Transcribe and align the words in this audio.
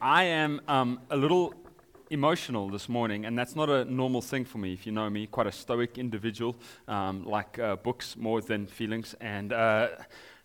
I 0.00 0.24
am 0.24 0.60
um, 0.68 1.00
a 1.10 1.16
little 1.16 1.54
emotional 2.10 2.68
this 2.68 2.88
morning, 2.88 3.24
and 3.24 3.36
that's 3.36 3.56
not 3.56 3.68
a 3.68 3.84
normal 3.84 4.22
thing 4.22 4.44
for 4.44 4.58
me. 4.58 4.72
If 4.72 4.86
you 4.86 4.92
know 4.92 5.10
me, 5.10 5.26
quite 5.26 5.48
a 5.48 5.52
stoic 5.52 5.98
individual, 5.98 6.56
um, 6.86 7.24
like 7.24 7.58
uh, 7.58 7.76
books 7.76 8.16
more 8.16 8.40
than 8.40 8.66
feelings. 8.66 9.16
And 9.20 9.52
uh, 9.52 9.88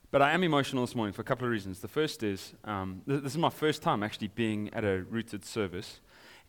but 0.10 0.22
I 0.22 0.32
am 0.32 0.44
emotional 0.44 0.84
this 0.84 0.96
morning 0.96 1.14
for 1.14 1.22
a 1.22 1.26
couple 1.26 1.46
of 1.46 1.52
reasons. 1.52 1.80
The 1.80 1.88
first 1.88 2.24
is 2.24 2.54
um, 2.64 3.02
th- 3.08 3.22
this 3.22 3.34
is 3.34 3.38
my 3.38 3.50
first 3.50 3.84
time 3.84 4.02
actually 4.02 4.30
being 4.30 4.74
at 4.74 4.84
a 4.84 5.04
rooted 5.04 5.46
service, 5.46 6.00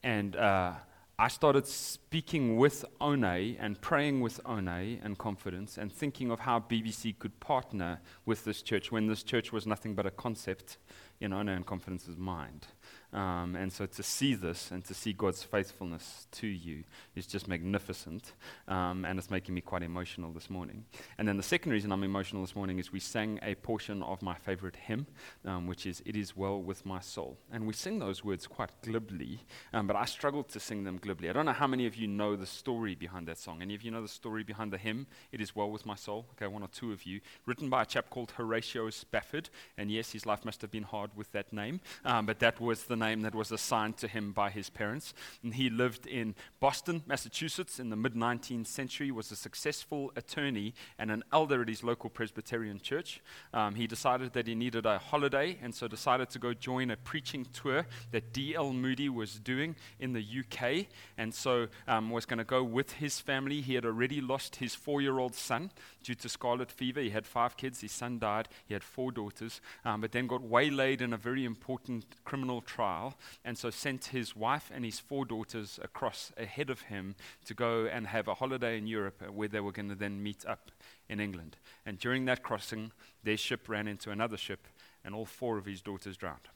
and 0.03 0.35
uh, 0.37 0.73
I 1.17 1.29
started 1.29 1.67
speaking 1.67 2.57
with 2.57 2.85
One 2.99 3.23
and 3.23 3.81
praying 3.81 4.21
with 4.21 4.45
One 4.45 4.67
and 4.69 5.17
confidence, 5.17 5.79
and 5.79 5.93
thinking 5.93 6.31
of 6.31 6.41
how 6.41 6.59
BBC 6.59 7.19
could 7.19 7.39
partner 7.39 8.01
with 8.25 8.45
this 8.45 8.63
church 8.63 8.91
when 8.91 9.07
this 9.07 9.23
church 9.23 9.53
was 9.53 9.67
nothing 9.67 9.95
but 9.95 10.07
a 10.07 10.11
concept 10.11 10.79
in 11.21 11.35
One 11.35 11.49
and 11.49 11.67
confidence's 11.67 12.17
mind. 12.17 12.67
Um, 13.13 13.55
and 13.55 13.73
so 13.73 13.87
to 13.87 14.03
see 14.03 14.35
this 14.35 14.73
and 14.73 14.85
to 14.87 14.95
see 14.95 15.13
God's 15.13 15.45
faithfulness 15.45 16.27
to 16.33 16.49
you 16.49 16.83
is 17.15 17.29
just 17.29 17.47
magnificent. 17.47 18.33
Um, 18.67 19.05
and 19.05 19.19
it's 19.19 19.31
making 19.31 19.55
me 19.55 19.61
quite 19.61 19.85
emotional 19.85 20.33
this 20.33 20.51
morning. 20.51 20.85
And 21.17 21.29
then 21.29 21.37
the 21.37 21.43
second 21.43 21.71
reason 21.71 21.93
I'm 21.93 22.03
emotional 22.03 22.43
this 22.43 22.57
morning 22.57 22.81
is 22.81 22.93
we 22.93 22.99
sang 22.99 23.39
a 23.43 23.55
portion 23.55 24.03
of 24.03 24.21
my 24.21 24.35
favorite 24.35 24.75
hymn, 24.75 25.07
um, 25.45 25.69
which 25.69 25.87
is 25.87 26.03
It 26.05 26.17
Is 26.17 26.37
Well 26.37 26.61
With 26.61 26.85
My 26.85 26.99
Soul. 26.99 27.39
And 27.53 27.67
we 27.67 27.73
sing 27.73 28.01
those 28.01 28.25
words 28.25 28.49
quite 28.49 28.71
glibly, 28.83 29.41
um, 29.73 29.87
but 29.87 29.97
I 29.97 30.07
struggle 30.07 30.43
to 30.43 30.59
sing 30.59 30.83
them 30.83 30.99
glibly. 31.01 31.31
I 31.31 31.33
don't 31.33 31.47
know 31.47 31.53
how 31.53 31.69
many 31.69 31.87
of 31.87 31.95
you 31.95 32.09
know 32.09 32.35
the 32.35 32.47
story 32.47 32.97
behind 32.97 33.29
that 33.29 33.39
song. 33.39 33.63
Any 33.63 33.77
of 33.77 33.83
you 33.83 33.93
know 33.93 34.03
the 34.03 34.09
story 34.09 34.43
behind 34.43 34.73
the 34.73 34.79
hymn, 34.79 35.07
It 35.31 35.41
Is 35.41 35.55
Well 35.55 35.71
With 35.71 35.87
My 35.87 35.95
Soul? 35.95 36.27
Okay, 36.33 36.49
one 36.49 36.63
or 36.65 36.69
two 36.69 36.93
of 36.93 37.05
you. 37.05 37.21
Written 37.47 37.71
by 37.71 37.83
a 37.83 37.87
chap 37.87 38.11
called 38.11 38.33
Horatio 38.33 38.91
Spafford. 38.91 39.51
And 39.79 39.91
yes, 39.91 40.11
his 40.11 40.27
life 40.27 40.45
must 40.45 40.61
have 40.63 40.73
been 40.73 40.83
hard 40.83 41.04
with 41.15 41.33
that 41.33 41.53
name, 41.53 41.81
um, 42.05 42.27
but 42.27 42.39
that 42.41 42.61
was 42.61 42.85
the 42.85 42.97
name 42.97 43.23
that 43.23 43.35
was 43.35 43.53
assigned 43.53 43.97
to 43.99 44.09
him 44.09 44.33
by 44.33 44.51
his 44.51 44.71
parents. 44.71 45.15
And 45.43 45.55
he 45.55 45.71
lived 45.71 46.07
in 46.07 46.35
Boston, 46.61 47.03
Massachusetts 47.07 47.79
in 47.79 47.91
the 47.91 47.97
mid 47.97 48.15
19th 48.15 48.67
century, 48.67 49.11
was 49.11 49.31
a 49.31 49.37
successful 49.37 50.13
attorney 50.17 50.75
and 50.99 51.11
an 51.11 51.23
elder 51.33 51.63
at 51.63 51.69
his 51.69 51.83
local 51.83 52.11
Presbyterian 52.11 52.81
church. 52.81 53.21
Um, 53.53 53.75
he 53.75 53.87
decided 53.87 54.33
that 54.33 54.47
he 54.47 54.55
needed 54.55 54.87
a 54.87 54.99
holiday 54.99 55.59
and 55.63 55.75
so 55.75 55.89
decided 55.89 56.31
to 56.31 56.39
go 56.39 56.55
join 56.55 56.91
a 56.91 56.97
preaching 56.97 57.47
tour 57.53 57.87
that 58.13 58.33
D.L. 58.33 58.73
Moody 58.73 59.09
was 59.09 59.39
doing 59.39 59.77
in 60.01 60.13
the 60.13 60.25
UK. 60.25 60.87
And 61.19 61.35
so 61.35 61.69
um, 61.87 62.11
was 62.11 62.27
going 62.27 62.39
to 62.39 62.45
go 62.45 62.63
with 62.63 62.93
his 62.93 63.21
family. 63.21 63.61
He 63.61 63.75
had 63.75 63.85
already 63.85 64.21
lost 64.21 64.57
his 64.57 64.75
four 64.75 65.01
year 65.01 65.19
old 65.19 65.35
son 65.35 65.71
due 66.03 66.15
to 66.15 66.29
scarlet 66.29 66.71
fever. 66.71 67.01
He 67.01 67.11
had 67.11 67.27
five 67.27 67.57
kids. 67.57 67.81
His 67.81 67.93
son 67.93 68.19
died. 68.19 68.49
He 68.67 68.75
had 68.75 68.85
four 68.85 69.13
daughters, 69.13 69.61
um, 69.85 70.01
but 70.01 70.13
then 70.13 70.27
got 70.27 70.43
waylaid 70.43 70.94
in 71.01 71.13
a 71.13 71.17
very 71.17 71.45
important 71.45 72.05
criminal 72.25 72.61
trial 72.61 73.15
and 73.45 73.57
so 73.57 73.71
sent 73.71 74.07
his 74.07 74.37
wife 74.37 74.71
and 74.75 74.85
his 74.85 74.99
four 74.99 75.25
daughters 75.25 75.79
across 75.83 76.33
ahead 76.37 76.71
of 76.71 76.83
him 76.83 77.15
to 77.45 77.55
go 77.55 77.87
and 77.87 78.07
have 78.07 78.29
a 78.29 78.35
holiday 78.35 78.79
in 78.79 78.87
Europe 78.87 79.23
uh, 79.27 79.33
where 79.33 79.49
they 79.49 79.61
were 79.61 79.73
going 79.73 79.89
to 79.89 79.95
then 79.95 80.23
meet 80.23 80.45
up 80.47 80.71
in 81.09 81.21
England. 81.21 81.57
And 81.87 81.99
during 81.99 82.25
that 82.27 82.43
crossing, 82.43 82.93
their 83.23 83.37
ship 83.37 83.69
ran 83.69 83.89
into 83.89 84.11
another 84.11 84.37
ship, 84.37 84.67
and 85.05 85.15
all 85.15 85.27
four 85.27 85.59
of 85.59 85.67
his 85.67 85.83
daughters 85.83 86.17
drowned. 86.17 86.49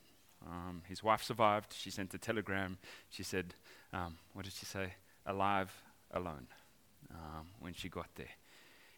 Um, 0.46 0.82
his 0.88 1.02
wife 1.02 1.22
survived. 1.22 1.72
She 1.72 1.90
sent 1.90 2.14
a 2.14 2.18
telegram. 2.18 2.78
She 3.10 3.22
said, 3.22 3.54
um, 3.92 4.18
What 4.32 4.44
did 4.44 4.54
she 4.54 4.66
say? 4.66 4.94
Alive, 5.26 5.72
alone, 6.12 6.46
um, 7.10 7.48
when 7.60 7.74
she 7.74 7.88
got 7.88 8.08
there. 8.14 8.30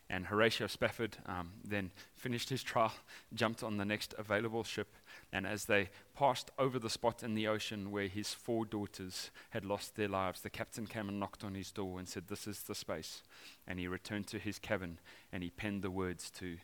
And 0.09 0.27
Horatio 0.27 0.67
Spafford 0.67 1.17
um, 1.27 1.53
then 1.65 1.93
finished 2.17 2.49
his 2.51 2.65
trial, 2.65 2.93
jumped 3.33 3.63
on 3.63 3.77
the 3.77 3.85
next 3.85 4.13
available 4.19 4.65
ship, 4.65 4.89
and 5.33 5.47
as 5.47 5.67
they 5.67 5.91
passed 6.15 6.51
over 6.59 6.79
the 6.79 6.91
spot 6.91 7.23
in 7.23 7.35
the 7.35 7.47
ocean 7.47 7.91
where 7.91 8.09
his 8.09 8.35
four 8.35 8.65
daughters 8.65 9.31
had 9.51 9.65
lost 9.65 9.95
their 9.95 10.09
lives, 10.09 10.41
the 10.41 10.51
captain 10.51 10.87
came 10.87 11.09
and 11.09 11.21
knocked 11.21 11.45
on 11.45 11.55
his 11.55 11.71
door 11.71 11.99
and 11.99 12.09
said, 12.09 12.25
This 12.27 12.47
is 12.47 12.63
the 12.63 12.75
space. 12.75 13.23
And 13.67 13.79
he 13.79 13.87
returned 13.87 14.27
to 14.29 14.39
his 14.39 14.59
cabin 14.59 14.99
and 15.33 15.43
he 15.43 15.51
penned 15.51 15.83
the 15.83 15.91
words 15.91 16.31
to, 16.33 16.57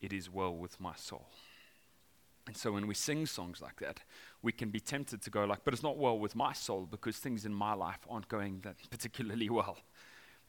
It 0.00 0.12
is 0.12 0.30
well 0.30 0.54
with 0.54 0.78
my 0.78 0.94
soul. 0.96 1.28
And 2.46 2.56
so 2.56 2.72
when 2.72 2.86
we 2.86 2.94
sing 2.94 3.26
songs 3.26 3.62
like 3.62 3.80
that, 3.80 4.00
we 4.42 4.52
can 4.52 4.70
be 4.70 4.80
tempted 4.80 5.22
to 5.22 5.30
go 5.30 5.44
like, 5.44 5.60
but 5.64 5.72
it's 5.72 5.82
not 5.82 5.98
well 5.98 6.18
with 6.18 6.34
my 6.34 6.52
soul 6.52 6.86
because 6.90 7.16
things 7.16 7.46
in 7.46 7.54
my 7.54 7.74
life 7.74 8.00
aren't 8.08 8.28
going 8.28 8.60
that 8.64 8.76
particularly 8.90 9.48
well 9.48 9.78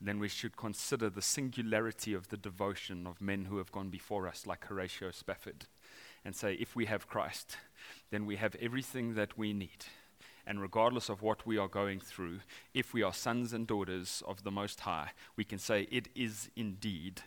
then 0.01 0.19
we 0.19 0.27
should 0.27 0.57
consider 0.57 1.09
the 1.09 1.21
singularity 1.21 2.13
of 2.13 2.27
the 2.29 2.37
devotion 2.37 3.05
of 3.05 3.21
men 3.21 3.45
who 3.45 3.57
have 3.57 3.71
gone 3.71 3.89
before 3.89 4.27
us, 4.27 4.47
like 4.47 4.65
Horatio 4.65 5.11
Spafford, 5.11 5.67
and 6.23 6.35
say, 6.35 6.53
if 6.53 6.75
we 6.75 6.85
have 6.85 7.07
Christ, 7.07 7.57
then 8.11 8.25
we 8.25 8.35
have 8.35 8.55
everything 8.61 9.15
that 9.15 9.37
we 9.37 9.53
need. 9.53 9.85
And 10.45 10.61
regardless 10.61 11.09
of 11.09 11.21
what 11.21 11.45
we 11.45 11.57
are 11.57 11.67
going 11.67 11.99
through, 11.99 12.39
if 12.73 12.93
we 12.93 13.03
are 13.03 13.13
sons 13.13 13.53
and 13.53 13.67
daughters 13.67 14.23
of 14.27 14.43
the 14.43 14.51
Most 14.51 14.81
High, 14.81 15.11
we 15.35 15.43
can 15.43 15.59
say, 15.59 15.87
it 15.91 16.09
is 16.15 16.49
indeed 16.55 17.21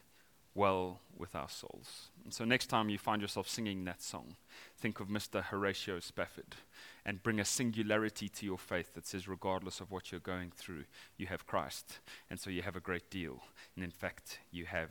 well 0.54 1.00
with 1.16 1.34
our 1.34 1.48
souls. 1.48 2.10
And 2.24 2.32
so 2.32 2.44
next 2.44 2.66
time 2.66 2.88
you 2.88 2.98
find 2.98 3.20
yourself 3.20 3.48
singing 3.48 3.84
that 3.84 4.02
song, 4.02 4.36
think 4.78 5.00
of 5.00 5.08
Mr. 5.08 5.42
Horatio 5.42 6.00
Spafford 6.00 6.54
and 7.04 7.22
bring 7.22 7.40
a 7.40 7.44
singularity 7.44 8.28
to 8.28 8.46
your 8.46 8.58
faith 8.58 8.94
that 8.94 9.06
says, 9.06 9.28
regardless 9.28 9.80
of 9.80 9.90
what 9.90 10.10
you're 10.10 10.20
going 10.20 10.52
through, 10.54 10.84
you 11.16 11.26
have 11.26 11.46
Christ. 11.46 11.98
And 12.30 12.38
so 12.38 12.50
you 12.50 12.62
have 12.62 12.76
a 12.76 12.80
great 12.80 13.10
deal. 13.10 13.42
And 13.74 13.84
in 13.84 13.90
fact, 13.90 14.38
you 14.50 14.66
have 14.66 14.90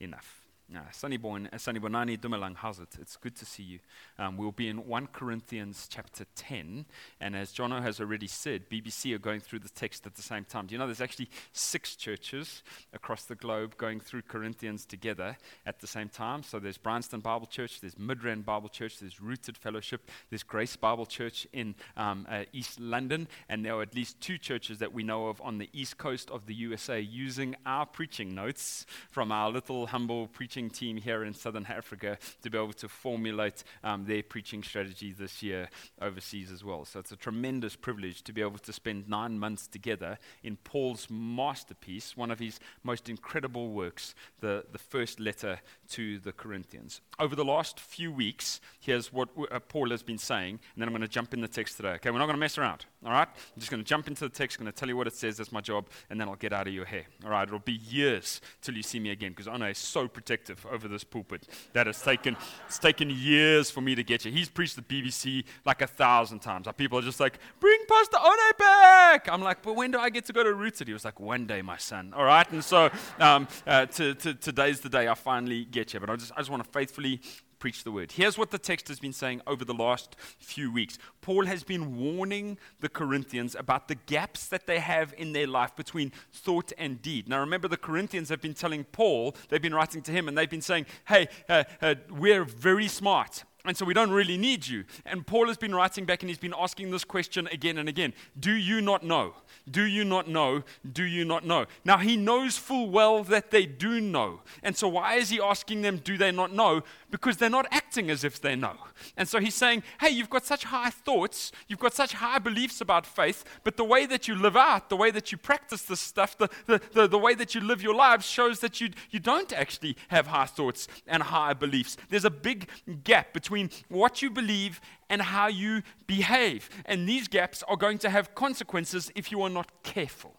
enough. 0.00 0.37
Uh, 0.74 0.80
Sunnyborn, 0.92 1.46
uh, 1.46 1.56
Sanibonani 1.56 2.18
Dumelang, 2.18 2.54
how's 2.54 2.78
it? 2.78 2.88
It's 3.00 3.16
good 3.16 3.34
to 3.36 3.46
see 3.46 3.62
you. 3.62 3.78
Um, 4.18 4.36
we'll 4.36 4.52
be 4.52 4.68
in 4.68 4.86
1 4.86 5.06
Corinthians 5.14 5.88
chapter 5.90 6.26
10, 6.34 6.84
and 7.22 7.34
as 7.34 7.54
Jono 7.54 7.80
has 7.80 8.00
already 8.00 8.26
said, 8.26 8.68
BBC 8.68 9.14
are 9.14 9.18
going 9.18 9.40
through 9.40 9.60
the 9.60 9.70
text 9.70 10.06
at 10.06 10.14
the 10.14 10.20
same 10.20 10.44
time. 10.44 10.66
Do 10.66 10.74
you 10.74 10.78
know 10.78 10.84
there's 10.84 11.00
actually 11.00 11.30
six 11.54 11.96
churches 11.96 12.62
across 12.92 13.24
the 13.24 13.34
globe 13.34 13.78
going 13.78 13.98
through 13.98 14.22
Corinthians 14.28 14.84
together 14.84 15.38
at 15.64 15.80
the 15.80 15.86
same 15.86 16.10
time? 16.10 16.42
So 16.42 16.58
there's 16.58 16.76
Bryanston 16.76 17.20
Bible 17.20 17.46
Church, 17.46 17.80
there's 17.80 17.94
Midrand 17.94 18.44
Bible 18.44 18.68
Church, 18.68 18.98
there's 18.98 19.22
Rooted 19.22 19.56
Fellowship, 19.56 20.10
there's 20.28 20.42
Grace 20.42 20.76
Bible 20.76 21.06
Church 21.06 21.46
in 21.54 21.76
um, 21.96 22.26
uh, 22.28 22.44
East 22.52 22.78
London, 22.78 23.26
and 23.48 23.64
there 23.64 23.74
are 23.74 23.82
at 23.82 23.94
least 23.94 24.20
two 24.20 24.36
churches 24.36 24.80
that 24.80 24.92
we 24.92 25.02
know 25.02 25.28
of 25.28 25.40
on 25.40 25.56
the 25.56 25.70
east 25.72 25.96
coast 25.96 26.30
of 26.30 26.44
the 26.44 26.54
USA 26.54 27.00
using 27.00 27.56
our 27.64 27.86
preaching 27.86 28.34
notes 28.34 28.84
from 29.10 29.32
our 29.32 29.50
little 29.50 29.86
humble 29.86 30.26
preaching 30.26 30.57
preaching 30.58 30.70
team 30.70 30.96
here 30.96 31.22
in 31.22 31.32
Southern 31.32 31.66
Africa 31.66 32.18
to 32.42 32.50
be 32.50 32.58
able 32.58 32.72
to 32.72 32.88
formulate 32.88 33.62
um, 33.84 34.04
their 34.06 34.24
preaching 34.24 34.60
strategy 34.60 35.12
this 35.12 35.40
year 35.40 35.68
overseas 36.02 36.50
as 36.50 36.64
well. 36.64 36.84
So 36.84 36.98
it's 36.98 37.12
a 37.12 37.16
tremendous 37.16 37.76
privilege 37.76 38.22
to 38.22 38.32
be 38.32 38.40
able 38.40 38.58
to 38.58 38.72
spend 38.72 39.08
nine 39.08 39.38
months 39.38 39.68
together 39.68 40.18
in 40.42 40.56
Paul's 40.56 41.06
masterpiece, 41.08 42.16
one 42.16 42.32
of 42.32 42.40
his 42.40 42.58
most 42.82 43.08
incredible 43.08 43.68
works, 43.68 44.16
the, 44.40 44.64
the 44.72 44.78
first 44.78 45.20
letter 45.20 45.60
to 45.90 46.18
the 46.18 46.32
Corinthians. 46.32 47.02
Over 47.20 47.36
the 47.36 47.44
last 47.44 47.78
few 47.78 48.10
weeks, 48.10 48.60
here's 48.80 49.12
what 49.12 49.28
uh, 49.52 49.60
Paul 49.60 49.90
has 49.90 50.02
been 50.02 50.18
saying, 50.18 50.58
and 50.74 50.82
then 50.82 50.88
I'm 50.88 50.92
going 50.92 51.02
to 51.02 51.08
jump 51.08 51.34
in 51.34 51.40
the 51.40 51.46
text 51.46 51.76
today. 51.76 51.90
Okay, 51.90 52.10
we're 52.10 52.18
not 52.18 52.26
going 52.26 52.36
to 52.36 52.40
mess 52.40 52.58
around. 52.58 52.84
All 53.04 53.12
right? 53.12 53.28
I'm 53.28 53.60
just 53.60 53.70
going 53.70 53.82
to 53.82 53.88
jump 53.88 54.08
into 54.08 54.24
the 54.24 54.34
text, 54.34 54.58
going 54.58 54.70
to 54.70 54.76
tell 54.76 54.88
you 54.88 54.96
what 54.96 55.06
it 55.06 55.14
says. 55.14 55.36
That's 55.36 55.52
my 55.52 55.60
job, 55.60 55.86
and 56.10 56.20
then 56.20 56.28
I'll 56.28 56.34
get 56.34 56.52
out 56.52 56.66
of 56.66 56.74
your 56.74 56.84
hair. 56.84 57.04
All 57.24 57.30
right? 57.30 57.46
It'll 57.46 57.60
be 57.60 57.74
years 57.74 58.40
till 58.60 58.74
you 58.74 58.82
see 58.82 58.98
me 58.98 59.10
again 59.10 59.30
because 59.30 59.46
Anna 59.46 59.66
is 59.66 59.78
so 59.78 60.08
protective 60.08 60.47
over 60.70 60.88
this 60.88 61.04
pulpit 61.04 61.46
that 61.72 61.86
has 61.86 62.00
taken, 62.00 62.36
it's 62.66 62.78
taken 62.78 63.10
years 63.10 63.70
for 63.70 63.80
me 63.80 63.94
to 63.94 64.02
get 64.02 64.24
you. 64.24 64.32
He's 64.32 64.48
preached 64.48 64.76
the 64.76 64.82
BBC 64.82 65.44
like 65.64 65.82
a 65.82 65.86
thousand 65.86 66.40
times. 66.40 66.66
People 66.76 66.98
are 66.98 67.02
just 67.02 67.20
like, 67.20 67.38
bring 67.60 67.78
Pastor 67.88 68.18
One 68.18 68.38
back. 68.58 69.28
I'm 69.28 69.42
like, 69.42 69.62
but 69.62 69.74
when 69.74 69.90
do 69.90 69.98
I 69.98 70.10
get 70.10 70.24
to 70.26 70.32
go 70.32 70.42
to 70.42 70.52
Rooted? 70.52 70.86
He 70.86 70.92
was 70.92 71.04
like, 71.04 71.20
one 71.20 71.46
day, 71.46 71.62
my 71.62 71.76
son. 71.76 72.12
All 72.14 72.24
right? 72.24 72.50
And 72.50 72.62
so 72.62 72.90
um, 73.18 73.48
uh, 73.66 73.86
to, 73.86 74.14
to, 74.14 74.34
today's 74.34 74.80
the 74.80 74.88
day 74.88 75.08
I 75.08 75.14
finally 75.14 75.64
get 75.64 75.94
you. 75.94 76.00
But 76.00 76.10
I 76.10 76.16
just, 76.16 76.32
I 76.34 76.38
just 76.38 76.50
want 76.50 76.64
to 76.64 76.70
faithfully 76.70 77.20
preach 77.58 77.84
the 77.84 77.90
word. 77.90 78.12
Here's 78.12 78.38
what 78.38 78.50
the 78.50 78.58
text 78.58 78.88
has 78.88 79.00
been 79.00 79.12
saying 79.12 79.42
over 79.46 79.64
the 79.64 79.74
last 79.74 80.16
few 80.38 80.72
weeks. 80.72 80.98
Paul 81.20 81.46
has 81.46 81.64
been 81.64 81.96
warning 81.96 82.58
the 82.80 82.88
Corinthians 82.88 83.54
about 83.54 83.88
the 83.88 83.94
gaps 83.94 84.46
that 84.48 84.66
they 84.66 84.78
have 84.78 85.14
in 85.16 85.32
their 85.32 85.46
life 85.46 85.74
between 85.76 86.12
thought 86.32 86.72
and 86.78 87.02
deed. 87.02 87.28
Now, 87.28 87.40
remember, 87.40 87.68
the 87.68 87.76
Corinthians 87.76 88.28
have 88.28 88.40
been 88.40 88.54
telling 88.54 88.84
Paul, 88.84 89.34
they've 89.48 89.62
been 89.62 89.74
writing 89.74 90.02
to 90.02 90.12
him, 90.12 90.28
and 90.28 90.36
they've 90.36 90.48
been 90.48 90.60
saying, 90.62 90.86
hey, 91.06 91.28
uh, 91.48 91.64
uh, 91.82 91.94
we're 92.10 92.44
very 92.44 92.88
smart. 92.88 93.44
And 93.68 93.76
so 93.76 93.84
we 93.84 93.92
don't 93.92 94.10
really 94.10 94.38
need 94.38 94.66
you. 94.66 94.84
And 95.04 95.26
Paul 95.26 95.48
has 95.48 95.58
been 95.58 95.74
writing 95.74 96.06
back 96.06 96.22
and 96.22 96.30
he's 96.30 96.38
been 96.38 96.54
asking 96.58 96.90
this 96.90 97.04
question 97.04 97.46
again 97.48 97.76
and 97.76 97.86
again 97.86 98.14
Do 98.40 98.52
you 98.52 98.80
not 98.80 99.02
know? 99.02 99.34
Do 99.70 99.82
you 99.82 100.04
not 100.04 100.26
know? 100.26 100.62
Do 100.90 101.04
you 101.04 101.26
not 101.26 101.44
know? 101.44 101.66
Now 101.84 101.98
he 101.98 102.16
knows 102.16 102.56
full 102.56 102.88
well 102.88 103.22
that 103.24 103.50
they 103.50 103.66
do 103.66 104.00
know. 104.00 104.40
And 104.62 104.74
so 104.74 104.88
why 104.88 105.16
is 105.16 105.28
he 105.28 105.38
asking 105.38 105.82
them, 105.82 105.98
Do 105.98 106.16
they 106.16 106.32
not 106.32 106.54
know? 106.54 106.82
Because 107.10 107.36
they're 107.36 107.50
not 107.50 107.66
acting 107.70 108.08
as 108.10 108.24
if 108.24 108.40
they 108.40 108.56
know. 108.56 108.74
And 109.18 109.28
so 109.28 109.38
he's 109.38 109.54
saying, 109.54 109.82
Hey, 110.00 110.08
you've 110.10 110.30
got 110.30 110.46
such 110.46 110.64
high 110.64 110.90
thoughts, 110.90 111.52
you've 111.68 111.78
got 111.78 111.92
such 111.92 112.14
high 112.14 112.38
beliefs 112.38 112.80
about 112.80 113.04
faith, 113.04 113.44
but 113.64 113.76
the 113.76 113.84
way 113.84 114.06
that 114.06 114.26
you 114.26 114.34
live 114.34 114.56
out, 114.56 114.88
the 114.88 114.96
way 114.96 115.10
that 115.10 115.30
you 115.30 115.36
practice 115.36 115.82
this 115.82 116.00
stuff, 116.00 116.38
the, 116.38 116.48
the, 116.64 116.80
the, 116.94 117.06
the 117.06 117.18
way 117.18 117.34
that 117.34 117.54
you 117.54 117.60
live 117.60 117.82
your 117.82 117.94
lives 117.94 118.24
shows 118.24 118.60
that 118.60 118.80
you, 118.80 118.88
you 119.10 119.20
don't 119.20 119.52
actually 119.52 119.94
have 120.08 120.28
high 120.28 120.46
thoughts 120.46 120.88
and 121.06 121.22
high 121.22 121.52
beliefs. 121.52 121.98
There's 122.08 122.24
a 122.24 122.30
big 122.30 122.68
gap 123.04 123.34
between 123.34 123.57
between 123.66 123.84
what 123.88 124.22
you 124.22 124.30
believe 124.30 124.80
and 125.08 125.22
how 125.22 125.48
you 125.48 125.82
behave. 126.06 126.68
And 126.84 127.08
these 127.08 127.28
gaps 127.28 127.62
are 127.66 127.76
going 127.76 127.98
to 127.98 128.10
have 128.10 128.34
consequences 128.34 129.10
if 129.14 129.32
you 129.32 129.42
are 129.42 129.50
not 129.50 129.82
careful. 129.82 130.37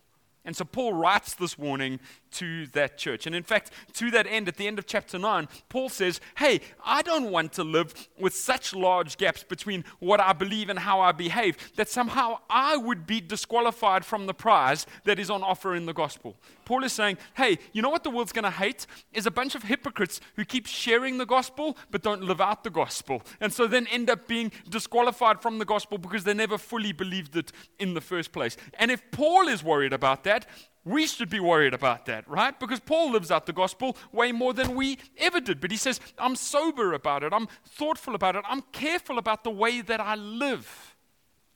And 0.49 0.55
so 0.55 0.65
Paul 0.65 0.93
writes 0.93 1.35
this 1.35 1.59
warning 1.59 1.99
to 2.31 2.65
that 2.67 2.97
church. 2.97 3.27
And 3.27 3.35
in 3.35 3.43
fact, 3.43 3.69
to 3.93 4.09
that 4.09 4.25
end, 4.25 4.47
at 4.47 4.57
the 4.57 4.65
end 4.65 4.79
of 4.79 4.87
chapter 4.87 5.19
9, 5.19 5.47
Paul 5.69 5.89
says, 5.89 6.19
Hey, 6.37 6.61
I 6.83 7.03
don't 7.03 7.29
want 7.29 7.53
to 7.53 7.63
live 7.63 7.93
with 8.19 8.33
such 8.33 8.73
large 8.73 9.17
gaps 9.17 9.43
between 9.43 9.85
what 9.99 10.19
I 10.19 10.33
believe 10.33 10.69
and 10.69 10.79
how 10.79 11.01
I 11.01 11.11
behave 11.11 11.55
that 11.75 11.87
somehow 11.87 12.39
I 12.49 12.77
would 12.77 13.05
be 13.05 13.21
disqualified 13.21 14.03
from 14.03 14.25
the 14.25 14.33
prize 14.33 14.87
that 15.03 15.19
is 15.19 15.29
on 15.29 15.43
offer 15.43 15.75
in 15.75 15.85
the 15.85 15.93
gospel. 15.93 16.35
Paul 16.65 16.83
is 16.83 16.93
saying, 16.93 17.19
Hey, 17.35 17.59
you 17.71 17.83
know 17.83 17.91
what 17.91 18.03
the 18.03 18.09
world's 18.09 18.31
going 18.31 18.43
to 18.43 18.49
hate? 18.49 18.87
Is 19.13 19.27
a 19.27 19.31
bunch 19.31 19.53
of 19.53 19.61
hypocrites 19.61 20.19
who 20.35 20.45
keep 20.45 20.65
sharing 20.65 21.19
the 21.19 21.27
gospel 21.27 21.77
but 21.91 22.01
don't 22.01 22.23
live 22.23 22.41
out 22.41 22.63
the 22.63 22.71
gospel. 22.71 23.21
And 23.39 23.53
so 23.53 23.67
then 23.67 23.85
end 23.85 24.09
up 24.09 24.27
being 24.27 24.51
disqualified 24.67 25.43
from 25.43 25.59
the 25.59 25.65
gospel 25.65 25.99
because 25.99 26.23
they 26.23 26.33
never 26.33 26.57
fully 26.57 26.91
believed 26.91 27.35
it 27.35 27.51
in 27.77 27.93
the 27.93 28.01
first 28.01 28.31
place. 28.31 28.57
And 28.79 28.89
if 28.89 29.03
Paul 29.11 29.47
is 29.47 29.63
worried 29.63 29.93
about 29.93 30.23
that, 30.23 30.38
we 30.85 31.05
should 31.05 31.29
be 31.29 31.39
worried 31.39 31.73
about 31.73 32.05
that, 32.05 32.27
right? 32.27 32.57
Because 32.59 32.79
Paul 32.79 33.11
lives 33.11 33.31
out 33.31 33.45
the 33.45 33.53
gospel 33.53 33.97
way 34.11 34.31
more 34.31 34.53
than 34.53 34.75
we 34.75 34.97
ever 35.17 35.39
did. 35.39 35.59
But 35.59 35.71
he 35.71 35.77
says, 35.77 35.99
I'm 36.17 36.35
sober 36.35 36.93
about 36.93 37.23
it, 37.23 37.33
I'm 37.33 37.47
thoughtful 37.65 38.15
about 38.15 38.35
it, 38.35 38.43
I'm 38.47 38.63
careful 38.71 39.17
about 39.17 39.43
the 39.43 39.51
way 39.51 39.81
that 39.81 39.99
I 39.99 40.15
live. 40.15 40.95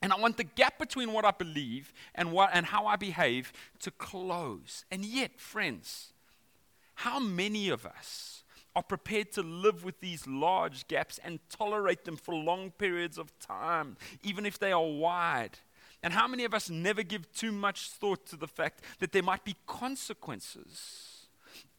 And 0.02 0.12
I 0.12 0.18
want 0.18 0.36
the 0.36 0.44
gap 0.44 0.78
between 0.78 1.14
what 1.14 1.24
I 1.24 1.32
believe 1.32 1.94
and, 2.14 2.34
what, 2.34 2.50
and 2.52 2.66
how 2.66 2.86
I 2.86 2.98
behave 2.98 3.54
to 3.80 3.92
close. 3.92 4.84
And 4.92 5.06
yet, 5.06 5.40
friends, 5.40 6.12
how 6.96 7.20
many 7.20 7.70
of 7.70 7.86
us 7.86 8.44
are 8.76 8.84
prepared 8.84 9.32
to 9.34 9.42
live 9.42 9.86
with 9.86 10.02
these 10.02 10.28
large 10.28 10.88
gaps 10.90 11.20
and 11.24 11.40
tolerate 11.50 12.04
them 12.04 12.18
for 12.18 12.36
long 12.36 12.72
periods 12.72 13.18
of 13.18 13.38
time, 13.40 13.96
even 14.24 14.46
if 14.46 14.60
they 14.60 14.74
are 14.74 14.86
wide? 14.86 15.60
And 16.04 16.14
how 16.14 16.28
many 16.28 16.44
of 16.44 16.54
us 16.54 16.70
never 16.70 17.02
give 17.02 17.32
too 17.34 17.54
much 17.54 17.90
thought 17.90 18.26
to 18.28 18.36
the 18.36 18.48
fact 18.48 18.82
that 19.00 19.14
there 19.14 19.24
might 19.24 19.46
be 19.46 19.56
consequences? 19.66 21.28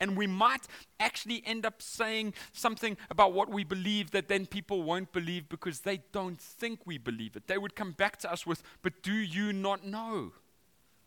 And 0.01 0.17
we 0.17 0.27
might 0.27 0.67
actually 0.99 1.43
end 1.45 1.67
up 1.67 1.83
saying 1.83 2.33
something 2.53 2.97
about 3.11 3.35
what 3.35 3.51
we 3.51 3.65
believe 3.65 4.13
that 4.13 4.29
then 4.29 4.47
people 4.47 4.83
won't 4.83 5.13
believe 5.13 5.49
because 5.49 5.81
they 5.81 6.01
don't 6.13 6.41
think 6.41 6.81
we 6.87 6.97
believe 6.97 7.37
it. 7.37 7.47
They 7.47 7.59
would 7.59 7.77
come 7.77 7.93
back 7.93 8.17
to 8.19 8.33
us 8.33 8.47
with, 8.47 8.63
But 8.83 9.03
do 9.03 9.13
you 9.13 9.53
not 9.53 9.87
know? 9.87 10.33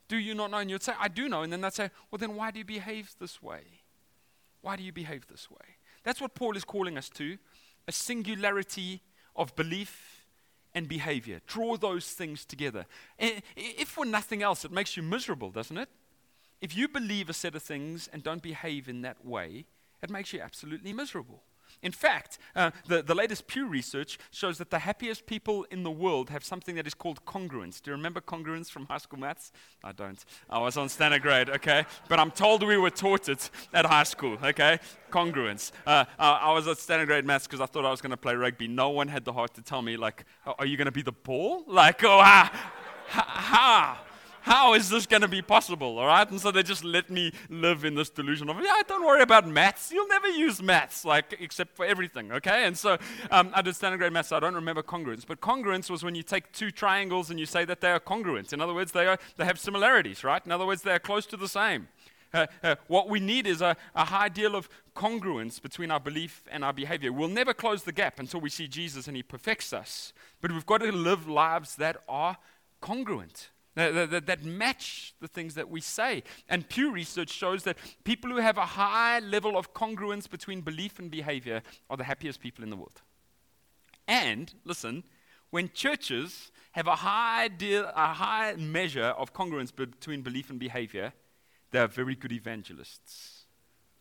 Do 0.08 0.18
you 0.18 0.36
not 0.36 0.52
know? 0.52 0.58
And 0.58 0.70
you'd 0.70 0.84
say, 0.84 0.94
I 1.00 1.08
do 1.08 1.28
know. 1.28 1.42
And 1.42 1.52
then 1.52 1.62
they'd 1.62 1.74
say, 1.74 1.90
Well, 2.12 2.20
then 2.20 2.36
why 2.36 2.52
do 2.52 2.60
you 2.60 2.66
behave 2.66 3.16
this 3.20 3.42
way? 3.42 3.62
Why 4.62 4.76
do 4.76 4.84
you 4.84 4.92
behave 4.92 5.28
this 5.28 5.50
way? 5.50 5.76
That's 6.04 6.22
what 6.22 6.36
Paul 6.36 6.56
is 6.56 6.64
calling 6.64 6.98
us 6.98 7.10
to 7.10 7.38
a 7.88 7.92
singularity 7.92 9.02
of 9.36 9.56
belief 9.56 10.17
and 10.78 10.88
behavior. 10.88 11.42
Draw 11.48 11.78
those 11.78 12.12
things 12.12 12.46
together. 12.46 12.86
If 13.18 13.88
for 13.88 14.06
nothing 14.06 14.44
else, 14.44 14.64
it 14.64 14.72
makes 14.72 14.96
you 14.96 15.02
miserable, 15.02 15.50
doesn't 15.50 15.78
it? 15.78 15.90
If 16.62 16.78
you 16.78 16.88
believe 16.88 17.30
a 17.30 17.34
set 17.34 17.56
of 17.56 17.64
things 17.64 18.08
and 18.14 18.24
don't 18.24 18.44
behave 18.44 18.88
in 18.88 19.02
that 19.02 19.26
way, 19.26 19.66
it 20.04 20.12
makes 20.12 20.34
you 20.34 20.40
absolutely 20.40 20.94
miserable. 20.94 21.42
In 21.82 21.92
fact, 21.92 22.40
uh, 22.56 22.72
the, 22.88 23.02
the 23.02 23.16
latest 23.16 23.48
Pew 23.48 23.68
research 23.68 24.18
shows 24.32 24.58
that 24.58 24.70
the 24.70 24.80
happiest 24.80 25.26
people 25.26 25.66
in 25.70 25.84
the 25.84 25.92
world 25.92 26.30
have 26.30 26.44
something 26.44 26.76
that 26.76 26.88
is 26.88 26.94
called 26.94 27.24
congruence. 27.26 27.82
Do 27.82 27.92
you 27.92 27.98
remember 27.98 28.20
congruence 28.20 28.70
from 28.70 28.86
high 28.88 28.98
school 28.98 29.20
maths? 29.20 29.52
I 29.84 29.92
don't. 29.92 30.24
I 30.50 30.60
was 30.60 30.78
on 30.78 30.90
standard 30.90 31.22
grade, 31.22 31.50
okay? 31.50 31.86
But 32.10 32.20
I'm 32.20 32.32
told 32.32 32.64
we 32.64 32.78
were 32.78 32.90
taught 32.90 33.30
it 33.30 33.50
at 33.74 33.86
high 33.86 34.04
school, 34.04 34.38
okay? 34.44 34.80
Congruence. 35.12 35.72
Uh, 35.86 36.06
I 36.18 36.52
was 36.54 36.68
at 36.68 36.78
standard 36.78 37.08
grade 37.08 37.26
maths 37.26 37.46
because 37.48 37.62
I 37.62 37.68
thought 37.68 37.86
I 37.86 37.92
was 37.92 38.02
going 38.02 38.12
to 38.12 38.18
play 38.18 38.36
rugby. 38.36 38.68
No 38.68 38.90
one 38.90 39.08
had 39.08 39.26
the 39.26 39.34
heart 39.34 39.54
to 39.56 39.62
tell 39.62 39.82
me, 39.82 39.98
like, 39.98 40.26
oh, 40.46 40.56
are 40.60 40.66
you 40.66 40.78
going 40.78 40.86
to 40.86 40.92
be 40.92 41.04
the 41.04 41.12
ball? 41.12 41.64
Like, 41.68 42.04
oh, 42.04 42.20
ha, 42.20 42.52
ha, 43.08 43.24
ha 43.28 44.07
how 44.42 44.74
is 44.74 44.90
this 44.90 45.06
going 45.06 45.22
to 45.22 45.28
be 45.28 45.42
possible? 45.42 46.00
All 46.00 46.08
right. 46.08 46.30
And 46.30 46.40
so 46.40 46.52
they 46.52 46.64
just 46.64 46.84
let 46.84 47.10
me 47.10 47.32
live 47.50 47.86
in 47.86 47.96
this 47.96 48.10
delusion 48.10 48.50
of, 48.50 48.58
yeah, 48.62 48.82
don't 48.88 49.06
worry 49.06 49.22
about 49.22 49.48
maths. 49.48 49.92
You'll 49.92 50.08
never 50.08 50.28
use 50.28 50.62
maths, 50.62 51.04
like, 51.06 51.38
except 51.40 51.76
for 51.76 51.86
everything. 51.86 52.32
Okay. 52.32 52.66
And 52.66 52.78
so 52.78 52.98
um, 53.32 53.52
I 53.54 53.62
did 53.62 53.76
standard 53.76 53.98
grade 53.98 54.14
maths. 54.14 54.30
So 54.30 54.38
I 54.38 54.40
don't 54.40 54.56
remember 54.56 54.84
congruence. 54.84 55.26
But 55.26 55.42
congruence 55.42 55.90
was 55.90 56.04
when 56.04 56.16
you 56.16 56.24
take 56.24 56.52
two 56.52 56.72
triangles 56.72 57.30
and 57.30 57.40
you 57.40 57.46
say 57.46 57.66
that 57.66 57.82
they 57.82 57.92
are 57.92 58.00
congruent. 58.00 58.54
In 58.54 58.62
other 58.62 58.74
words, 58.74 58.92
they, 58.92 59.08
are, 59.08 59.18
they 59.38 59.46
have 59.46 59.60
similarities, 59.60 60.24
right? 60.24 60.46
In 60.46 60.52
other 60.52 60.66
words, 60.66 60.82
they 60.82 60.92
are 60.92 61.00
close 61.00 61.26
to 61.28 61.38
the 61.38 61.48
same. 61.48 61.88
Uh, 62.34 62.46
uh, 62.62 62.76
what 62.88 63.10
we 63.10 63.20
need 63.20 63.48
is 63.48 63.62
a, 63.62 63.76
a 63.96 64.06
high 64.06 64.30
deal 64.30 64.56
of 64.56 64.70
congruence 64.96 65.62
between 65.62 65.92
our 65.92 66.00
belief 66.00 66.44
and 66.52 66.64
our 66.64 66.74
behavior. 66.74 67.12
We'll 67.12 67.30
never 67.30 67.54
close 67.54 67.84
the 67.84 67.92
gap 67.92 68.20
until 68.20 68.42
we 68.42 68.50
see 68.50 68.68
Jesus 68.68 69.08
and 69.08 69.16
he 69.16 69.24
perfects 69.24 69.72
us. 69.74 70.14
But 70.42 70.52
we've 70.52 70.66
got 70.66 70.80
to 70.80 70.92
live 70.92 71.28
lives 71.28 71.76
that 71.78 72.04
are 72.08 72.38
congruent 72.82 73.50
that, 73.78 74.10
that, 74.10 74.26
that, 74.26 74.44
match 74.44 75.14
the 75.22 75.28
things 75.28 75.54
that 75.54 75.70
we 75.70 75.82
say. 75.82 76.24
And 76.50 76.68
Pew 76.68 76.92
Research 76.92 77.30
shows 77.30 77.64
that 77.64 77.78
people 78.04 78.32
who 78.32 78.38
have 78.38 78.58
a 78.58 78.66
high 78.66 79.20
level 79.20 79.56
of 79.56 79.74
congruence 79.76 80.28
between 80.28 80.62
belief 80.62 80.98
and 80.98 81.12
behavior 81.12 81.62
are 81.88 81.96
the 81.96 82.04
happiest 82.04 82.40
people 82.40 82.64
in 82.64 82.72
the 82.72 82.76
world. 82.76 83.02
And, 84.08 84.52
listen, 84.66 85.04
when 85.52 85.70
churches 85.74 86.52
have 86.72 86.88
a 86.88 86.96
high, 86.96 87.50
deal, 87.50 87.92
a 87.96 88.14
high 88.14 88.56
measure 88.58 89.14
of 89.18 89.34
congruence 89.34 89.74
between 89.74 90.24
belief 90.24 90.50
and 90.50 90.60
behavior, 90.60 91.14
they 91.70 91.78
are 91.78 91.88
very 91.88 92.16
good 92.16 92.32
evangelists. 92.32 93.46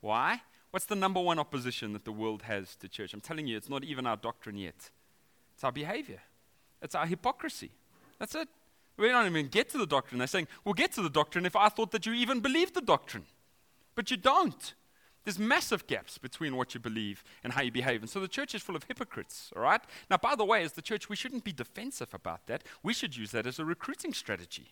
Why? 0.00 0.40
What's 0.70 0.86
the 0.86 0.96
number 0.96 1.20
one 1.20 1.38
opposition 1.38 1.92
that 1.92 2.06
the 2.06 2.12
world 2.12 2.42
has 2.42 2.76
to 2.76 2.88
church? 2.88 3.12
I'm 3.12 3.20
telling 3.20 3.46
you, 3.46 3.58
it's 3.58 3.68
not 3.68 3.84
even 3.84 4.06
our 4.06 4.16
doctrine 4.16 4.56
yet. 4.56 4.90
It's 5.54 5.64
our 5.64 5.72
behavior. 5.72 6.20
It's 6.80 6.94
our 6.94 7.06
hypocrisy. 7.06 7.72
That's 8.18 8.34
it. 8.34 8.48
We 8.96 9.08
don't 9.08 9.26
even 9.26 9.48
get 9.48 9.68
to 9.70 9.78
the 9.78 9.86
doctrine. 9.86 10.18
They're 10.18 10.26
saying, 10.26 10.48
we'll 10.64 10.74
get 10.74 10.92
to 10.92 11.02
the 11.02 11.10
doctrine 11.10 11.44
if 11.46 11.56
I 11.56 11.68
thought 11.68 11.90
that 11.92 12.06
you 12.06 12.12
even 12.14 12.40
believed 12.40 12.74
the 12.74 12.80
doctrine. 12.80 13.24
But 13.94 14.10
you 14.10 14.16
don't. 14.16 14.74
There's 15.24 15.38
massive 15.38 15.86
gaps 15.88 16.18
between 16.18 16.56
what 16.56 16.72
you 16.72 16.80
believe 16.80 17.24
and 17.42 17.52
how 17.52 17.62
you 17.62 17.72
behave. 17.72 18.00
And 18.00 18.08
so 18.08 18.20
the 18.20 18.28
church 18.28 18.54
is 18.54 18.62
full 18.62 18.76
of 18.76 18.84
hypocrites, 18.84 19.52
all 19.56 19.62
right? 19.62 19.80
Now, 20.08 20.18
by 20.18 20.36
the 20.36 20.44
way, 20.44 20.62
as 20.62 20.72
the 20.72 20.82
church, 20.82 21.08
we 21.08 21.16
shouldn't 21.16 21.42
be 21.42 21.52
defensive 21.52 22.14
about 22.14 22.46
that. 22.46 22.62
We 22.82 22.94
should 22.94 23.16
use 23.16 23.32
that 23.32 23.46
as 23.46 23.58
a 23.58 23.64
recruiting 23.64 24.12
strategy. 24.14 24.68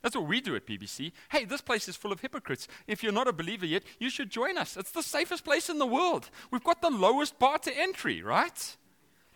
That's 0.00 0.14
what 0.14 0.28
we 0.28 0.40
do 0.40 0.54
at 0.54 0.66
BBC. 0.66 1.10
Hey, 1.30 1.44
this 1.44 1.60
place 1.60 1.88
is 1.88 1.96
full 1.96 2.12
of 2.12 2.20
hypocrites. 2.20 2.68
If 2.86 3.02
you're 3.02 3.10
not 3.10 3.26
a 3.26 3.32
believer 3.32 3.66
yet, 3.66 3.82
you 3.98 4.08
should 4.08 4.30
join 4.30 4.56
us. 4.56 4.76
It's 4.76 4.92
the 4.92 5.02
safest 5.02 5.44
place 5.44 5.68
in 5.68 5.78
the 5.78 5.86
world. 5.86 6.30
We've 6.52 6.62
got 6.62 6.80
the 6.80 6.90
lowest 6.90 7.38
bar 7.40 7.58
to 7.58 7.76
entry, 7.76 8.22
right? 8.22 8.76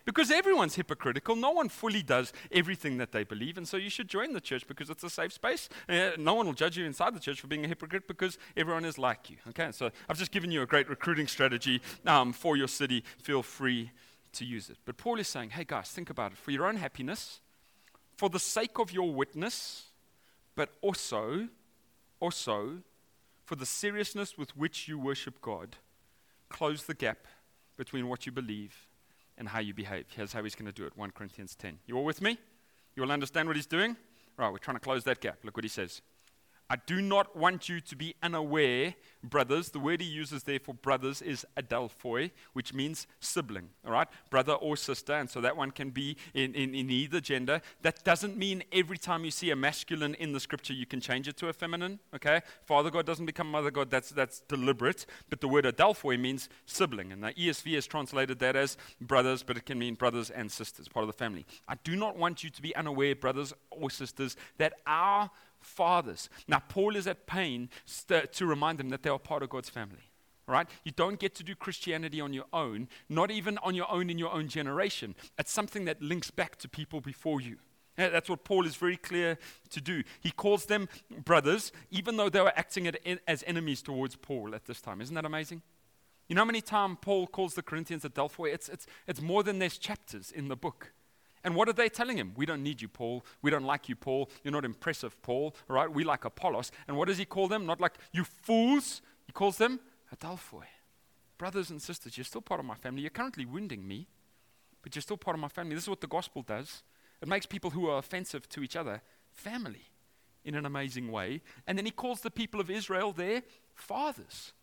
Because 0.05 0.31
everyone's 0.31 0.75
hypocritical. 0.75 1.35
No 1.35 1.51
one 1.51 1.69
fully 1.69 2.03
does 2.03 2.33
everything 2.51 2.97
that 2.97 3.11
they 3.11 3.23
believe. 3.23 3.57
And 3.57 3.67
so 3.67 3.77
you 3.77 3.89
should 3.89 4.09
join 4.09 4.33
the 4.33 4.41
church 4.41 4.67
because 4.67 4.89
it's 4.89 5.03
a 5.03 5.09
safe 5.09 5.31
space. 5.31 5.69
Uh, 5.87 6.11
no 6.17 6.33
one 6.33 6.45
will 6.45 6.53
judge 6.53 6.77
you 6.77 6.85
inside 6.85 7.15
the 7.15 7.19
church 7.19 7.39
for 7.39 7.47
being 7.47 7.63
a 7.63 7.67
hypocrite 7.67 8.07
because 8.07 8.37
everyone 8.57 8.83
is 8.83 8.97
like 8.97 9.29
you. 9.29 9.37
Okay, 9.49 9.71
so 9.71 9.91
I've 10.09 10.17
just 10.17 10.31
given 10.31 10.51
you 10.51 10.61
a 10.61 10.65
great 10.65 10.89
recruiting 10.89 11.27
strategy 11.27 11.81
um, 12.05 12.33
for 12.33 12.57
your 12.57 12.67
city. 12.67 13.03
Feel 13.17 13.43
free 13.43 13.91
to 14.33 14.45
use 14.45 14.69
it. 14.69 14.77
But 14.83 14.97
Paul 14.97 15.19
is 15.19 15.27
saying, 15.27 15.51
hey 15.51 15.63
guys, 15.63 15.89
think 15.89 16.09
about 16.09 16.33
it. 16.33 16.37
For 16.37 16.51
your 16.51 16.65
own 16.65 16.75
happiness, 16.75 17.39
for 18.17 18.29
the 18.29 18.39
sake 18.39 18.79
of 18.79 18.91
your 18.91 19.13
witness, 19.13 19.85
but 20.55 20.69
also, 20.81 21.47
also, 22.19 22.79
for 23.45 23.55
the 23.55 23.65
seriousness 23.65 24.37
with 24.37 24.55
which 24.57 24.87
you 24.87 24.99
worship 24.99 25.41
God, 25.41 25.77
close 26.49 26.83
the 26.83 26.93
gap 26.93 27.25
between 27.77 28.07
what 28.07 28.25
you 28.25 28.31
believe 28.31 28.87
and 29.37 29.49
how 29.49 29.59
you 29.59 29.73
behave. 29.73 30.05
Here's 30.15 30.33
how 30.33 30.43
he's 30.43 30.55
going 30.55 30.65
to 30.65 30.71
do 30.71 30.85
it 30.85 30.95
1 30.95 31.11
Corinthians 31.11 31.55
10. 31.55 31.79
You 31.85 31.97
all 31.97 32.05
with 32.05 32.21
me? 32.21 32.37
You 32.95 33.03
all 33.03 33.11
understand 33.11 33.47
what 33.47 33.55
he's 33.55 33.65
doing? 33.65 33.95
Right, 34.37 34.51
we're 34.51 34.57
trying 34.57 34.77
to 34.77 34.81
close 34.81 35.03
that 35.03 35.21
gap. 35.21 35.39
Look 35.43 35.57
what 35.57 35.63
he 35.63 35.69
says. 35.69 36.01
I 36.69 36.77
do 36.87 37.01
not 37.01 37.35
want 37.35 37.67
you 37.67 37.81
to 37.81 37.95
be 37.95 38.15
unaware, 38.23 38.95
brothers. 39.23 39.69
The 39.69 39.79
word 39.79 40.01
he 40.01 40.07
uses 40.07 40.43
there 40.43 40.59
for 40.59 40.73
brothers 40.73 41.21
is 41.21 41.45
adelphoi, 41.57 42.31
which 42.53 42.73
means 42.73 43.05
sibling, 43.19 43.69
all 43.85 43.91
right? 43.91 44.07
Brother 44.29 44.53
or 44.53 44.77
sister, 44.77 45.13
and 45.13 45.29
so 45.29 45.41
that 45.41 45.57
one 45.57 45.71
can 45.71 45.89
be 45.89 46.17
in, 46.33 46.55
in, 46.55 46.73
in 46.73 46.89
either 46.89 47.19
gender. 47.19 47.61
That 47.81 48.03
doesn't 48.03 48.37
mean 48.37 48.63
every 48.71 48.97
time 48.97 49.25
you 49.25 49.31
see 49.31 49.51
a 49.51 49.55
masculine 49.55 50.15
in 50.15 50.31
the 50.31 50.39
scripture, 50.39 50.73
you 50.73 50.85
can 50.85 51.01
change 51.01 51.27
it 51.27 51.37
to 51.37 51.49
a 51.49 51.53
feminine, 51.53 51.99
okay? 52.15 52.41
Father 52.65 52.89
God 52.89 53.05
doesn't 53.05 53.25
become 53.25 53.51
mother 53.51 53.69
God, 53.69 53.91
that's, 53.91 54.09
that's 54.09 54.39
deliberate. 54.41 55.05
But 55.29 55.41
the 55.41 55.47
word 55.49 55.65
adelphoi 55.65 56.19
means 56.19 56.49
sibling, 56.65 57.11
and 57.11 57.23
the 57.23 57.33
ESV 57.33 57.75
has 57.75 57.87
translated 57.87 58.39
that 58.39 58.55
as 58.55 58.77
brothers, 59.01 59.43
but 59.43 59.57
it 59.57 59.65
can 59.65 59.77
mean 59.77 59.95
brothers 59.95 60.29
and 60.29 60.51
sisters, 60.51 60.87
part 60.87 61.03
of 61.03 61.07
the 61.07 61.17
family. 61.17 61.45
I 61.67 61.75
do 61.83 61.95
not 61.95 62.17
want 62.17 62.43
you 62.43 62.49
to 62.49 62.61
be 62.61 62.75
unaware, 62.75 63.15
brothers 63.15 63.53
or 63.69 63.89
sisters, 63.89 64.37
that 64.57 64.73
our 64.87 65.29
fathers. 65.63 66.29
Now, 66.47 66.61
Paul 66.67 66.95
is 66.95 67.07
at 67.07 67.25
pain 67.25 67.69
st- 67.85 68.31
to 68.33 68.45
remind 68.45 68.77
them 68.77 68.89
that 68.89 69.03
they 69.03 69.09
are 69.09 69.19
part 69.19 69.43
of 69.43 69.49
God's 69.49 69.69
family. 69.69 70.11
Right? 70.45 70.67
You 70.83 70.91
don't 70.91 71.19
get 71.19 71.35
to 71.35 71.43
do 71.43 71.55
Christianity 71.55 72.19
on 72.19 72.33
your 72.33 72.43
own, 72.51 72.89
not 73.07 73.31
even 73.31 73.57
on 73.59 73.75
your 73.75 73.89
own 73.89 74.09
in 74.09 74.17
your 74.17 74.33
own 74.33 74.49
generation. 74.49 75.15
It's 75.39 75.53
something 75.53 75.85
that 75.85 76.01
links 76.01 76.31
back 76.31 76.57
to 76.57 76.67
people 76.67 76.99
before 76.99 77.39
you. 77.39 77.59
That's 77.95 78.29
what 78.29 78.43
Paul 78.43 78.65
is 78.65 78.75
very 78.75 78.97
clear 78.97 79.37
to 79.69 79.79
do. 79.79 80.03
He 80.19 80.31
calls 80.31 80.65
them 80.65 80.89
brothers, 81.23 81.71
even 81.91 82.17
though 82.17 82.27
they 82.27 82.41
were 82.41 82.51
acting 82.57 82.91
as 83.27 83.43
enemies 83.47 83.81
towards 83.81 84.15
Paul 84.15 84.53
at 84.53 84.65
this 84.65 84.81
time. 84.81 84.99
Isn't 84.99 85.15
that 85.15 85.25
amazing? 85.25 85.61
You 86.27 86.35
know 86.35 86.41
how 86.41 86.45
many 86.45 86.61
times 86.61 86.97
Paul 87.01 87.27
calls 87.27 87.53
the 87.53 87.61
Corinthians 87.61 88.03
Adelphoi? 88.03 88.53
It's, 88.53 88.67
it's, 88.67 88.87
it's 89.07 89.21
more 89.21 89.43
than 89.43 89.59
there's 89.59 89.77
chapters 89.77 90.31
in 90.31 90.47
the 90.47 90.55
book. 90.55 90.91
And 91.43 91.55
what 91.55 91.67
are 91.67 91.73
they 91.73 91.89
telling 91.89 92.17
him? 92.17 92.33
We 92.35 92.45
don't 92.45 92.63
need 92.63 92.81
you, 92.81 92.87
Paul. 92.87 93.25
We 93.41 93.51
don't 93.51 93.65
like 93.65 93.89
you, 93.89 93.95
Paul. 93.95 94.29
You're 94.43 94.53
not 94.53 94.63
impressive, 94.63 95.21
Paul. 95.21 95.55
All 95.69 95.75
right? 95.75 95.91
We 95.91 96.03
like 96.03 96.23
Apollos. 96.23 96.71
And 96.87 96.97
what 96.97 97.07
does 97.07 97.17
he 97.17 97.25
call 97.25 97.47
them? 97.47 97.65
Not 97.65 97.81
like 97.81 97.95
you 98.11 98.23
fools. 98.23 99.01
He 99.25 99.33
calls 99.33 99.57
them 99.57 99.79
Adelphoi. 100.15 100.63
Brothers 101.37 101.69
and 101.69 101.81
sisters, 101.81 102.17
you're 102.17 102.23
still 102.23 102.41
part 102.41 102.59
of 102.59 102.65
my 102.65 102.75
family. 102.75 103.01
You're 103.01 103.09
currently 103.09 103.45
wounding 103.45 103.85
me, 103.85 104.07
but 104.81 104.95
you're 104.95 105.01
still 105.01 105.17
part 105.17 105.35
of 105.35 105.41
my 105.41 105.49
family. 105.49 105.75
This 105.75 105.83
is 105.83 105.89
what 105.89 106.01
the 106.01 106.07
gospel 106.07 106.43
does. 106.43 106.83
It 107.21 107.27
makes 107.27 107.45
people 107.45 107.71
who 107.71 107.89
are 107.89 107.97
offensive 107.97 108.47
to 108.49 108.63
each 108.63 108.75
other 108.75 109.01
family 109.31 109.89
in 110.45 110.55
an 110.55 110.65
amazing 110.65 111.11
way. 111.11 111.41
And 111.67 111.77
then 111.77 111.85
he 111.85 111.91
calls 111.91 112.21
the 112.21 112.31
people 112.31 112.61
of 112.61 112.69
Israel 112.69 113.11
their 113.11 113.43
fathers, 113.73 114.53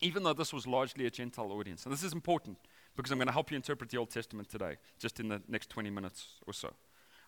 even 0.00 0.22
though 0.22 0.32
this 0.32 0.52
was 0.52 0.66
largely 0.66 1.06
a 1.06 1.10
Gentile 1.10 1.52
audience. 1.52 1.84
And 1.84 1.92
this 1.92 2.02
is 2.02 2.12
important 2.12 2.58
because 2.98 3.12
I'm 3.12 3.18
going 3.18 3.28
to 3.28 3.32
help 3.32 3.52
you 3.52 3.56
interpret 3.56 3.90
the 3.90 3.96
Old 3.96 4.10
Testament 4.10 4.48
today, 4.50 4.76
just 4.98 5.20
in 5.20 5.28
the 5.28 5.40
next 5.46 5.70
20 5.70 5.88
minutes 5.88 6.26
or 6.48 6.52
so. 6.52 6.72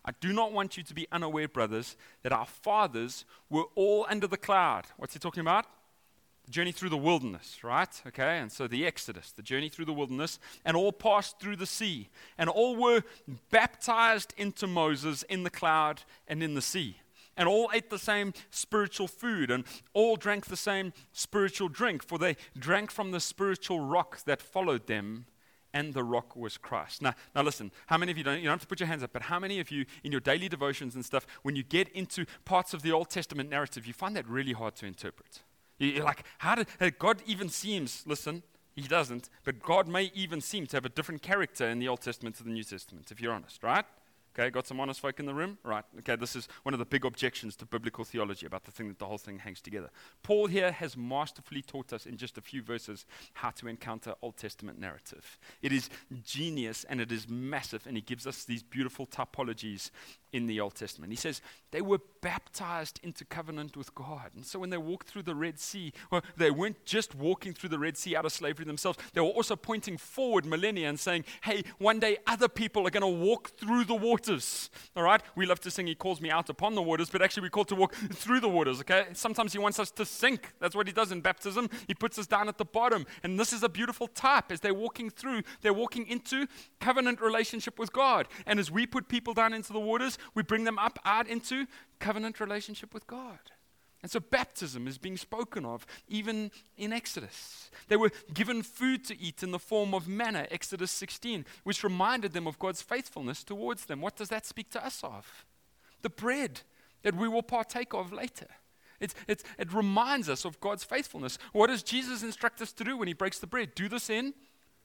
I 0.03 0.11
do 0.19 0.33
not 0.33 0.51
want 0.51 0.75
you 0.75 0.83
to 0.83 0.93
be 0.93 1.07
unaware, 1.13 1.47
brothers, 1.47 1.95
that 2.23 2.33
our 2.33 2.45
fathers 2.45 3.23
were 3.49 3.63
all 3.75 4.05
under 4.09 4.27
the 4.27 4.35
cloud. 4.35 4.87
What's 4.97 5.13
he 5.13 5.19
talking 5.19 5.39
about? 5.39 5.65
The 6.43 6.51
journey 6.51 6.73
through 6.73 6.89
the 6.89 6.97
wilderness, 6.97 7.63
right? 7.63 8.01
Okay, 8.05 8.39
and 8.39 8.51
so 8.51 8.67
the 8.67 8.85
Exodus, 8.85 9.31
the 9.31 9.43
journey 9.43 9.69
through 9.69 9.85
the 9.85 9.93
wilderness, 9.93 10.39
and 10.65 10.75
all 10.75 10.91
passed 10.91 11.39
through 11.39 11.55
the 11.55 11.65
sea, 11.65 12.09
and 12.37 12.49
all 12.49 12.75
were 12.75 13.03
baptized 13.49 14.33
into 14.35 14.67
Moses 14.67 15.23
in 15.23 15.43
the 15.43 15.49
cloud 15.49 16.01
and 16.27 16.43
in 16.43 16.53
the 16.53 16.61
sea 16.61 16.97
and 17.37 17.47
all 17.47 17.71
ate 17.73 17.89
the 17.89 17.97
same 17.97 18.33
spiritual 18.49 19.07
food, 19.07 19.49
and 19.49 19.63
all 19.93 20.17
drank 20.17 20.47
the 20.47 20.57
same 20.57 20.91
spiritual 21.13 21.69
drink, 21.69 22.03
for 22.03 22.19
they 22.19 22.35
drank 22.59 22.91
from 22.91 23.11
the 23.11 23.21
spiritual 23.21 23.79
rock 23.79 24.23
that 24.25 24.41
followed 24.41 24.85
them, 24.85 25.25
and 25.73 25.93
the 25.93 26.03
rock 26.03 26.35
was 26.35 26.57
Christ. 26.57 27.01
Now, 27.01 27.13
now 27.35 27.41
listen, 27.43 27.71
how 27.87 27.97
many 27.97 28.11
of 28.11 28.17
you 28.17 28.23
don't, 28.23 28.37
you 28.37 28.45
don't 28.45 28.53
have 28.53 28.61
to 28.61 28.67
put 28.67 28.79
your 28.79 28.87
hands 28.87 29.03
up, 29.03 29.13
but 29.13 29.23
how 29.23 29.39
many 29.39 29.59
of 29.59 29.71
you 29.71 29.85
in 30.03 30.11
your 30.11 30.21
daily 30.21 30.49
devotions 30.49 30.95
and 30.95 31.05
stuff, 31.05 31.25
when 31.43 31.55
you 31.55 31.63
get 31.63 31.89
into 31.89 32.25
parts 32.45 32.73
of 32.73 32.81
the 32.81 32.91
Old 32.91 33.09
Testament 33.09 33.49
narrative, 33.49 33.85
you 33.87 33.93
find 33.93 34.15
that 34.15 34.27
really 34.27 34.53
hard 34.53 34.75
to 34.75 34.85
interpret? 34.85 35.41
You're 35.79 36.03
like, 36.03 36.23
how 36.39 36.55
did 36.55 36.67
God 36.99 37.21
even 37.25 37.49
seems, 37.49 38.03
listen, 38.05 38.43
he 38.75 38.83
doesn't, 38.83 39.29
but 39.43 39.61
God 39.61 39.87
may 39.87 40.11
even 40.13 40.41
seem 40.41 40.67
to 40.67 40.77
have 40.77 40.85
a 40.85 40.89
different 40.89 41.21
character 41.21 41.67
in 41.67 41.79
the 41.79 41.87
Old 41.87 42.01
Testament 42.01 42.35
to 42.37 42.43
the 42.43 42.51
New 42.51 42.63
Testament, 42.63 43.11
if 43.11 43.19
you're 43.19 43.33
honest, 43.33 43.63
right? 43.63 43.85
Okay, 44.33 44.49
got 44.49 44.65
some 44.65 44.79
honest 44.79 45.01
folk 45.01 45.19
in 45.19 45.25
the 45.25 45.33
room? 45.33 45.57
Right. 45.63 45.83
Okay, 45.99 46.15
this 46.15 46.37
is 46.37 46.47
one 46.63 46.73
of 46.73 46.79
the 46.79 46.85
big 46.85 47.03
objections 47.03 47.55
to 47.57 47.65
biblical 47.65 48.05
theology 48.05 48.45
about 48.45 48.63
the 48.63 48.71
thing 48.71 48.87
that 48.87 48.97
the 48.97 49.05
whole 49.05 49.17
thing 49.17 49.39
hangs 49.39 49.59
together. 49.59 49.89
Paul 50.23 50.47
here 50.47 50.71
has 50.71 50.95
masterfully 50.95 51.61
taught 51.61 51.91
us 51.91 52.05
in 52.05 52.15
just 52.15 52.37
a 52.37 52.41
few 52.41 52.61
verses 52.61 53.05
how 53.33 53.49
to 53.51 53.67
encounter 53.67 54.13
Old 54.21 54.37
Testament 54.37 54.79
narrative. 54.79 55.37
It 55.61 55.73
is 55.73 55.89
genius 56.23 56.85
and 56.85 57.01
it 57.01 57.11
is 57.11 57.27
massive, 57.27 57.85
and 57.85 57.97
he 57.97 58.01
gives 58.01 58.25
us 58.25 58.45
these 58.45 58.63
beautiful 58.63 59.05
typologies 59.05 59.91
in 60.31 60.47
the 60.47 60.61
Old 60.61 60.75
Testament. 60.75 61.11
He 61.11 61.17
says 61.17 61.41
they 61.71 61.81
were 61.81 61.99
baptized 62.21 62.99
into 63.03 63.25
covenant 63.25 63.75
with 63.75 63.93
God. 63.95 64.31
And 64.35 64.45
so 64.45 64.59
when 64.59 64.69
they 64.69 64.77
walked 64.77 65.07
through 65.07 65.23
the 65.23 65.35
Red 65.35 65.59
Sea, 65.59 65.91
well, 66.11 66.21
they 66.37 66.51
weren't 66.51 66.85
just 66.85 67.15
walking 67.15 67.53
through 67.53 67.69
the 67.69 67.79
Red 67.79 67.97
Sea 67.97 68.15
out 68.15 68.25
of 68.25 68.31
slavery 68.31 68.65
themselves, 68.65 68.97
they 69.13 69.21
were 69.21 69.27
also 69.27 69.55
pointing 69.55 69.97
forward 69.97 70.45
millennia 70.45 70.87
and 70.87 70.99
saying, 70.99 71.25
hey, 71.43 71.63
one 71.79 71.99
day 71.99 72.17
other 72.27 72.47
people 72.47 72.85
are 72.87 72.91
going 72.91 73.01
to 73.01 73.25
walk 73.25 73.51
through 73.57 73.83
the 73.85 73.95
waters. 73.95 74.69
All 74.95 75.03
right? 75.03 75.21
We 75.35 75.45
love 75.45 75.59
to 75.61 75.71
sing, 75.71 75.87
He 75.87 75.95
calls 75.95 76.21
me 76.21 76.29
out 76.29 76.49
upon 76.49 76.75
the 76.75 76.81
waters, 76.81 77.09
but 77.09 77.21
actually 77.21 77.43
we're 77.43 77.49
called 77.49 77.69
to 77.69 77.75
walk 77.75 77.95
through 77.95 78.39
the 78.39 78.49
waters, 78.49 78.79
okay? 78.81 79.05
Sometimes 79.13 79.53
He 79.53 79.59
wants 79.59 79.79
us 79.79 79.91
to 79.91 80.05
sink. 80.05 80.53
That's 80.59 80.75
what 80.75 80.87
He 80.87 80.93
does 80.93 81.11
in 81.11 81.21
baptism. 81.21 81.69
He 81.87 81.93
puts 81.93 82.17
us 82.19 82.27
down 82.27 82.47
at 82.47 82.57
the 82.57 82.65
bottom. 82.65 83.05
And 83.23 83.39
this 83.39 83.53
is 83.53 83.63
a 83.63 83.69
beautiful 83.69 84.07
type. 84.07 84.51
As 84.51 84.59
they're 84.59 84.73
walking 84.73 85.09
through, 85.09 85.41
they're 85.61 85.73
walking 85.73 86.07
into 86.07 86.47
covenant 86.79 87.21
relationship 87.21 87.79
with 87.79 87.91
God. 87.91 88.27
And 88.45 88.59
as 88.59 88.71
we 88.71 88.85
put 88.85 89.07
people 89.07 89.33
down 89.33 89.53
into 89.53 89.73
the 89.73 89.79
waters, 89.79 90.17
we 90.35 90.43
bring 90.43 90.63
them 90.63 90.77
up 90.79 90.99
out 91.05 91.27
into 91.27 91.65
covenant 92.01 92.39
relationship 92.41 92.93
with 92.93 93.07
God. 93.07 93.39
And 94.01 94.09
so 94.09 94.19
baptism 94.19 94.87
is 94.87 94.97
being 94.97 95.15
spoken 95.15 95.63
of 95.63 95.85
even 96.07 96.51
in 96.75 96.91
Exodus. 96.91 97.69
They 97.87 97.97
were 97.97 98.11
given 98.33 98.63
food 98.63 99.05
to 99.05 99.19
eat 99.21 99.43
in 99.43 99.51
the 99.51 99.59
form 99.59 99.93
of 99.93 100.07
manna, 100.07 100.47
Exodus 100.49 100.91
16, 100.91 101.45
which 101.63 101.83
reminded 101.83 102.33
them 102.33 102.47
of 102.47 102.57
God's 102.57 102.81
faithfulness 102.81 103.43
towards 103.43 103.85
them. 103.85 104.01
What 104.01 104.15
does 104.15 104.29
that 104.29 104.45
speak 104.45 104.71
to 104.71 104.83
us 104.83 105.01
of? 105.03 105.45
The 106.01 106.09
bread 106.09 106.61
that 107.03 107.15
we 107.15 107.27
will 107.27 107.43
partake 107.43 107.93
of 107.93 108.11
later. 108.11 108.47
It's, 108.99 109.15
it's, 109.27 109.43
it 109.59 109.71
reminds 109.73 110.29
us 110.29 110.45
of 110.45 110.59
God's 110.59 110.83
faithfulness. 110.83 111.37
What 111.53 111.67
does 111.67 111.83
Jesus 111.83 112.23
instruct 112.23 112.61
us 112.61 112.71
to 112.73 112.83
do 112.83 112.97
when 112.97 113.07
he 113.07 113.13
breaks 113.13 113.39
the 113.39 113.47
bread? 113.47 113.75
Do 113.75 113.87
this 113.87 114.09
in 114.09 114.33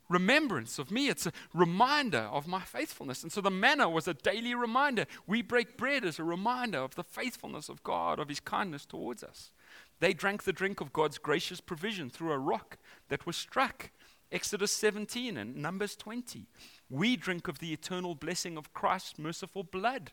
remembrance 0.09 0.79
of 0.79 0.91
me. 0.91 1.09
It's 1.09 1.27
a 1.27 1.33
reminder 1.53 2.29
of 2.31 2.47
my 2.47 2.61
faithfulness. 2.61 3.23
And 3.23 3.33
so 3.33 3.41
the 3.41 3.51
manna 3.51 3.89
was 3.89 4.09
a 4.09 4.15
daily 4.15 4.55
reminder. 4.55 5.07
We 5.27 5.43
break 5.43 5.77
bread 5.77 6.05
as 6.05 6.19
a 6.19 6.25
reminder 6.25 6.79
of 6.79 6.95
the 6.95 7.05
faithfulness 7.05 7.69
of 7.69 7.83
God, 7.83 8.19
of 8.19 8.29
his 8.29 8.41
kindness 8.41 8.87
towards 8.87 9.23
us. 9.23 9.51
They 10.01 10.13
drank 10.13 10.45
the 10.45 10.53
drink 10.53 10.81
of 10.81 10.93
God's 10.93 11.19
gracious 11.19 11.61
provision 11.61 12.11
through 12.11 12.33
a 12.33 12.39
rock 12.39 12.79
that 13.09 13.27
was 13.27 13.37
struck. 13.37 13.91
Exodus 14.31 14.73
17 14.73 15.37
and 15.37 15.57
Numbers 15.57 15.97
20. 15.97 16.47
We 16.91 17.17
drink 17.17 17.49
of 17.49 17.59
the 17.59 17.73
eternal 17.73 18.15
blessing 18.15 18.57
of 18.57 18.75
Christ's 18.75 19.19
merciful 19.19 19.63
blood. 19.63 20.13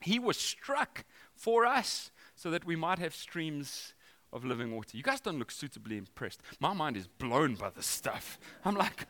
He 0.00 0.18
was 0.18 0.36
struck 0.36 1.04
for 1.34 1.66
us 1.66 2.10
so 2.34 2.50
that 2.50 2.64
we 2.64 2.76
might 2.76 2.98
have 2.98 3.14
streams 3.14 3.94
of 4.32 4.44
living 4.44 4.74
water. 4.74 4.96
You 4.96 5.02
guys 5.02 5.20
don't 5.20 5.38
look 5.38 5.50
suitably 5.50 5.96
impressed. 5.96 6.40
My 6.60 6.72
mind 6.72 6.96
is 6.96 7.06
blown 7.06 7.54
by 7.54 7.70
this 7.70 7.86
stuff. 7.86 8.38
I'm 8.64 8.76
like, 8.76 9.06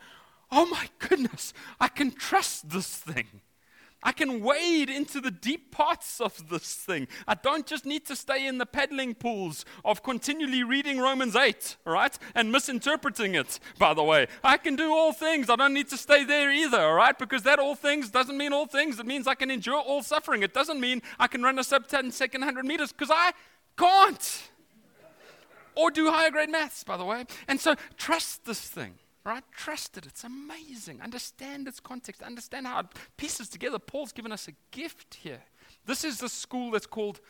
oh 0.50 0.66
my 0.66 0.88
goodness, 0.98 1.52
I 1.80 1.88
can 1.88 2.10
trust 2.10 2.70
this 2.70 2.88
thing. 2.96 3.26
I 4.00 4.12
can 4.12 4.40
wade 4.40 4.88
into 4.88 5.20
the 5.20 5.32
deep 5.32 5.72
parts 5.72 6.20
of 6.20 6.48
this 6.50 6.74
thing. 6.74 7.08
I 7.26 7.34
don't 7.34 7.66
just 7.66 7.84
need 7.84 8.06
to 8.06 8.14
stay 8.14 8.46
in 8.46 8.58
the 8.58 8.66
paddling 8.66 9.14
pools 9.14 9.64
of 9.84 10.04
continually 10.04 10.62
reading 10.62 11.00
Romans 11.00 11.34
8, 11.34 11.76
right? 11.84 12.16
And 12.36 12.52
misinterpreting 12.52 13.34
it, 13.34 13.58
by 13.76 13.94
the 13.94 14.04
way. 14.04 14.28
I 14.44 14.56
can 14.56 14.76
do 14.76 14.92
all 14.92 15.12
things. 15.12 15.50
I 15.50 15.56
don't 15.56 15.74
need 15.74 15.88
to 15.88 15.96
stay 15.96 16.22
there 16.22 16.52
either, 16.52 16.80
all 16.80 16.94
right? 16.94 17.18
Because 17.18 17.42
that 17.42 17.58
all 17.58 17.74
things 17.74 18.08
doesn't 18.08 18.38
mean 18.38 18.52
all 18.52 18.66
things. 18.66 19.00
It 19.00 19.06
means 19.06 19.26
I 19.26 19.34
can 19.34 19.50
endure 19.50 19.80
all 19.80 20.02
suffering. 20.04 20.44
It 20.44 20.54
doesn't 20.54 20.78
mean 20.78 21.02
I 21.18 21.26
can 21.26 21.42
run 21.42 21.58
a 21.58 21.64
sub 21.64 21.88
10 21.88 22.12
second 22.12 22.42
100 22.42 22.64
meters 22.64 22.92
because 22.92 23.10
I 23.10 23.32
can't 23.76 24.48
or 25.78 25.92
do 25.92 26.10
higher 26.10 26.30
grade 26.30 26.50
maths, 26.50 26.82
by 26.82 26.96
the 26.96 27.04
way. 27.04 27.24
And 27.46 27.60
so 27.60 27.76
trust 27.96 28.44
this 28.44 28.60
thing, 28.60 28.94
right? 29.24 29.44
Trust 29.52 29.96
it. 29.96 30.06
It's 30.06 30.24
amazing. 30.24 31.00
Understand 31.00 31.68
its 31.68 31.78
context. 31.78 32.20
Understand 32.20 32.66
how 32.66 32.80
it 32.80 32.86
pieces 33.16 33.48
together. 33.48 33.78
Paul's 33.78 34.10
given 34.10 34.32
us 34.32 34.48
a 34.48 34.52
gift 34.72 35.14
here. 35.22 35.42
This 35.86 36.02
is 36.02 36.18
the 36.18 36.28
school 36.28 36.72
that's 36.72 36.86
called 36.86 37.20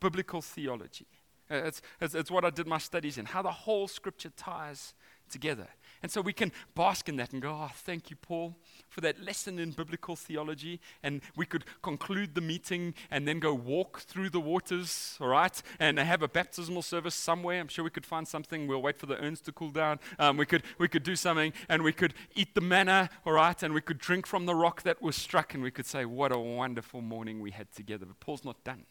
biblical 0.00 0.42
theology. 0.42 1.06
Uh, 1.48 1.62
it's, 1.66 1.80
it's, 2.00 2.14
it's 2.16 2.30
what 2.30 2.44
I 2.44 2.50
did 2.50 2.66
my 2.66 2.78
studies 2.78 3.18
in, 3.18 3.26
how 3.26 3.42
the 3.42 3.52
whole 3.52 3.86
scripture 3.86 4.30
ties 4.36 4.94
together. 5.30 5.68
And 6.02 6.10
so 6.10 6.20
we 6.20 6.32
can 6.32 6.50
bask 6.74 7.08
in 7.08 7.16
that 7.16 7.32
and 7.32 7.40
go, 7.40 7.50
oh, 7.52 7.70
thank 7.72 8.10
you, 8.10 8.16
Paul, 8.16 8.56
for 8.88 9.00
that 9.02 9.22
lesson 9.22 9.58
in 9.60 9.70
biblical 9.70 10.16
theology. 10.16 10.80
And 11.02 11.20
we 11.36 11.46
could 11.46 11.64
conclude 11.80 12.34
the 12.34 12.40
meeting 12.40 12.94
and 13.10 13.26
then 13.26 13.38
go 13.38 13.54
walk 13.54 14.00
through 14.00 14.30
the 14.30 14.40
waters, 14.40 15.16
all 15.20 15.28
right, 15.28 15.62
and 15.78 15.98
have 15.98 16.22
a 16.22 16.28
baptismal 16.28 16.82
service 16.82 17.14
somewhere. 17.14 17.60
I'm 17.60 17.68
sure 17.68 17.84
we 17.84 17.90
could 17.90 18.04
find 18.04 18.26
something. 18.26 18.66
We'll 18.66 18.82
wait 18.82 18.98
for 18.98 19.06
the 19.06 19.22
urns 19.22 19.40
to 19.42 19.52
cool 19.52 19.70
down. 19.70 20.00
Um, 20.18 20.36
we, 20.36 20.46
could, 20.46 20.64
we 20.78 20.88
could 20.88 21.04
do 21.04 21.14
something 21.14 21.52
and 21.68 21.82
we 21.82 21.92
could 21.92 22.14
eat 22.34 22.54
the 22.54 22.60
manna, 22.60 23.08
all 23.24 23.34
right, 23.34 23.62
and 23.62 23.72
we 23.72 23.80
could 23.80 23.98
drink 23.98 24.26
from 24.26 24.46
the 24.46 24.56
rock 24.56 24.82
that 24.82 25.00
was 25.00 25.14
struck 25.14 25.54
and 25.54 25.62
we 25.62 25.70
could 25.70 25.86
say, 25.86 26.04
what 26.04 26.32
a 26.32 26.38
wonderful 26.38 27.00
morning 27.00 27.40
we 27.40 27.52
had 27.52 27.70
together. 27.72 28.06
But 28.06 28.18
Paul's 28.18 28.44
not 28.44 28.64
done. 28.64 28.86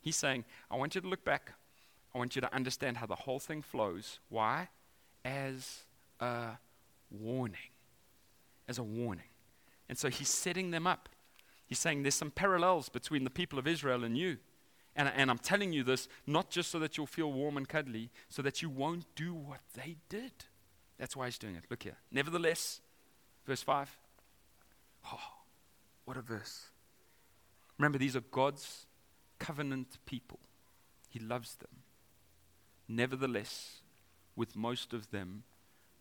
He's 0.00 0.16
saying, 0.16 0.44
I 0.70 0.76
want 0.76 0.96
you 0.96 1.00
to 1.00 1.08
look 1.08 1.24
back. 1.24 1.52
I 2.14 2.18
want 2.18 2.36
you 2.36 2.42
to 2.42 2.54
understand 2.54 2.96
how 2.96 3.06
the 3.06 3.14
whole 3.14 3.38
thing 3.38 3.62
flows. 3.62 4.18
Why? 4.28 4.68
As 5.24 5.83
a 6.20 6.52
warning. 7.10 7.70
As 8.68 8.78
a 8.78 8.82
warning. 8.82 9.24
And 9.88 9.98
so 9.98 10.08
he's 10.08 10.28
setting 10.28 10.70
them 10.70 10.86
up. 10.86 11.08
He's 11.66 11.78
saying 11.78 12.02
there's 12.02 12.14
some 12.14 12.30
parallels 12.30 12.88
between 12.88 13.24
the 13.24 13.30
people 13.30 13.58
of 13.58 13.66
Israel 13.66 14.04
and 14.04 14.16
you. 14.16 14.38
And, 14.96 15.10
and 15.14 15.30
I'm 15.30 15.38
telling 15.38 15.72
you 15.72 15.82
this 15.82 16.08
not 16.26 16.50
just 16.50 16.70
so 16.70 16.78
that 16.78 16.96
you'll 16.96 17.06
feel 17.06 17.32
warm 17.32 17.56
and 17.56 17.68
cuddly, 17.68 18.10
so 18.28 18.42
that 18.42 18.62
you 18.62 18.70
won't 18.70 19.06
do 19.16 19.34
what 19.34 19.60
they 19.74 19.96
did. 20.08 20.32
That's 20.98 21.16
why 21.16 21.26
he's 21.26 21.38
doing 21.38 21.56
it. 21.56 21.64
Look 21.70 21.82
here. 21.82 21.96
Nevertheless, 22.10 22.80
verse 23.46 23.62
5. 23.62 23.96
Oh, 25.12 25.18
what 26.04 26.16
a 26.16 26.22
verse. 26.22 26.66
Remember, 27.78 27.98
these 27.98 28.14
are 28.14 28.20
God's 28.20 28.86
covenant 29.38 29.98
people. 30.06 30.38
He 31.08 31.18
loves 31.18 31.56
them. 31.56 31.82
Nevertheless, 32.88 33.80
with 34.36 34.54
most 34.54 34.92
of 34.92 35.10
them, 35.10 35.42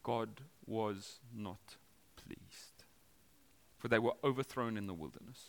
God 0.04 0.42
was 0.66 1.20
not 1.36 1.78
pleased. 2.16 2.84
For 3.78 3.88
they 3.88 4.00
were 4.00 4.14
overthrown 4.24 4.78
in 4.78 4.88
the 4.88 4.94
wilderness. 4.94 5.40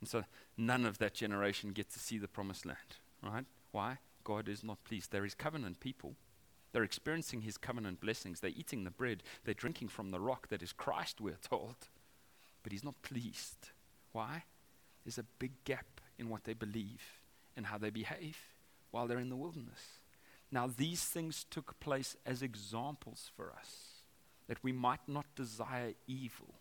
And 0.00 0.08
so 0.08 0.24
none 0.56 0.86
of 0.86 0.98
that 0.98 1.14
generation 1.14 1.72
get 1.72 1.90
to 1.90 1.98
see 1.98 2.18
the 2.18 2.28
promised 2.28 2.64
land, 2.64 2.78
right? 3.22 3.44
Why? 3.72 3.98
God 4.24 4.48
is 4.48 4.64
not 4.64 4.82
pleased. 4.84 5.10
They're 5.10 5.24
his 5.24 5.34
covenant 5.34 5.80
people. 5.80 6.14
They're 6.72 6.82
experiencing 6.84 7.42
his 7.42 7.58
covenant 7.58 8.00
blessings. 8.00 8.40
They're 8.40 8.50
eating 8.50 8.84
the 8.84 8.90
bread. 8.90 9.22
They're 9.44 9.54
drinking 9.54 9.88
from 9.88 10.10
the 10.10 10.20
rock 10.20 10.48
that 10.48 10.62
is 10.62 10.72
Christ, 10.72 11.20
we're 11.20 11.36
told. 11.42 11.76
But 12.62 12.72
he's 12.72 12.84
not 12.84 13.02
pleased. 13.02 13.70
Why? 14.12 14.44
There's 15.04 15.18
a 15.18 15.24
big 15.38 15.52
gap 15.64 16.00
in 16.18 16.28
what 16.28 16.44
they 16.44 16.54
believe 16.54 17.02
and 17.56 17.66
how 17.66 17.78
they 17.78 17.90
behave 17.90 18.38
while 18.90 19.06
they're 19.06 19.18
in 19.18 19.30
the 19.30 19.36
wilderness. 19.36 19.99
Now, 20.52 20.68
these 20.74 21.04
things 21.04 21.44
took 21.48 21.78
place 21.80 22.16
as 22.26 22.42
examples 22.42 23.30
for 23.36 23.52
us 23.52 24.02
that 24.48 24.62
we 24.64 24.72
might 24.72 25.00
not 25.06 25.26
desire 25.36 25.94
evil 26.08 26.54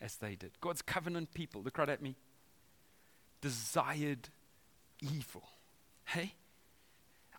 as 0.00 0.16
they 0.16 0.36
did. 0.36 0.52
God's 0.60 0.80
covenant 0.80 1.34
people, 1.34 1.62
look 1.62 1.78
right 1.78 1.88
at 1.88 2.00
me, 2.00 2.14
desired 3.40 4.28
evil. 5.02 5.42
Hey? 6.04 6.34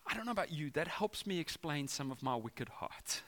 I 0.05 0.13
don't 0.15 0.25
know 0.25 0.31
about 0.31 0.51
you, 0.51 0.71
that 0.71 0.89
helps 0.89 1.25
me 1.25 1.39
explain 1.39 1.87
some 1.87 2.11
of 2.11 2.21
my 2.21 2.35
wicked 2.35 2.67
heart. 2.67 3.21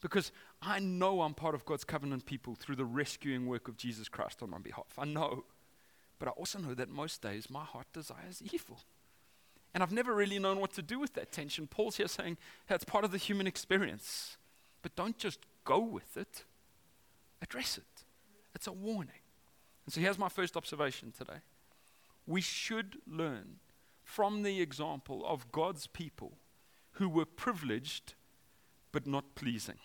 Because 0.00 0.30
I 0.62 0.78
know 0.78 1.22
I'm 1.22 1.34
part 1.34 1.54
of 1.54 1.64
God's 1.64 1.84
covenant 1.84 2.24
people 2.24 2.54
through 2.54 2.76
the 2.76 2.84
rescuing 2.84 3.46
work 3.46 3.68
of 3.68 3.76
Jesus 3.76 4.08
Christ 4.08 4.42
on 4.42 4.50
my 4.50 4.58
behalf. 4.58 4.96
I 4.96 5.04
know. 5.04 5.44
But 6.18 6.28
I 6.28 6.30
also 6.32 6.58
know 6.58 6.74
that 6.74 6.88
most 6.88 7.20
days 7.20 7.50
my 7.50 7.64
heart 7.64 7.86
desires 7.92 8.42
evil. 8.52 8.78
And 9.72 9.82
I've 9.82 9.92
never 9.92 10.14
really 10.14 10.38
known 10.38 10.58
what 10.58 10.72
to 10.72 10.82
do 10.82 10.98
with 10.98 11.14
that 11.14 11.30
tension. 11.30 11.66
Paul's 11.66 11.96
here 11.96 12.08
saying 12.08 12.38
that's 12.66 12.84
part 12.84 13.04
of 13.04 13.12
the 13.12 13.18
human 13.18 13.46
experience. 13.46 14.36
But 14.82 14.96
don't 14.96 15.16
just 15.16 15.40
go 15.64 15.78
with 15.78 16.16
it, 16.16 16.44
address 17.42 17.78
it. 17.78 18.04
It's 18.54 18.66
a 18.66 18.72
warning. 18.72 19.22
And 19.86 19.92
so 19.94 20.00
here's 20.00 20.18
my 20.18 20.28
first 20.28 20.56
observation 20.56 21.12
today. 21.16 21.40
We 22.26 22.40
should 22.40 22.96
learn 23.06 23.56
from 24.02 24.42
the 24.42 24.60
example 24.60 25.24
of 25.24 25.52
God's 25.52 25.86
people 25.86 26.38
who 26.92 27.08
were 27.08 27.24
privileged 27.24 28.14
but 28.92 29.06
not 29.06 29.34
pleasing. 29.34 29.78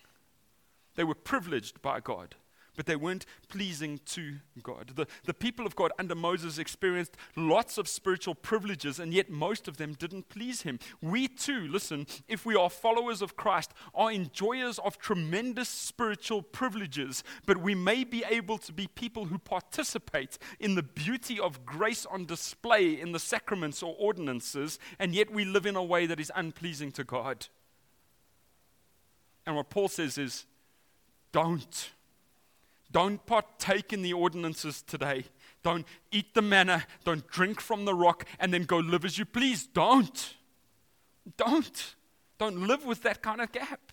They 0.95 1.03
were 1.03 1.15
privileged 1.15 1.81
by 1.81 1.99
God 1.99 2.35
but 2.75 2.85
they 2.85 2.95
weren't 2.95 3.25
pleasing 3.49 3.99
to 4.05 4.35
God. 4.61 4.91
The, 4.95 5.07
the 5.25 5.33
people 5.33 5.65
of 5.65 5.75
God 5.75 5.91
under 5.97 6.15
Moses 6.15 6.57
experienced 6.57 7.15
lots 7.35 7.77
of 7.77 7.87
spiritual 7.87 8.35
privileges, 8.35 8.99
and 8.99 9.13
yet 9.13 9.29
most 9.29 9.67
of 9.67 9.77
them 9.77 9.93
didn't 9.93 10.29
please 10.29 10.63
him. 10.63 10.79
We 11.01 11.27
too, 11.27 11.67
listen, 11.67 12.07
if 12.27 12.45
we 12.45 12.55
are 12.55 12.69
followers 12.69 13.21
of 13.21 13.35
Christ, 13.35 13.71
are 13.93 14.11
enjoyers 14.11 14.79
of 14.79 14.97
tremendous 14.97 15.69
spiritual 15.69 16.41
privileges, 16.41 17.23
but 17.45 17.57
we 17.57 17.75
may 17.75 18.03
be 18.03 18.23
able 18.29 18.57
to 18.59 18.73
be 18.73 18.87
people 18.87 19.25
who 19.25 19.37
participate 19.37 20.37
in 20.59 20.75
the 20.75 20.83
beauty 20.83 21.39
of 21.39 21.65
grace 21.65 22.05
on 22.05 22.25
display 22.25 22.99
in 22.99 23.11
the 23.11 23.19
sacraments 23.19 23.81
or 23.81 23.95
ordinances, 23.97 24.79
and 24.99 25.13
yet 25.13 25.31
we 25.31 25.45
live 25.45 25.65
in 25.65 25.75
a 25.75 25.83
way 25.83 26.05
that 26.05 26.19
is 26.19 26.31
unpleasing 26.35 26.91
to 26.93 27.03
God. 27.03 27.47
And 29.45 29.55
what 29.55 29.69
Paul 29.69 29.87
says 29.87 30.17
is, 30.17 30.45
don't. 31.31 31.91
Don't 32.95 33.25
partake 33.25 33.91
in 33.91 34.03
the 34.03 34.13
ordinances 34.13 34.81
today. 34.81 35.25
Don't 35.63 35.85
eat 36.13 36.33
the 36.33 36.41
manna. 36.41 36.85
Don't 37.03 37.27
drink 37.27 37.59
from 37.59 37.83
the 37.83 37.93
rock 37.93 38.25
and 38.39 38.53
then 38.53 38.63
go 38.63 38.77
live 38.77 39.03
as 39.03 39.17
you 39.17 39.25
please. 39.25 39.67
Don't. 39.67 40.33
Don't. 41.35 41.95
Don't 42.37 42.65
live 42.65 42.85
with 42.85 43.03
that 43.03 43.21
kind 43.21 43.41
of 43.41 43.51
gap. 43.51 43.91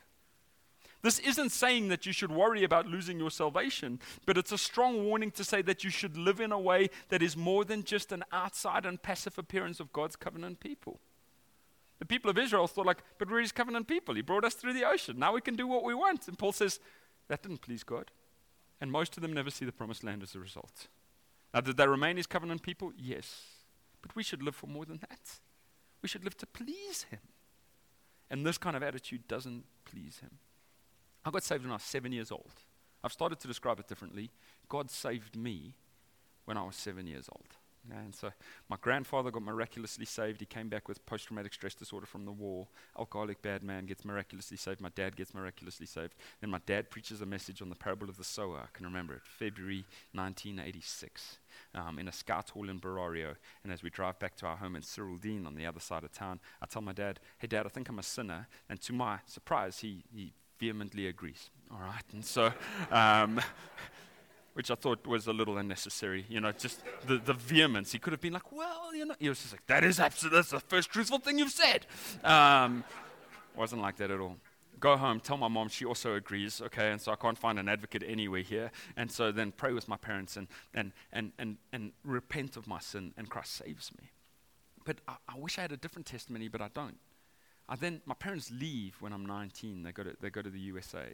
This 1.03 1.19
isn't 1.19 1.51
saying 1.51 1.89
that 1.89 2.07
you 2.07 2.13
should 2.13 2.31
worry 2.31 2.63
about 2.63 2.87
losing 2.87 3.19
your 3.19 3.33
salvation, 3.33 3.99
but 4.25 4.39
it's 4.39 4.53
a 4.53 4.57
strong 4.57 5.05
warning 5.05 5.33
to 5.33 5.43
say 5.43 5.63
that 5.63 5.83
you 5.83 5.91
should 5.91 6.17
live 6.17 6.39
in 6.39 6.53
a 6.53 6.61
way 6.61 6.89
that 7.09 7.25
is 7.25 7.37
more 7.37 7.65
than 7.65 7.83
just 7.83 8.13
an 8.13 8.23
outside 8.31 8.87
and 8.87 9.03
passive 9.03 9.37
appearance 9.37 9.81
of 9.81 9.93
God's 9.93 10.15
covenant 10.15 10.61
people. 10.61 11.01
The 11.99 12.07
people 12.07 12.31
of 12.31 12.39
Israel 12.39 12.69
thought, 12.69 12.87
like, 12.87 13.03
but 13.19 13.29
we're 13.29 13.41
his 13.41 13.51
covenant 13.51 13.89
people. 13.89 14.15
He 14.15 14.23
brought 14.23 14.45
us 14.45 14.55
through 14.55 14.75
the 14.75 14.89
ocean. 14.89 15.19
Now 15.19 15.33
we 15.33 15.41
can 15.41 15.57
do 15.57 15.67
what 15.67 15.83
we 15.83 15.93
want. 15.93 16.29
And 16.29 16.39
Paul 16.39 16.53
says, 16.53 16.79
that 17.27 17.43
didn't 17.43 17.63
please 17.63 17.83
God. 17.83 18.13
And 18.83 18.91
most 18.91 19.17
of 19.17 19.23
them 19.23 19.33
never 19.33 19.49
see 19.49 19.65
the 19.65 19.71
promised 19.71 20.03
land 20.03 20.25
as 20.25 20.35
a 20.35 20.41
result. 20.41 20.89
Now, 21.55 21.61
did 21.61 21.77
they 21.77 21.87
remain 21.87 22.17
his 22.17 22.27
covenant 22.27 22.63
people? 22.63 22.93
Yes. 22.99 23.43
But 24.03 24.17
we 24.17 24.25
should 24.25 24.43
live 24.43 24.57
for 24.57 24.67
more 24.67 24.85
than 24.85 24.99
that. 25.09 25.39
We 26.03 26.09
should 26.09 26.25
live 26.25 26.37
to 26.39 26.47
please 26.47 27.05
him. 27.05 27.21
And 28.29 28.45
this 28.45 28.59
kind 28.59 28.75
of 28.75 28.83
attitude 28.83 29.29
doesn't 29.29 29.67
please 29.85 30.19
him. 30.19 30.33
I 31.25 31.31
got 31.31 31.45
saved 31.45 31.63
when 31.63 31.71
I 31.71 31.77
was 31.77 31.85
seven 31.85 32.11
years 32.11 32.33
old. 32.33 32.51
I've 33.05 33.13
started 33.13 33.39
to 33.39 33.47
describe 33.47 33.79
it 33.79 33.87
differently. 33.87 34.33
God 34.69 34.91
saved 34.91 35.37
me 35.37 35.77
when 36.45 36.57
I 36.57 36.65
was 36.65 36.75
seven 36.75 37.07
years 37.07 37.29
old. 37.31 37.47
And 37.91 38.15
so 38.15 38.31
my 38.69 38.77
grandfather 38.81 39.31
got 39.31 39.43
miraculously 39.43 40.05
saved. 40.05 40.41
He 40.41 40.47
came 40.47 40.69
back 40.69 40.89
with 40.89 41.05
post 41.07 41.27
traumatic 41.27 41.53
stress 41.53 41.75
disorder 41.75 42.07
from 42.07 42.25
the 42.25 42.33
war. 42.33 42.69
Alcoholic 42.99 43.43
bad 43.43 43.63
man 43.63 43.87
gets 43.87 44.05
miraculously 44.05 44.57
saved. 44.57 44.81
My 44.81 44.91
dad 44.95 45.17
gets 45.17 45.35
miraculously 45.35 45.87
saved. 45.87 46.15
Then 46.41 46.51
my 46.51 46.61
dad 46.65 46.91
preaches 46.91 47.21
a 47.21 47.27
message 47.27 47.61
on 47.61 47.69
the 47.69 47.75
parable 47.75 48.09
of 48.09 48.17
the 48.17 48.25
sower. 48.25 48.61
I 48.63 48.69
can 48.73 48.87
remember 48.87 49.15
it, 49.15 49.23
February 49.25 49.85
1986, 50.13 51.39
um, 51.75 51.99
in 51.99 52.09
a 52.09 52.13
scout 52.13 52.51
hall 52.51 52.69
in 52.69 52.79
Berario. 52.79 53.35
And 53.65 53.73
as 53.73 53.83
we 53.83 53.91
drive 53.91 54.19
back 54.19 54.37
to 54.37 54.47
our 54.47 54.57
home 54.57 54.77
in 54.77 54.83
Cyrildene 54.83 55.47
on 55.47 55.55
the 55.55 55.67
other 55.67 55.81
side 55.81 56.05
of 56.05 56.13
town, 56.13 56.41
I 56.61 56.67
tell 56.67 56.83
my 56.83 56.93
dad, 56.93 57.21
Hey, 57.39 57.49
dad, 57.49 57.67
I 57.67 57.69
think 57.69 57.89
I'm 57.89 57.99
a 57.99 58.05
sinner. 58.05 58.47
And 58.69 58.81
to 58.83 58.93
my 58.93 59.19
surprise, 59.27 59.79
he, 59.81 60.05
he 60.15 60.33
vehemently 60.61 61.09
agrees. 61.09 61.51
All 61.71 61.81
right. 61.81 62.05
And 62.13 62.25
so. 62.25 62.53
Um, 62.91 63.41
which 64.55 64.71
I 64.71 64.75
thought 64.75 65.07
was 65.07 65.27
a 65.27 65.33
little 65.33 65.59
unnecessary. 65.59 66.27
You 66.29 66.41
know, 66.41 66.53
just 66.53 66.83
the, 67.07 67.19
the 67.19 67.35
vehemence. 67.35 67.93
He 67.93 67.99
could 67.99 68.13
have 68.13 68.21
been 68.21 68.33
like, 68.33 68.53
well, 68.53 68.95
you 68.95 69.07
know, 69.07 69.15
he 69.19 69.29
was 69.29 69.41
just 69.41 69.53
like, 69.53 69.67
that 69.67 69.85
is 69.85 69.99
absolutely, 69.99 70.39
that's 70.39 70.51
the 70.51 70.61
first 70.61 70.91
truthful 70.91 71.19
thing 71.19 71.39
you've 71.39 71.51
said. 71.51 71.87
Um, 72.25 72.85
wasn't 73.57 73.83
like 73.83 73.97
that 73.97 74.11
at 74.11 74.21
all. 74.21 74.37
Go 74.81 74.97
home, 74.97 75.21
tell 75.21 75.37
my 75.37 75.49
mom 75.49 75.69
she 75.69 75.85
also 75.85 76.17
agrees, 76.17 76.61
okay, 76.61 76.91
and 76.91 77.01
so 77.01 77.13
I 77.13 77.17
can't 77.17 77.39
find 77.39 77.57
an 77.59 77.69
advocate 77.69 78.03
anywhere 78.05 78.41
here. 78.41 78.73
And 78.97 79.13
so 79.13 79.31
then 79.31 79.53
pray 79.53 79.73
with 79.73 79.87
my 79.87 79.97
parents 79.97 80.37
and, 80.37 80.49
and, 80.75 80.93
and, 81.13 81.33
and, 81.39 81.59
and 81.73 81.93
repent 82.05 82.57
of 82.57 82.67
my 82.67 82.81
sin, 82.81 83.15
and 83.17 83.31
Christ 83.31 83.55
saves 83.55 83.93
me. 84.01 84.11
But 84.85 84.97
I, 85.07 85.17
I 85.29 85.39
wish 85.39 85.59
I 85.59 85.63
had 85.63 85.73
a 85.73 85.77
different 85.77 86.07
testimony, 86.07 86.49
but 86.49 86.61
I 86.61 86.69
don't. 86.75 86.99
I 87.69 87.77
then, 87.77 88.03
my 88.07 88.15
parents 88.15 88.51
leave 88.51 88.97
when 89.01 89.13
I'm 89.13 89.25
19. 89.25 89.85
They 89.85 89.93
go 89.93 90.03
to, 90.03 90.17
they 90.21 90.31
go 90.31 90.43
to 90.43 90.51
the 90.51 90.59
USA. 90.59 91.07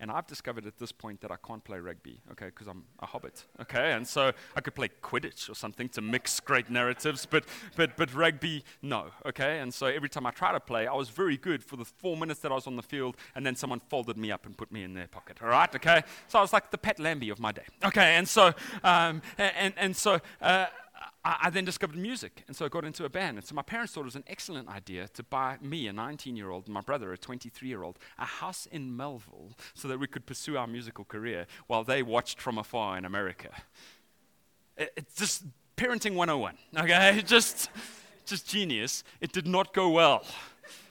And 0.00 0.10
I've 0.10 0.26
discovered 0.26 0.66
at 0.66 0.78
this 0.78 0.92
point 0.92 1.20
that 1.20 1.30
I 1.30 1.36
can't 1.46 1.62
play 1.62 1.78
rugby, 1.78 2.22
okay, 2.32 2.46
because 2.46 2.66
I'm 2.66 2.84
a 3.00 3.06
hobbit, 3.06 3.44
okay? 3.60 3.92
And 3.92 4.08
so 4.08 4.32
I 4.56 4.60
could 4.62 4.74
play 4.74 4.88
Quidditch 5.02 5.50
or 5.50 5.54
something 5.54 5.90
to 5.90 6.00
mix 6.00 6.40
great 6.40 6.70
narratives, 6.70 7.26
but, 7.26 7.44
but, 7.76 7.98
but 7.98 8.12
rugby, 8.14 8.64
no, 8.80 9.08
okay? 9.26 9.58
And 9.58 9.72
so 9.72 9.86
every 9.86 10.08
time 10.08 10.24
I 10.24 10.30
try 10.30 10.52
to 10.52 10.60
play, 10.60 10.86
I 10.86 10.94
was 10.94 11.10
very 11.10 11.36
good 11.36 11.62
for 11.62 11.76
the 11.76 11.84
four 11.84 12.16
minutes 12.16 12.40
that 12.40 12.50
I 12.50 12.54
was 12.54 12.66
on 12.66 12.76
the 12.76 12.82
field, 12.82 13.18
and 13.34 13.44
then 13.44 13.54
someone 13.54 13.80
folded 13.90 14.16
me 14.16 14.32
up 14.32 14.46
and 14.46 14.56
put 14.56 14.72
me 14.72 14.84
in 14.84 14.94
their 14.94 15.06
pocket, 15.06 15.36
all 15.42 15.48
right, 15.48 15.72
okay? 15.76 16.02
So 16.28 16.38
I 16.38 16.42
was 16.42 16.54
like 16.54 16.70
the 16.70 16.78
Pat 16.78 16.98
Lambie 16.98 17.28
of 17.28 17.38
my 17.38 17.52
day, 17.52 17.66
okay? 17.84 18.16
And 18.16 18.26
so, 18.26 18.54
um, 18.82 19.20
and, 19.36 19.52
and, 19.56 19.74
and 19.76 19.96
so, 19.96 20.18
uh, 20.40 20.66
I, 21.24 21.36
I, 21.42 21.50
then 21.50 21.64
discovered 21.64 21.96
music, 21.96 22.44
and 22.46 22.56
so 22.56 22.64
I 22.64 22.68
got 22.68 22.84
into 22.84 23.04
a 23.04 23.08
band. 23.08 23.38
And 23.38 23.46
so 23.46 23.54
my 23.54 23.62
parents 23.62 23.92
thought 23.92 24.02
it 24.02 24.04
was 24.04 24.16
an 24.16 24.24
excellent 24.26 24.68
idea 24.68 25.08
to 25.08 25.22
buy 25.22 25.58
me, 25.60 25.86
a 25.86 25.92
19 25.92 26.36
year 26.36 26.50
old, 26.50 26.66
and 26.66 26.74
my 26.74 26.80
brother, 26.80 27.12
a 27.12 27.18
23 27.18 27.68
year 27.68 27.82
old, 27.82 27.98
a 28.18 28.24
house 28.24 28.66
in 28.66 28.96
Melville 28.96 29.56
so 29.74 29.88
that 29.88 29.98
we 29.98 30.06
could 30.06 30.26
pursue 30.26 30.56
our 30.56 30.66
musical 30.66 31.04
career 31.04 31.46
while 31.66 31.84
they 31.84 32.02
watched 32.02 32.40
from 32.40 32.58
afar 32.58 32.96
in 32.96 33.04
America. 33.04 33.50
It, 34.76 34.92
it's 34.96 35.14
just 35.16 35.44
parenting 35.76 36.14
101, 36.14 36.56
okay? 36.78 37.22
just, 37.26 37.70
just 38.24 38.48
genius. 38.48 39.04
It 39.20 39.32
did 39.32 39.46
not 39.46 39.74
go 39.74 39.90
well 39.90 40.24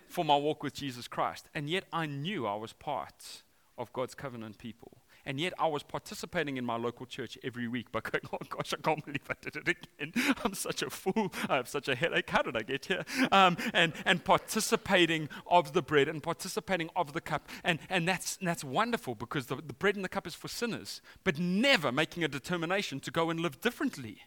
for 0.10 0.26
my 0.26 0.36
walk 0.36 0.64
with 0.64 0.74
Jesus 0.74 1.08
Christ. 1.08 1.48
And 1.56 1.70
yet 1.70 1.86
I 1.94 2.06
knew 2.06 2.46
I 2.46 2.56
was 2.56 2.74
part 2.74 3.44
of 3.78 3.92
God's 3.94 4.16
covenant 4.16 4.58
people. 4.58 4.98
And 5.30 5.40
yet 5.40 5.54
I 5.60 5.68
was 5.68 5.84
participating 5.84 6.58
in 6.58 6.66
my 6.66 6.76
local 6.76 7.06
church 7.06 7.38
every 7.44 7.68
week 7.68 7.92
by 7.92 8.00
going, 8.04 8.24
oh 8.34 8.40
gosh, 8.50 8.74
I 8.74 8.78
can't 8.78 9.06
believe 9.06 9.22
I 9.30 9.36
did 9.40 9.58
it 9.58 9.68
again. 9.68 10.36
I'm 10.44 10.56
such 10.56 10.82
a 10.82 10.90
fool. 10.90 11.32
I 11.48 11.58
have 11.58 11.70
such 11.70 11.88
a 11.88 11.94
headache. 11.94 12.28
How 12.32 12.42
did 12.42 12.58
I 12.58 12.64
get 12.64 12.88
here? 12.88 13.06
Um, 13.32 13.56
and, 13.76 13.94
and 14.06 14.26
participating 14.26 15.30
of 15.46 15.74
the 15.74 15.84
bread 15.84 16.08
and 16.08 16.24
participating 16.24 16.90
of 16.96 17.14
the 17.14 17.22
cup. 17.22 17.48
And, 17.64 17.78
and 17.92 18.08
that's, 18.08 18.38
that's 18.38 18.64
wonderful 18.64 19.14
because 19.14 19.46
the, 19.46 19.58
the 19.58 19.74
bread 19.74 19.96
and 19.96 20.04
the 20.04 20.10
cup 20.10 20.26
is 20.26 20.34
for 20.34 20.48
sinners, 20.48 21.00
but 21.24 21.38
never 21.38 21.92
making 21.92 22.24
a 22.24 22.28
determination 22.28 23.00
to 23.02 23.12
go 23.12 23.30
and 23.30 23.40
live 23.40 23.62
differently. 23.62 24.24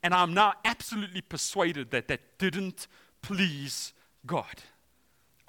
And 0.00 0.14
I'm 0.14 0.32
now 0.32 0.52
absolutely 0.64 1.22
persuaded 1.22 1.90
that 1.90 2.06
that 2.06 2.38
didn't 2.38 2.86
please 3.20 3.94
God. 4.24 4.62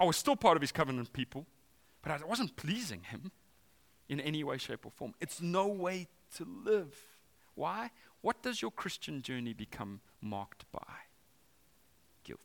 I 0.00 0.06
was 0.06 0.16
still 0.16 0.34
part 0.34 0.56
of 0.56 0.60
his 0.60 0.72
covenant 0.72 1.12
people, 1.12 1.46
but 2.02 2.10
I 2.10 2.26
wasn't 2.26 2.56
pleasing 2.56 3.02
him 3.04 3.30
in 4.12 4.20
any 4.20 4.44
way, 4.44 4.58
shape, 4.58 4.84
or 4.84 4.90
form. 4.90 5.14
It's 5.22 5.40
no 5.40 5.66
way 5.66 6.06
to 6.36 6.46
live. 6.64 6.94
Why? 7.54 7.90
What 8.20 8.42
does 8.42 8.60
your 8.60 8.70
Christian 8.70 9.22
journey 9.22 9.54
become 9.54 10.00
marked 10.20 10.70
by? 10.70 10.92
Guilt. 12.22 12.40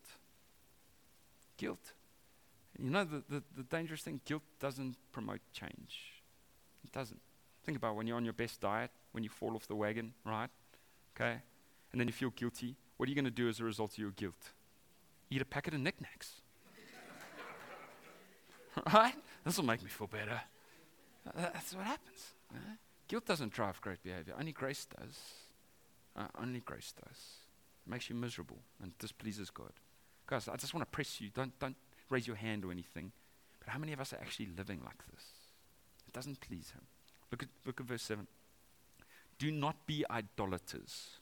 Guilt. 1.58 1.92
You 2.80 2.90
know, 2.90 3.04
the, 3.04 3.22
the, 3.30 3.44
the 3.58 3.64
dangerous 3.64 4.02
thing 4.02 4.22
guilt 4.24 4.44
doesn't 4.62 4.96
promote 5.12 5.42
change. 5.52 6.24
It 6.86 6.94
doesn't. 6.94 7.20
Think 7.66 7.78
about 7.78 7.98
when 7.98 8.08
you're 8.08 8.16
on 8.16 8.24
your 8.24 8.34
best 8.34 8.62
diet, 8.62 8.92
when 9.12 9.26
you 9.26 9.30
fall 9.30 9.54
off 9.54 9.68
the 9.68 9.76
wagon, 9.76 10.14
right? 10.24 10.50
Okay? 11.16 11.38
And 11.92 12.00
then 12.00 12.08
you 12.08 12.14
feel 12.14 12.30
guilty. 12.30 12.78
What 12.96 13.08
are 13.08 13.10
you 13.10 13.16
going 13.16 13.26
to 13.26 13.32
do 13.32 13.50
as 13.50 13.60
a 13.60 13.66
result 13.66 13.92
of 13.92 13.98
your 13.98 14.12
guilt? 14.12 14.54
Eat 15.30 15.42
a 15.42 15.46
packet 15.46 15.74
of 15.74 15.82
Nik 15.82 15.96
Naks. 16.00 16.30
right? 18.94 19.16
This 19.44 19.58
will 19.58 19.66
make 19.66 19.84
me 19.84 19.90
feel 19.90 20.08
better. 20.08 20.40
That's 21.36 21.74
what 21.74 21.86
happens. 21.86 22.34
Guilt 23.08 23.26
doesn't 23.26 23.54
drive 23.54 23.80
great 23.82 24.04
behavior. 24.04 24.34
Only 24.38 24.52
grace 24.52 24.86
does. 24.86 25.18
Uh, 26.16 26.28
only 26.42 26.60
grace 26.60 26.94
does. 26.94 27.18
It 27.86 27.90
makes 27.90 28.10
you 28.10 28.16
miserable 28.16 28.60
and 28.82 28.98
displeases 28.98 29.50
God. 29.50 29.72
Guys, 30.26 30.48
I 30.48 30.58
just 30.58 30.74
want 30.74 30.82
to 30.82 30.92
press 30.92 31.22
you. 31.22 31.30
Don't, 31.34 31.58
don't 31.60 31.76
raise 32.10 32.28
your 32.28 32.36
hand 32.36 32.66
or 32.66 32.72
anything. 32.72 33.12
But 33.60 33.70
how 33.70 33.80
many 33.80 33.94
of 33.94 34.02
us 34.02 34.14
are 34.14 34.18
actually 34.18 34.50
living 34.58 34.82
like 34.84 35.06
this? 35.12 35.24
It 36.08 36.14
doesn't 36.14 36.42
please 36.42 36.72
Him. 36.72 36.82
Look 37.32 37.44
at, 37.44 37.50
look 37.66 37.80
at 37.80 37.86
verse 37.86 38.04
7. 38.04 38.28
Do 39.40 39.52
not 39.52 39.86
be 39.86 40.04
idolaters, 40.10 41.18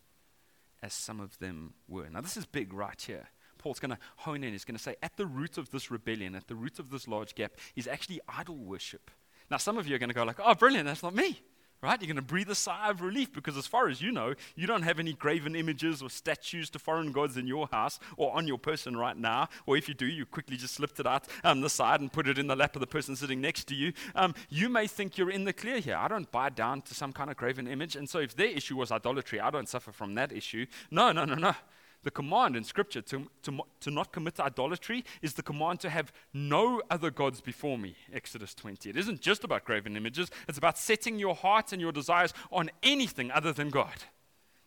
as 0.82 0.94
some 0.94 1.20
of 1.20 1.38
them 1.40 1.74
were. 1.88 2.10
Now, 2.10 2.22
this 2.22 2.38
is 2.38 2.46
big 2.46 2.74
right 2.74 3.00
here. 3.00 3.28
Paul's 3.58 3.80
going 3.80 3.92
to 3.92 3.98
hone 4.18 4.44
in. 4.44 4.52
He's 4.52 4.64
going 4.64 4.78
to 4.78 4.82
say, 4.84 4.96
at 5.04 5.18
the 5.18 5.26
root 5.26 5.58
of 5.58 5.72
this 5.72 5.92
rebellion, 5.92 6.36
at 6.36 6.48
the 6.48 6.56
root 6.56 6.80
of 6.80 6.92
this 6.92 7.08
large 7.08 7.36
gap, 7.36 7.54
is 7.76 7.88
actually 7.88 8.22
idol 8.30 8.58
worship. 8.58 9.12
Now, 9.50 9.58
some 9.58 9.78
of 9.78 9.88
you 9.88 9.96
are 9.96 10.00
going 10.00 10.10
to 10.10 10.16
go 10.16 10.24
like, 10.24 10.40
oh, 10.44 10.56
brilliant, 10.56 10.88
that's 10.88 11.04
not 11.04 11.14
me. 11.14 11.40
Right? 11.82 12.02
You're 12.02 12.08
going 12.08 12.16
to 12.16 12.22
breathe 12.24 12.50
a 12.50 12.56
sigh 12.56 12.90
of 12.90 13.02
relief 13.02 13.32
because, 13.32 13.58
as 13.58 13.68
far 13.68 13.90
as 13.90 14.02
you 14.02 14.12
know, 14.12 14.34
you 14.56 14.66
don't 14.66 14.82
have 14.82 14.98
any 14.98 15.14
graven 15.14 15.56
images 15.56 16.02
or 16.02 16.10
statues 16.10 16.70
to 16.72 16.80
foreign 16.80 17.12
gods 17.12 17.38
in 17.38 17.46
your 17.46 17.68
house 17.68 18.00
or 18.18 18.36
on 18.36 18.48
your 18.48 18.58
person 18.58 18.98
right 18.98 19.16
now. 19.16 19.50
Or 19.68 19.78
if 19.78 19.88
you 19.88 19.94
do, 19.94 20.08
you 20.08 20.26
quickly 20.26 20.58
just 20.58 20.74
slipped 20.74 21.00
it 21.00 21.06
out 21.06 21.28
on 21.44 21.62
the 21.62 21.70
side 21.70 22.00
and 22.00 22.12
put 22.12 22.28
it 22.28 22.40
in 22.40 22.48
the 22.48 22.56
lap 22.56 22.76
of 22.76 22.80
the 22.80 22.88
person 22.88 23.16
sitting 23.16 23.40
next 23.40 23.66
to 23.66 23.76
you. 23.76 23.94
Um, 24.16 24.34
you 24.50 24.68
may 24.68 24.88
think 24.88 25.18
you're 25.18 25.30
in 25.30 25.44
the 25.44 25.54
clear 25.54 25.80
here. 25.80 25.96
I 25.96 26.08
don't 26.08 26.32
buy 26.32 26.50
down 26.50 26.82
to 26.84 26.96
some 26.96 27.14
kind 27.14 27.30
of 27.30 27.38
graven 27.38 27.68
image. 27.68 27.96
And 27.96 28.10
so, 28.10 28.18
if 28.18 28.36
their 28.36 28.48
issue 28.48 28.78
was 28.78 28.92
idolatry, 28.92 29.40
I 29.40 29.52
don't 29.52 29.70
suffer 29.70 29.92
from 29.92 30.16
that 30.16 30.32
issue. 30.32 30.66
No, 30.90 31.12
no, 31.12 31.24
no, 31.24 31.36
no. 31.36 31.54
The 32.06 32.12
command 32.12 32.56
in 32.56 32.64
Scripture 32.64 33.02
to, 33.02 33.26
to, 33.42 33.62
to 33.80 33.90
not 33.90 34.12
commit 34.12 34.40
idolatry 34.40 35.04
is 35.24 35.34
the 35.34 35.42
command 35.42 35.80
to 35.80 35.90
have 35.90 36.14
no 36.36 36.80
other 36.92 37.10
gods 37.10 37.42
before 37.42 37.80
me, 37.80 37.96
Exodus 38.14 38.54
20. 38.54 38.92
It 38.92 38.96
isn't 38.96 39.22
just 39.22 39.44
about 39.44 39.66
graven 39.66 39.98
images, 39.98 40.30
it's 40.48 40.60
about 40.60 40.78
setting 40.78 41.18
your 41.18 41.34
heart 41.34 41.74
and 41.74 41.82
your 41.82 41.92
desires 41.92 42.32
on 42.52 42.70
anything 42.84 43.32
other 43.32 43.52
than 43.52 43.72
God. 43.72 44.04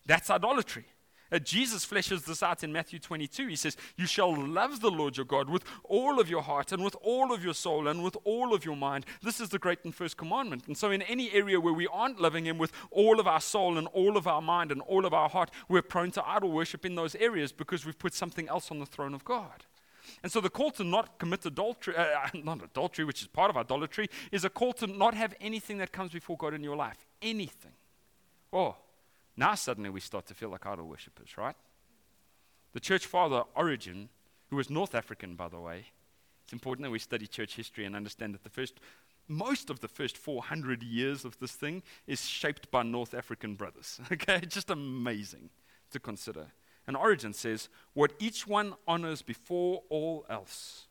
That's 0.05 0.31
idolatry. 0.31 0.87
Uh, 1.31 1.39
Jesus 1.39 1.85
fleshes 1.85 2.25
this 2.25 2.43
out 2.43 2.65
in 2.65 2.73
Matthew 2.73 2.99
22. 2.99 3.49
He 3.49 3.57
says, 3.57 3.77
You 3.97 4.07
shall 4.07 4.35
love 4.35 4.81
the 4.81 4.91
Lord 4.91 5.17
your 5.17 5.27
God 5.27 5.51
with 5.51 5.65
all 5.85 6.21
of 6.21 6.31
your 6.31 6.43
heart 6.43 6.73
and 6.73 6.83
with 6.83 6.97
all 7.03 7.33
of 7.33 7.45
your 7.45 7.55
soul 7.55 7.89
and 7.89 8.03
with 8.03 8.17
all 8.25 8.55
of 8.55 8.65
your 8.65 8.77
mind. 8.77 9.05
This 9.23 9.41
is 9.41 9.51
the 9.51 9.59
great 9.59 9.85
and 9.85 9.95
first 9.95 10.17
commandment. 10.17 10.67
And 10.67 10.77
so, 10.77 10.91
in 10.91 11.03
any 11.03 11.31
area 11.33 11.61
where 11.61 11.75
we 11.75 11.87
aren't 11.87 12.21
loving 12.21 12.47
Him 12.47 12.59
with 12.59 12.73
all 12.91 13.21
of 13.21 13.27
our 13.27 13.41
soul 13.41 13.77
and 13.77 13.87
all 13.89 14.17
of 14.17 14.27
our 14.27 14.43
mind 14.43 14.73
and 14.73 14.81
all 14.83 15.05
of 15.05 15.13
our 15.13 15.29
heart, 15.29 15.51
we're 15.69 15.83
prone 15.83 16.11
to 16.13 16.29
idol 16.29 16.51
worship 16.51 16.87
in 16.87 16.95
those 16.95 17.15
areas 17.17 17.53
because 17.53 17.85
we've 17.85 17.99
put 17.99 18.15
something 18.15 18.49
else 18.49 18.71
on 18.71 18.79
the 18.79 18.87
throne 18.87 19.15
of 19.15 19.25
God. 19.25 19.65
And 20.23 20.33
so 20.33 20.41
the 20.41 20.51
call 20.51 20.71
to 20.73 20.85
not 20.85 21.19
commit 21.19 21.45
adultery, 21.45 21.95
uh, 21.97 22.29
not 22.43 22.63
adultery, 22.63 23.05
which 23.05 23.23
is 23.23 23.29
part 23.29 23.51
of 23.51 23.57
idolatry, 23.57 24.09
is 24.33 24.45
a 24.45 24.51
call 24.51 24.73
to 24.75 24.87
not 24.87 25.15
have 25.15 25.35
anything 25.41 25.79
that 25.79 25.93
comes 25.93 26.13
before 26.13 26.37
God 26.37 26.55
in 26.55 26.65
your 26.65 26.77
life. 26.77 27.07
Anything. 27.21 27.73
Oh, 28.53 28.77
now 29.39 29.55
suddenly 29.55 29.89
we 29.89 30.01
start 30.01 30.27
to 30.27 30.35
feel 30.35 30.49
like 30.49 30.67
idol 30.67 30.89
worshippers, 30.89 31.39
right? 31.39 31.55
The 32.73 32.81
church 32.81 33.07
father 33.07 33.45
Origen, 33.55 34.09
who 34.51 34.57
was 34.57 34.69
North 34.69 34.95
African, 34.95 35.37
by 35.37 35.49
the 35.49 35.61
way, 35.61 35.87
it's 36.43 36.53
important 36.53 36.85
that 36.85 36.91
we 36.91 36.99
study 36.99 37.27
church 37.27 37.55
history 37.55 37.85
and 37.85 37.95
understand 37.95 38.35
that 38.35 38.43
the 38.43 38.51
first, 38.51 38.81
most 39.29 39.71
of 39.71 39.79
the 39.79 39.87
first 39.87 40.19
400 40.19 40.83
years 40.83 41.25
of 41.25 41.39
this 41.39 41.53
thing 41.53 41.85
is 42.07 42.27
shaped 42.27 42.71
by 42.73 42.83
North 42.83 43.15
African 43.15 43.55
brothers. 43.55 44.01
Okay, 44.13 44.41
just 44.41 44.71
amazing 44.71 45.51
to 45.93 46.01
consider. 46.01 46.49
And 46.89 46.97
Origen 46.97 47.33
says, 47.33 47.69
What 47.93 48.15
each 48.19 48.47
one 48.47 48.75
honors 48.89 49.23
before 49.23 49.83
all 49.89 50.27
else, 50.29 50.87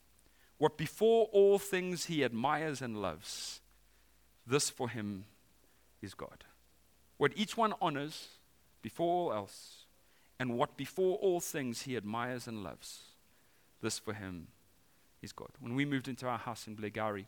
what 0.58 0.78
before 0.78 1.26
all 1.34 1.60
things 1.60 2.06
he 2.06 2.24
admires 2.24 2.82
and 2.82 3.02
loves, 3.02 3.60
this 4.46 4.70
for 4.70 4.90
him 4.90 5.26
is 6.02 6.14
God. 6.14 6.46
What 7.18 7.34
each 7.36 7.58
one 7.58 7.74
honors 7.82 8.30
before 8.88 9.14
all 9.14 9.34
else, 9.34 9.86
and 10.40 10.58
what 10.58 10.78
before 10.78 11.18
all 11.18 11.42
things 11.42 11.82
he 11.82 11.98
admires 11.98 12.48
and 12.48 12.64
loves. 12.64 13.02
This 13.82 14.00
for 14.00 14.14
him 14.14 14.48
is 15.22 15.34
God. 15.34 15.50
When 15.60 15.76
we 15.76 15.84
moved 15.84 16.08
into 16.08 16.26
our 16.26 16.38
house 16.38 16.68
in 16.68 16.78
Blairgowrie, 16.78 17.26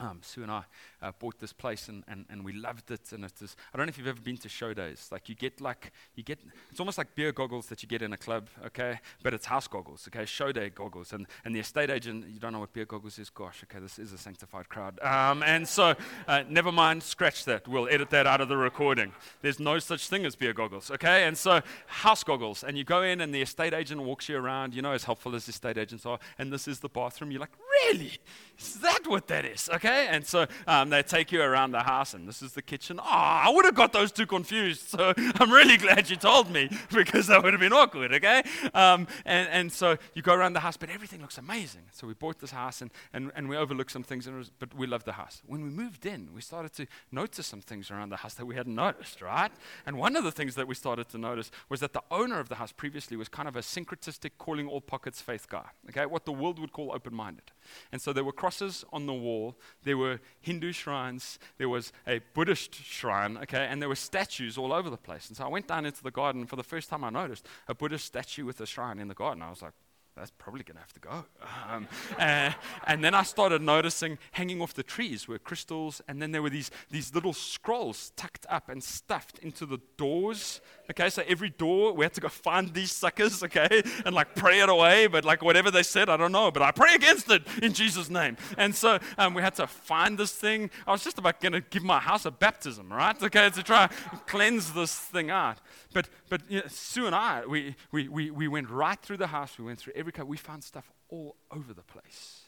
um, 0.00 0.18
Sue 0.22 0.42
and 0.42 0.50
I 0.50 0.64
uh, 1.02 1.12
bought 1.18 1.38
this 1.38 1.52
place 1.52 1.88
and, 1.88 2.04
and, 2.08 2.26
and 2.28 2.44
we 2.44 2.52
loved 2.52 2.90
it. 2.90 3.12
And 3.12 3.24
it 3.24 3.32
is, 3.40 3.56
I 3.72 3.76
don't 3.76 3.86
know 3.86 3.90
if 3.90 3.98
you've 3.98 4.06
ever 4.06 4.20
been 4.20 4.36
to 4.38 4.48
show 4.48 4.74
days. 4.74 5.08
Like 5.12 5.28
you 5.28 5.34
get 5.34 5.60
like, 5.60 5.92
you 6.14 6.22
get, 6.22 6.38
it's 6.70 6.80
almost 6.80 6.98
like 6.98 7.14
beer 7.14 7.32
goggles 7.32 7.66
that 7.66 7.82
you 7.82 7.88
get 7.88 8.02
in 8.02 8.12
a 8.12 8.16
club, 8.16 8.48
okay? 8.66 8.98
But 9.22 9.34
it's 9.34 9.46
house 9.46 9.68
goggles, 9.68 10.08
okay? 10.08 10.24
Show 10.24 10.52
day 10.52 10.70
goggles. 10.70 11.12
And, 11.12 11.26
and 11.44 11.54
the 11.54 11.60
estate 11.60 11.90
agent, 11.90 12.26
you 12.28 12.40
don't 12.40 12.52
know 12.52 12.60
what 12.60 12.72
beer 12.72 12.84
goggles 12.84 13.18
is? 13.18 13.30
Gosh, 13.30 13.64
okay, 13.64 13.80
this 13.80 13.98
is 13.98 14.12
a 14.12 14.18
sanctified 14.18 14.68
crowd. 14.68 14.98
Um, 15.00 15.42
and 15.42 15.66
so, 15.66 15.94
uh, 16.26 16.42
never 16.48 16.72
mind, 16.72 17.02
scratch 17.02 17.44
that. 17.44 17.68
We'll 17.68 17.88
edit 17.88 18.10
that 18.10 18.26
out 18.26 18.40
of 18.40 18.48
the 18.48 18.56
recording. 18.56 19.12
There's 19.42 19.60
no 19.60 19.78
such 19.78 20.08
thing 20.08 20.26
as 20.26 20.34
beer 20.34 20.52
goggles, 20.52 20.90
okay? 20.90 21.24
And 21.24 21.36
so, 21.36 21.60
house 21.86 22.24
goggles. 22.24 22.64
And 22.64 22.76
you 22.76 22.84
go 22.84 23.02
in 23.02 23.20
and 23.20 23.34
the 23.34 23.42
estate 23.42 23.74
agent 23.74 24.02
walks 24.02 24.28
you 24.28 24.36
around, 24.36 24.74
you 24.74 24.82
know, 24.82 24.92
as 24.92 25.04
helpful 25.04 25.34
as 25.34 25.48
estate 25.48 25.78
agents 25.78 26.04
are. 26.06 26.18
And 26.38 26.52
this 26.52 26.66
is 26.66 26.80
the 26.80 26.88
bathroom. 26.88 27.30
You're 27.30 27.40
like, 27.40 27.56
really? 27.82 28.18
Is 28.58 28.74
that 28.80 29.06
what 29.06 29.26
that 29.28 29.44
is? 29.44 29.68
Okay? 29.72 30.06
And 30.08 30.24
so 30.24 30.46
um, 30.66 30.90
they 30.90 31.02
take 31.02 31.32
you 31.32 31.42
around 31.42 31.72
the 31.72 31.82
house, 31.82 32.14
and 32.14 32.26
this 32.26 32.40
is 32.40 32.52
the 32.52 32.62
kitchen. 32.62 33.00
Oh, 33.00 33.04
I 33.04 33.50
would 33.50 33.64
have 33.64 33.74
got 33.74 33.92
those 33.92 34.12
two 34.12 34.26
confused. 34.26 34.88
So 34.88 35.12
I'm 35.36 35.50
really 35.50 35.76
glad 35.76 36.08
you 36.08 36.16
told 36.16 36.50
me 36.50 36.70
because 36.94 37.26
that 37.26 37.42
would 37.42 37.52
have 37.52 37.60
been 37.60 37.72
awkward, 37.72 38.14
okay? 38.14 38.42
Um, 38.72 39.06
and, 39.24 39.48
and 39.48 39.72
so 39.72 39.96
you 40.14 40.22
go 40.22 40.34
around 40.34 40.52
the 40.52 40.60
house, 40.60 40.76
but 40.76 40.88
everything 40.88 41.20
looks 41.20 41.36
amazing. 41.36 41.82
So 41.92 42.06
we 42.06 42.14
bought 42.14 42.38
this 42.38 42.52
house, 42.52 42.80
and, 42.80 42.90
and, 43.12 43.32
and 43.34 43.48
we 43.48 43.56
overlooked 43.56 43.90
some 43.90 44.04
things, 44.04 44.28
was, 44.28 44.50
but 44.58 44.74
we 44.74 44.86
loved 44.86 45.06
the 45.06 45.12
house. 45.12 45.42
When 45.46 45.62
we 45.62 45.70
moved 45.70 46.06
in, 46.06 46.30
we 46.34 46.40
started 46.40 46.72
to 46.74 46.86
notice 47.10 47.46
some 47.46 47.60
things 47.60 47.90
around 47.90 48.10
the 48.10 48.16
house 48.16 48.34
that 48.34 48.46
we 48.46 48.54
hadn't 48.54 48.74
noticed, 48.74 49.20
right? 49.20 49.50
And 49.84 49.98
one 49.98 50.16
of 50.16 50.24
the 50.24 50.32
things 50.32 50.54
that 50.54 50.68
we 50.68 50.74
started 50.74 51.08
to 51.10 51.18
notice 51.18 51.50
was 51.68 51.80
that 51.80 51.92
the 51.92 52.02
owner 52.10 52.38
of 52.38 52.48
the 52.48 52.56
house 52.56 52.72
previously 52.72 53.16
was 53.16 53.28
kind 53.28 53.48
of 53.48 53.56
a 53.56 53.60
syncretistic, 53.60 54.32
calling 54.38 54.68
all 54.68 54.80
pockets 54.80 55.20
faith 55.20 55.48
guy, 55.48 55.66
okay? 55.90 56.06
What 56.06 56.24
the 56.24 56.32
world 56.32 56.58
would 56.60 56.72
call 56.72 56.92
open 56.94 57.14
minded. 57.14 57.50
And 57.92 58.00
so 58.00 58.12
there 58.12 58.24
were 58.24 58.32
crosses 58.32 58.84
on 58.92 59.06
the 59.06 59.14
wall, 59.14 59.56
there 59.82 59.96
were 59.96 60.20
Hindu 60.40 60.72
shrines, 60.72 61.38
there 61.58 61.68
was 61.68 61.92
a 62.06 62.20
Buddhist 62.34 62.74
shrine, 62.74 63.38
okay, 63.38 63.66
and 63.70 63.80
there 63.80 63.88
were 63.88 63.94
statues 63.94 64.58
all 64.58 64.72
over 64.72 64.90
the 64.90 64.96
place. 64.96 65.28
And 65.28 65.36
so 65.36 65.44
I 65.44 65.48
went 65.48 65.68
down 65.68 65.86
into 65.86 66.02
the 66.02 66.10
garden 66.10 66.46
for 66.46 66.56
the 66.56 66.62
first 66.62 66.88
time 66.88 67.04
I 67.04 67.10
noticed 67.10 67.46
a 67.68 67.74
Buddhist 67.74 68.04
statue 68.04 68.44
with 68.44 68.60
a 68.60 68.66
shrine 68.66 68.98
in 68.98 69.08
the 69.08 69.14
garden. 69.14 69.42
I 69.42 69.50
was 69.50 69.62
like, 69.62 69.72
that's 70.16 70.30
probably 70.38 70.62
going 70.62 70.76
to 70.76 70.80
have 70.80 70.92
to 70.92 71.00
go. 71.00 71.24
Um, 71.68 71.88
and, 72.18 72.54
and, 72.86 73.02
then 73.02 73.14
I 73.14 73.24
started 73.24 73.62
noticing 73.62 74.18
hanging 74.30 74.62
off 74.62 74.72
the 74.74 74.84
trees 74.84 75.26
were 75.26 75.40
crystals, 75.40 76.00
and 76.06 76.22
then 76.22 76.30
there 76.30 76.40
were 76.40 76.50
these, 76.50 76.70
these 76.90 77.12
little 77.14 77.32
scrolls 77.32 78.12
tucked 78.14 78.46
up 78.48 78.68
and 78.68 78.82
stuffed 78.82 79.40
into 79.40 79.66
the 79.66 79.80
doors. 79.96 80.60
Okay, 80.90 81.08
so 81.08 81.22
every 81.26 81.48
door 81.48 81.94
we 81.94 82.04
had 82.04 82.12
to 82.12 82.20
go 82.20 82.28
find 82.28 82.72
these 82.74 82.92
suckers, 82.92 83.42
okay, 83.42 83.82
and 84.04 84.14
like 84.14 84.34
pray 84.34 84.60
it 84.60 84.68
away, 84.68 85.06
but 85.06 85.24
like 85.24 85.42
whatever 85.42 85.70
they 85.70 85.82
said, 85.82 86.10
I 86.10 86.16
don't 86.16 86.32
know, 86.32 86.50
but 86.50 86.62
I 86.62 86.72
pray 86.72 86.94
against 86.94 87.30
it 87.30 87.42
in 87.62 87.72
Jesus' 87.72 88.10
name. 88.10 88.36
And 88.58 88.74
so 88.74 88.98
um, 89.16 89.32
we 89.32 89.40
had 89.40 89.54
to 89.54 89.66
find 89.66 90.18
this 90.18 90.32
thing. 90.32 90.70
I 90.86 90.92
was 90.92 91.02
just 91.02 91.18
about 91.18 91.40
going 91.40 91.52
to 91.52 91.62
give 91.62 91.82
my 91.82 92.00
house 92.00 92.26
a 92.26 92.30
baptism, 92.30 92.92
right? 92.92 93.20
Okay, 93.22 93.48
to 93.48 93.62
try 93.62 93.88
cleanse 94.26 94.72
this 94.74 94.94
thing 94.94 95.30
out. 95.30 95.58
But, 95.94 96.08
but 96.28 96.42
you 96.50 96.60
know, 96.60 96.66
Sue 96.68 97.06
and 97.06 97.14
I, 97.14 97.46
we, 97.46 97.76
we, 97.90 98.08
we, 98.08 98.30
we 98.30 98.48
went 98.48 98.68
right 98.68 99.00
through 99.00 99.18
the 99.18 99.28
house, 99.28 99.58
we 99.58 99.64
went 99.64 99.78
through 99.78 99.94
every 99.96 100.12
car. 100.12 100.26
We 100.26 100.36
found 100.36 100.64
stuff 100.64 100.92
all 101.08 101.36
over 101.50 101.72
the 101.72 101.82
place. 101.82 102.42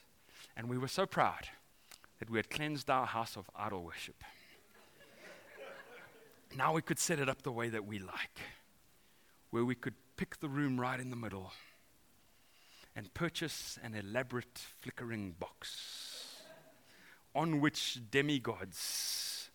And 0.57 0.69
we 0.69 0.77
were 0.79 0.89
so 0.89 1.07
proud 1.07 1.49
that 2.19 2.31
we 2.31 2.39
had 2.39 2.51
cleansed 2.51 2.91
our 2.91 3.07
house 3.07 3.37
of 3.37 3.51
idol 3.57 3.85
worship. 3.85 4.23
Now 6.57 6.73
we 6.73 6.83
could 6.83 6.99
set 6.99 7.19
it 7.19 7.29
up 7.29 7.43
the 7.43 7.53
way 7.53 7.69
that 7.69 7.87
we 7.87 7.99
like, 7.99 8.41
where 9.51 9.65
we 9.65 9.75
could 9.75 9.95
pick 10.17 10.41
the 10.41 10.49
room 10.49 10.81
right 10.81 10.99
in 10.99 11.11
the 11.11 11.17
middle 11.17 11.53
and 12.95 13.13
purchase 13.13 13.79
an 13.83 13.95
elaborate 13.95 14.59
flickering 14.81 15.35
box 15.39 16.37
on 17.35 17.61
which 17.61 18.01
demigods 18.11 19.51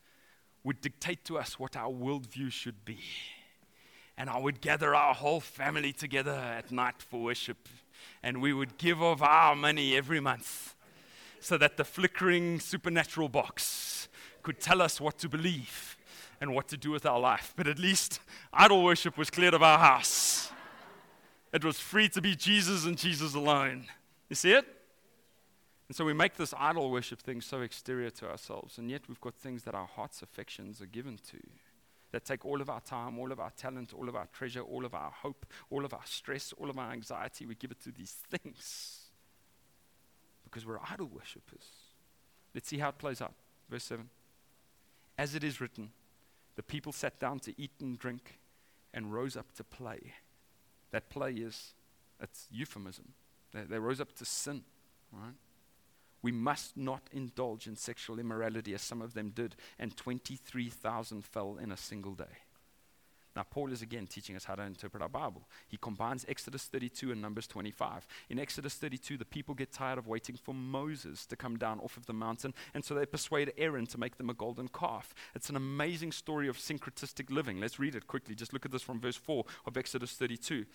would 0.63 0.79
dictate 0.81 1.25
to 1.25 1.39
us 1.39 1.59
what 1.59 1.75
our 1.75 1.89
worldview 1.89 2.51
should 2.51 2.85
be. 2.85 2.99
And 4.15 4.29
I 4.29 4.37
would 4.37 4.61
gather 4.61 4.93
our 4.93 5.15
whole 5.15 5.39
family 5.39 5.91
together 5.91 6.31
at 6.31 6.71
night 6.71 7.01
for 7.01 7.23
worship 7.23 7.67
and 8.21 8.41
we 8.41 8.53
would 8.53 8.77
give 8.77 9.01
of 9.01 9.23
our 9.23 9.55
money 9.55 9.95
every 9.95 10.19
month 10.19 10.75
so 11.39 11.57
that 11.57 11.77
the 11.77 11.83
flickering 11.83 12.59
supernatural 12.59 13.29
box 13.29 14.07
could 14.43 14.59
tell 14.59 14.81
us 14.81 15.01
what 15.01 15.17
to 15.19 15.29
believe 15.29 15.97
and 16.41 16.53
what 16.53 16.67
to 16.69 16.77
do 16.77 16.91
with 16.91 17.05
our 17.05 17.19
life. 17.19 17.53
But 17.55 17.67
at 17.67 17.79
least 17.79 18.19
idol 18.51 18.83
worship 18.83 19.17
was 19.17 19.29
cleared 19.29 19.53
of 19.53 19.63
our 19.63 19.79
house. 19.79 20.51
It 21.53 21.63
was 21.63 21.79
free 21.79 22.09
to 22.09 22.21
be 22.21 22.35
Jesus 22.35 22.85
and 22.85 22.97
Jesus 22.97 23.35
alone. 23.35 23.85
You 24.27 24.35
see 24.35 24.53
it? 24.53 24.65
And 25.87 25.95
so 25.95 26.05
we 26.05 26.13
make 26.13 26.35
this 26.37 26.53
idol 26.57 26.89
worship 26.89 27.21
thing 27.21 27.41
so 27.41 27.61
exterior 27.61 28.09
to 28.11 28.29
ourselves, 28.29 28.77
and 28.77 28.89
yet 28.89 29.01
we've 29.09 29.19
got 29.19 29.35
things 29.35 29.63
that 29.63 29.75
our 29.75 29.87
heart's 29.87 30.21
affections 30.21 30.81
are 30.81 30.85
given 30.85 31.19
to 31.31 31.37
that 32.11 32.25
take 32.25 32.45
all 32.45 32.61
of 32.61 32.69
our 32.69 32.79
time, 32.81 33.19
all 33.19 33.31
of 33.31 33.39
our 33.39 33.51
talent, 33.51 33.93
all 33.93 34.07
of 34.07 34.15
our 34.15 34.27
treasure, 34.33 34.61
all 34.61 34.85
of 34.85 34.93
our 34.93 35.11
hope, 35.11 35.45
all 35.69 35.83
of 35.83 35.93
our 35.93 36.05
stress, 36.05 36.53
all 36.57 36.69
of 36.69 36.77
our 36.77 36.91
anxiety. 36.91 37.45
We 37.45 37.55
give 37.55 37.71
it 37.71 37.81
to 37.83 37.91
these 37.91 38.11
things 38.29 39.09
because 40.45 40.65
we're 40.65 40.79
idol 40.91 41.09
worshippers. 41.13 41.65
Let's 42.53 42.67
see 42.67 42.77
how 42.79 42.89
it 42.89 42.97
plays 42.97 43.21
out. 43.21 43.33
Verse 43.69 43.83
7. 43.83 44.09
As 45.17 45.35
it 45.35 45.43
is 45.43 45.61
written, 45.61 45.91
the 46.55 46.63
people 46.63 46.91
sat 46.91 47.19
down 47.19 47.39
to 47.39 47.59
eat 47.59 47.71
and 47.79 47.97
drink 47.97 48.39
and 48.93 49.13
rose 49.13 49.37
up 49.37 49.51
to 49.53 49.63
play. 49.63 50.13
That 50.91 51.09
play 51.09 51.33
is, 51.33 51.73
it's 52.19 52.47
euphemism. 52.51 53.13
They, 53.53 53.63
they 53.63 53.79
rose 53.79 54.01
up 54.01 54.13
to 54.17 54.25
sin, 54.25 54.63
right? 55.11 55.33
We 56.21 56.31
must 56.31 56.77
not 56.77 57.01
indulge 57.11 57.67
in 57.67 57.75
sexual 57.75 58.19
immorality 58.19 58.73
as 58.73 58.81
some 58.81 59.01
of 59.01 59.13
them 59.13 59.29
did, 59.29 59.55
and 59.79 59.95
23,000 59.95 61.25
fell 61.25 61.57
in 61.61 61.71
a 61.71 61.77
single 61.77 62.13
day. 62.13 62.37
Now, 63.35 63.43
Paul 63.49 63.71
is 63.71 63.81
again 63.81 64.07
teaching 64.07 64.35
us 64.35 64.45
how 64.45 64.55
to 64.55 64.63
interpret 64.63 65.01
our 65.01 65.09
Bible. 65.09 65.47
He 65.67 65.77
combines 65.77 66.25
Exodus 66.27 66.65
32 66.65 67.11
and 67.11 67.21
Numbers 67.21 67.47
25. 67.47 68.05
In 68.29 68.39
Exodus 68.39 68.75
32, 68.75 69.17
the 69.17 69.25
people 69.25 69.55
get 69.55 69.71
tired 69.71 69.97
of 69.97 70.07
waiting 70.07 70.35
for 70.35 70.53
Moses 70.53 71.25
to 71.27 71.35
come 71.35 71.57
down 71.57 71.79
off 71.79 71.95
of 71.95 72.07
the 72.07 72.13
mountain, 72.13 72.53
and 72.73 72.83
so 72.83 72.93
they 72.93 73.05
persuade 73.05 73.53
Aaron 73.57 73.85
to 73.87 73.97
make 73.97 74.17
them 74.17 74.29
a 74.29 74.33
golden 74.33 74.67
calf. 74.67 75.13
It's 75.33 75.49
an 75.49 75.55
amazing 75.55 76.11
story 76.11 76.49
of 76.49 76.57
syncretistic 76.57 77.31
living. 77.31 77.59
Let's 77.59 77.79
read 77.79 77.95
it 77.95 78.07
quickly. 78.07 78.35
Just 78.35 78.53
look 78.53 78.65
at 78.65 78.71
this 78.71 78.81
from 78.81 78.99
verse 78.99 79.15
4 79.15 79.45
of 79.65 79.77
Exodus 79.77 80.11
32. 80.11 80.65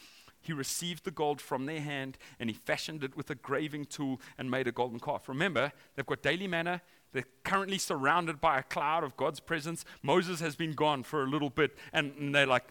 He 0.41 0.53
received 0.53 1.05
the 1.05 1.11
gold 1.11 1.41
from 1.41 1.67
their 1.67 1.81
hand, 1.81 2.19
and 2.39 2.49
he 2.49 2.55
fashioned 2.55 3.03
it 3.05 3.17
with 3.17 3.31
a 3.31 3.35
graving 3.35 3.87
tool 3.87 4.21
and 4.39 4.51
made 4.51 4.67
a 4.67 4.73
golden 4.73 5.01
calf. 5.01 5.29
Remember, 5.29 5.73
they've 5.95 6.07
got 6.07 6.23
daily 6.23 6.47
manna, 6.47 6.81
they're 7.17 7.25
currently 7.45 7.79
surrounded 7.79 8.43
by 8.43 8.59
a 8.59 8.63
cloud 8.63 9.03
of 9.03 9.17
God's 9.17 9.41
presence. 9.41 9.87
Moses 10.03 10.41
has 10.41 10.55
been 10.55 10.73
gone 10.73 11.03
for 11.03 11.23
a 11.23 11.27
little 11.27 11.49
bit, 11.49 11.75
and, 11.93 12.13
and 12.19 12.35
they're 12.35 12.47
like, 12.47 12.65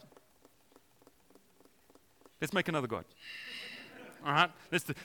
let's 2.40 2.54
make 2.54 2.68
another 2.68 2.86
God. 2.86 3.06
All 4.24 4.34
right? 4.34 4.52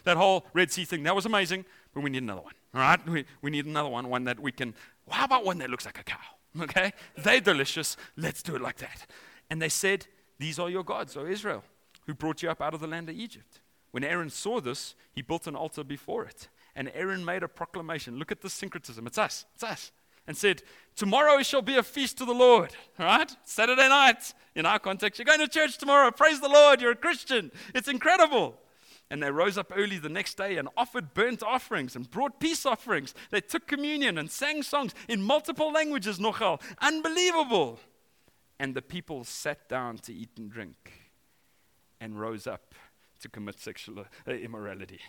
That 0.04 0.18
whole 0.18 0.44
Red 0.52 0.70
Sea 0.70 0.84
thing, 0.84 1.04
that 1.04 1.16
was 1.16 1.24
amazing, 1.24 1.64
but 1.94 2.02
we 2.02 2.10
need 2.10 2.22
another 2.22 2.42
one. 2.42 2.52
All 2.74 2.82
right? 2.82 3.08
We, 3.08 3.24
we 3.40 3.50
need 3.50 3.64
another 3.64 3.88
one, 3.88 4.10
one 4.10 4.24
that 4.24 4.38
we 4.38 4.52
can. 4.52 4.74
Well, 5.06 5.16
how 5.16 5.24
about 5.24 5.46
one 5.46 5.56
that 5.58 5.70
looks 5.70 5.86
like 5.86 5.98
a 5.98 6.04
cow? 6.04 6.18
Okay? 6.60 6.92
They're 7.16 7.40
delicious. 7.40 7.96
Let's 8.16 8.42
do 8.42 8.56
it 8.56 8.60
like 8.60 8.78
that. 8.78 9.06
And 9.50 9.62
they 9.62 9.68
said, 9.68 10.08
These 10.40 10.58
are 10.58 10.68
your 10.68 10.82
gods, 10.82 11.16
O 11.16 11.24
Israel, 11.24 11.62
who 12.06 12.12
brought 12.14 12.42
you 12.42 12.50
up 12.50 12.60
out 12.60 12.74
of 12.74 12.80
the 12.80 12.88
land 12.88 13.08
of 13.08 13.14
Egypt. 13.14 13.60
When 13.92 14.02
Aaron 14.02 14.30
saw 14.30 14.60
this, 14.60 14.96
he 15.12 15.22
built 15.22 15.46
an 15.46 15.54
altar 15.54 15.84
before 15.84 16.24
it 16.24 16.48
and 16.80 16.90
Aaron 16.94 17.22
made 17.22 17.42
a 17.42 17.48
proclamation. 17.48 18.16
Look 18.16 18.32
at 18.32 18.40
the 18.40 18.48
syncretism. 18.48 19.06
It's 19.06 19.18
us. 19.18 19.44
It's 19.54 19.62
us. 19.62 19.92
And 20.26 20.34
said, 20.34 20.62
Tomorrow 20.96 21.42
shall 21.42 21.60
be 21.60 21.76
a 21.76 21.82
feast 21.82 22.16
to 22.16 22.24
the 22.24 22.32
Lord. 22.32 22.70
All 22.98 23.04
right? 23.04 23.30
Saturday 23.44 23.86
night, 23.86 24.32
in 24.54 24.64
our 24.64 24.78
context, 24.78 25.18
you're 25.18 25.26
going 25.26 25.40
to 25.40 25.46
church 25.46 25.76
tomorrow. 25.76 26.10
Praise 26.10 26.40
the 26.40 26.48
Lord. 26.48 26.80
You're 26.80 26.92
a 26.92 26.96
Christian. 26.96 27.52
It's 27.74 27.86
incredible. 27.86 28.58
And 29.10 29.22
they 29.22 29.30
rose 29.30 29.58
up 29.58 29.70
early 29.76 29.98
the 29.98 30.08
next 30.08 30.38
day 30.38 30.56
and 30.56 30.70
offered 30.74 31.12
burnt 31.12 31.42
offerings 31.42 31.96
and 31.96 32.10
brought 32.10 32.40
peace 32.40 32.64
offerings. 32.64 33.14
They 33.28 33.42
took 33.42 33.66
communion 33.66 34.16
and 34.16 34.30
sang 34.30 34.62
songs 34.62 34.94
in 35.06 35.22
multiple 35.22 35.70
languages, 35.70 36.18
nochal. 36.18 36.62
Unbelievable. 36.80 37.78
And 38.58 38.74
the 38.74 38.80
people 38.80 39.24
sat 39.24 39.68
down 39.68 39.98
to 39.98 40.14
eat 40.14 40.30
and 40.38 40.50
drink 40.50 41.10
and 42.00 42.18
rose 42.18 42.46
up 42.46 42.74
to 43.20 43.28
commit 43.28 43.60
sexual 43.60 44.06
immorality. 44.26 45.00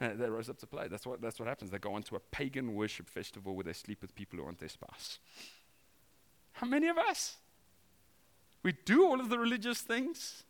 Uh, 0.00 0.10
they 0.14 0.28
rose 0.28 0.50
up 0.50 0.58
to 0.58 0.66
play. 0.66 0.88
That's 0.88 1.06
what, 1.06 1.20
that's 1.20 1.38
what 1.38 1.48
happens. 1.48 1.70
They 1.70 1.78
go 1.78 1.94
on 1.94 2.02
to 2.04 2.16
a 2.16 2.20
pagan 2.20 2.74
worship 2.74 3.08
festival 3.08 3.54
where 3.54 3.64
they 3.64 3.72
sleep 3.72 4.02
with 4.02 4.14
people 4.14 4.38
who 4.38 4.44
aren't 4.44 4.58
their 4.58 4.68
spouse. 4.68 5.18
How 6.52 6.66
many 6.66 6.88
of 6.88 6.98
us? 6.98 7.36
We 8.62 8.72
do 8.84 9.04
all 9.04 9.20
of 9.20 9.28
the 9.28 9.38
religious 9.38 9.80
things, 9.80 10.44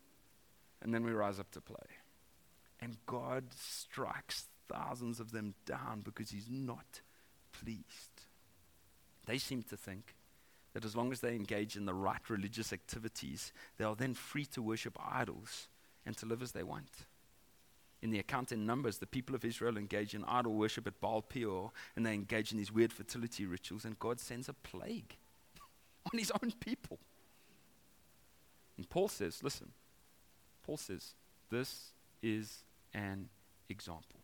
and 0.81 0.95
then 0.95 1.05
we 1.05 1.13
rise 1.13 1.39
up 1.39 1.51
to 1.53 1.61
play. 1.61 1.77
And 2.81 2.97
God 3.07 3.45
strikes 3.55 4.47
thousands 4.71 5.21
of 5.21 5.33
them 5.33 5.55
down 5.67 6.03
because 6.05 6.31
He's 6.31 6.49
not 6.49 7.01
pleased. 7.53 8.23
They 9.27 9.39
seem 9.39 9.63
to 9.65 9.77
think 9.77 10.15
that 10.75 10.85
as 10.85 10.97
long 10.97 11.13
as 11.13 11.21
they 11.21 11.35
engage 11.35 11.77
in 11.77 11.87
the 11.87 11.95
right 11.95 12.29
religious 12.29 12.73
activities, 12.73 13.53
they 13.79 13.85
are 13.85 13.97
then 13.97 14.15
free 14.15 14.45
to 14.47 14.63
worship 14.63 14.99
idols 15.01 15.69
and 16.07 16.17
to 16.19 16.27
live 16.27 16.43
as 16.43 16.53
they 16.53 16.63
want 16.63 17.07
in 18.05 18.11
the 18.11 18.19
account 18.19 18.53
in 18.53 18.67
Numbers, 18.67 18.99
the 18.99 19.07
people 19.07 19.35
of 19.35 19.47
Israel 19.47 19.79
engage 19.79 20.15
in 20.15 20.25
idol 20.27 20.53
worship 20.53 20.87
at 20.87 21.01
Baal 21.01 21.23
Peor, 21.23 21.73
and 21.97 22.05
they 22.05 22.13
engage 22.13 22.53
in 22.53 22.59
these 22.59 22.71
weird 22.71 22.93
fertility 22.93 23.47
rituals, 23.47 23.87
and 23.87 23.99
God 23.99 24.21
sends 24.21 24.47
a 24.47 24.53
plague 24.53 25.17
on 26.13 26.19
his 26.19 26.31
own 26.31 26.53
people. 26.61 26.99
And 28.77 28.89
Paul 28.91 29.09
says, 29.09 29.43
listen, 29.43 29.73
Paul 30.67 30.77
says, 30.77 31.15
this 31.51 31.93
is 32.23 32.65
an 32.93 33.31
example. 33.71 34.21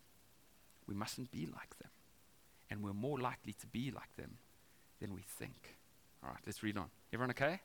We 0.86 0.94
mustn't 0.94 1.30
be 1.30 1.46
like 1.46 1.78
them. 1.78 1.90
And 2.68 2.82
we're 2.82 2.92
more 2.92 3.18
likely 3.18 3.54
to 3.54 3.66
be 3.66 3.90
like 3.90 4.14
them 4.16 4.36
than 5.00 5.14
we 5.14 5.22
think. 5.22 5.78
All 6.22 6.28
right, 6.28 6.40
let's 6.44 6.62
read 6.62 6.76
on. 6.76 6.90
Everyone 7.14 7.30
okay? 7.30 7.60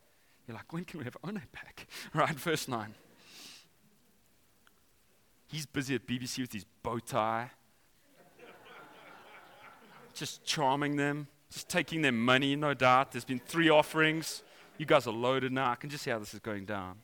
You're 0.47 0.55
like, 0.55 0.71
when 0.71 0.85
can 0.85 0.99
we 0.99 1.03
have 1.03 1.17
Ono 1.25 1.41
back? 1.51 1.87
All 2.15 2.21
right, 2.21 2.35
verse 2.35 2.69
9. 2.69 2.95
He's 5.47 5.65
busy 5.65 5.95
at 5.95 6.07
BBC 6.07 6.39
with 6.39 6.53
his 6.53 6.65
bow 6.81 6.99
tie, 6.99 7.51
just 10.13 10.43
charming 10.43 10.95
them, 10.95 11.27
just 11.51 11.69
taking 11.69 12.01
their 12.01 12.11
money, 12.11 12.55
no 12.55 12.73
doubt. 12.73 13.11
There's 13.11 13.25
been 13.25 13.39
three 13.39 13.69
offerings. 13.69 14.43
You 14.77 14.85
guys 14.85 15.07
are 15.07 15.13
loaded 15.13 15.51
now. 15.51 15.71
I 15.71 15.75
can 15.75 15.89
just 15.89 16.03
see 16.03 16.11
how 16.11 16.19
this 16.19 16.33
is 16.33 16.39
going 16.39 16.65
down. 16.65 16.97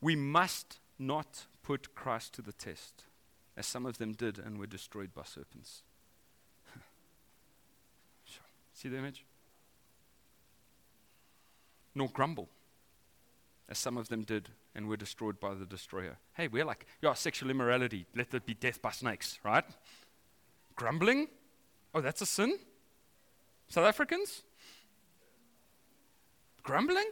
We 0.00 0.14
must 0.14 0.78
not 0.98 1.46
put 1.62 1.94
Christ 1.94 2.34
to 2.34 2.42
the 2.42 2.52
test, 2.52 3.04
as 3.56 3.66
some 3.66 3.86
of 3.86 3.98
them 3.98 4.12
did 4.12 4.38
and 4.38 4.58
were 4.58 4.66
destroyed 4.66 5.14
by 5.14 5.22
serpents. 5.24 5.82
See 8.74 8.88
the 8.88 8.98
image? 8.98 9.24
Nor 11.94 12.08
grumble, 12.08 12.48
as 13.68 13.78
some 13.78 13.96
of 13.96 14.08
them 14.08 14.22
did 14.22 14.50
and 14.74 14.88
we're 14.88 14.96
destroyed 14.96 15.40
by 15.40 15.54
the 15.54 15.66
destroyer. 15.66 16.16
Hey, 16.34 16.48
we're 16.48 16.64
like, 16.64 16.86
yeah, 17.02 17.14
sexual 17.14 17.50
immorality, 17.50 18.06
let 18.14 18.32
it 18.34 18.46
be 18.46 18.54
death 18.54 18.80
by 18.80 18.90
snakes, 18.90 19.38
right? 19.44 19.64
Grumbling? 20.76 21.28
Oh, 21.94 22.00
that's 22.00 22.20
a 22.20 22.26
sin? 22.26 22.58
South 23.68 23.86
Africans? 23.86 24.42
Grumbling? 26.62 27.10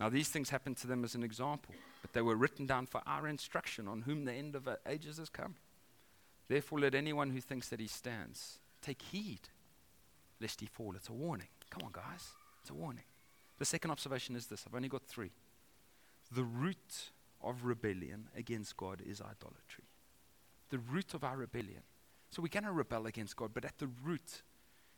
Now, 0.00 0.08
these 0.08 0.28
things 0.28 0.50
happened 0.50 0.76
to 0.78 0.86
them 0.86 1.04
as 1.04 1.14
an 1.14 1.22
example, 1.22 1.74
but 2.02 2.12
they 2.12 2.20
were 2.20 2.36
written 2.36 2.66
down 2.66 2.86
for 2.86 3.00
our 3.06 3.28
instruction 3.28 3.88
on 3.88 4.02
whom 4.02 4.24
the 4.24 4.32
end 4.32 4.56
of 4.56 4.68
ages 4.86 5.18
has 5.18 5.30
come. 5.30 5.54
Therefore, 6.48 6.80
let 6.80 6.94
anyone 6.94 7.30
who 7.30 7.40
thinks 7.40 7.68
that 7.68 7.80
he 7.80 7.86
stands 7.86 8.58
take 8.82 9.00
heed 9.00 9.48
lest 10.40 10.60
he 10.60 10.66
fall. 10.66 10.94
It's 10.96 11.08
a 11.08 11.12
warning. 11.12 11.48
Come 11.70 11.86
on, 11.86 11.92
guys. 11.92 12.28
It's 12.60 12.70
a 12.70 12.74
warning. 12.74 13.04
The 13.58 13.64
second 13.64 13.90
observation 13.90 14.36
is 14.36 14.46
this 14.46 14.64
I've 14.66 14.74
only 14.74 14.88
got 14.88 15.02
three. 15.02 15.30
The 16.32 16.44
root 16.44 17.10
of 17.42 17.64
rebellion 17.64 18.28
against 18.36 18.76
God 18.76 19.02
is 19.06 19.20
idolatry. 19.20 19.84
The 20.70 20.78
root 20.78 21.14
of 21.14 21.22
our 21.22 21.36
rebellion. 21.36 21.82
So 22.30 22.42
we're 22.42 22.48
going 22.48 22.64
to 22.64 22.72
rebel 22.72 23.06
against 23.06 23.36
God, 23.36 23.50
but 23.54 23.64
at 23.64 23.78
the 23.78 23.88
root 24.02 24.42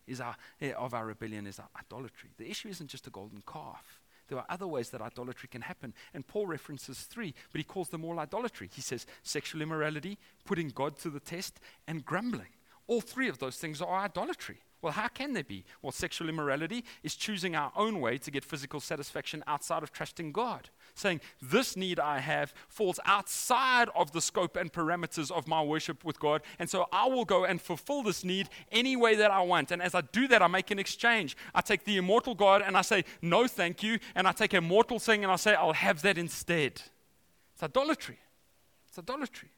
is 0.07 0.21
our, 0.21 0.37
eh, 0.61 0.73
of 0.73 0.95
our 0.95 1.05
rebellion 1.05 1.47
is 1.47 1.59
our 1.59 1.69
idolatry. 1.79 2.31
The 2.39 2.49
issue 2.49 2.69
isn't 2.69 2.89
just 2.89 3.07
a 3.07 3.11
golden 3.11 3.43
calf. 3.47 4.01
There 4.29 4.39
are 4.39 4.47
other 4.49 4.67
ways 4.67 4.91
that 4.91 5.03
idolatry 5.03 5.49
can 5.49 5.63
happen. 5.63 5.93
And 6.15 6.27
Paul 6.27 6.47
references 6.47 7.01
three, 7.03 7.35
but 7.53 7.59
he 7.59 7.65
calls 7.65 7.91
them 7.91 8.05
all 8.05 8.19
idolatry. 8.19 8.71
He 8.73 8.81
says 8.81 9.07
sexual 9.23 9.63
immorality, 9.63 10.19
putting 10.45 10.69
God 10.69 10.99
to 11.01 11.11
the 11.11 11.21
test, 11.21 11.61
and 11.87 12.05
grumbling. 12.05 12.49
All 12.87 13.01
three 13.01 13.29
of 13.29 13.39
those 13.39 13.57
things 13.57 13.83
are 13.83 13.99
idolatry. 13.99 14.59
Well, 14.83 14.93
how 14.93 15.09
can 15.09 15.33
they 15.33 15.43
be? 15.43 15.65
Well, 15.81 15.91
sexual 15.91 16.29
immorality 16.29 16.85
is 17.03 17.17
choosing 17.17 17.57
our 17.57 17.73
own 17.75 18.01
way 18.01 18.19
to 18.19 18.31
get 18.31 18.45
physical 18.45 18.79
satisfaction 18.79 19.43
outside 19.47 19.83
of 19.83 19.91
trusting 19.91 20.33
God. 20.33 20.69
Saying, 20.95 21.23
this 21.41 21.77
need 21.77 21.99
I 21.99 22.19
have 22.19 22.53
falls 22.69 23.01
outside 23.07 23.89
of 23.95 24.13
the 24.13 24.21
scope 24.21 24.55
and 24.55 24.73
parameters 24.73 25.31
of 25.31 25.49
my 25.49 25.63
worship 25.63 26.05
with 26.05 26.21
God. 26.21 26.43
And 26.59 26.69
so 26.69 26.87
I 26.93 27.09
will 27.09 27.25
go 27.25 27.45
and 27.45 27.61
fulfill 27.61 28.03
this 28.03 28.23
need 28.23 28.49
any 28.71 28.97
way 28.97 29.17
that 29.17 29.31
I 29.31 29.41
want. 29.41 29.71
And 29.73 29.83
as 29.83 29.95
I 29.95 30.03
do 30.03 30.29
that, 30.29 30.43
I 30.43 30.47
make 30.47 30.71
an 30.71 30.79
exchange. 30.79 31.37
I 31.55 31.63
take 31.63 31.85
the 31.85 31.97
immortal 31.97 32.35
God 32.35 32.63
and 32.63 32.77
I 32.77 32.83
say, 32.83 33.05
no, 33.23 33.47
thank 33.47 33.83
you. 33.83 33.99
And 34.15 34.29
I 34.29 34.33
take 34.33 34.53
a 34.55 34.61
mortal 34.61 34.99
thing 34.99 35.25
and 35.25 35.33
I 35.33 35.37
say, 35.37 35.55
I'll 35.55 35.73
have 35.73 36.03
that 36.03 36.19
instead. 36.19 36.83
It's 37.55 37.63
idolatry. 37.63 38.19
It's 38.89 38.99
idolatry. 38.99 39.49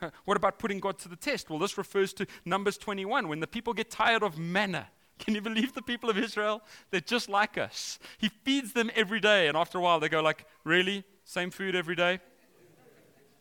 What 0.24 0.36
about 0.36 0.58
putting 0.58 0.80
God 0.80 0.98
to 1.00 1.08
the 1.08 1.16
test? 1.16 1.50
Well, 1.50 1.58
this 1.58 1.78
refers 1.78 2.12
to 2.14 2.26
Numbers 2.44 2.78
21 2.78 3.28
when 3.28 3.40
the 3.40 3.46
people 3.46 3.72
get 3.72 3.90
tired 3.90 4.22
of 4.22 4.38
manna. 4.38 4.88
Can 5.18 5.34
you 5.34 5.40
believe 5.40 5.74
the 5.74 5.82
people 5.82 6.10
of 6.10 6.18
Israel? 6.18 6.62
They're 6.90 7.00
just 7.00 7.28
like 7.28 7.56
us. 7.56 7.98
He 8.18 8.28
feeds 8.28 8.72
them 8.72 8.90
every 8.94 9.20
day, 9.20 9.48
and 9.48 9.56
after 9.56 9.78
a 9.78 9.80
while 9.80 10.00
they 10.00 10.08
go 10.08 10.20
like, 10.20 10.46
"Really? 10.64 11.04
Same 11.24 11.50
food 11.50 11.74
every 11.74 11.94
day? 11.94 12.20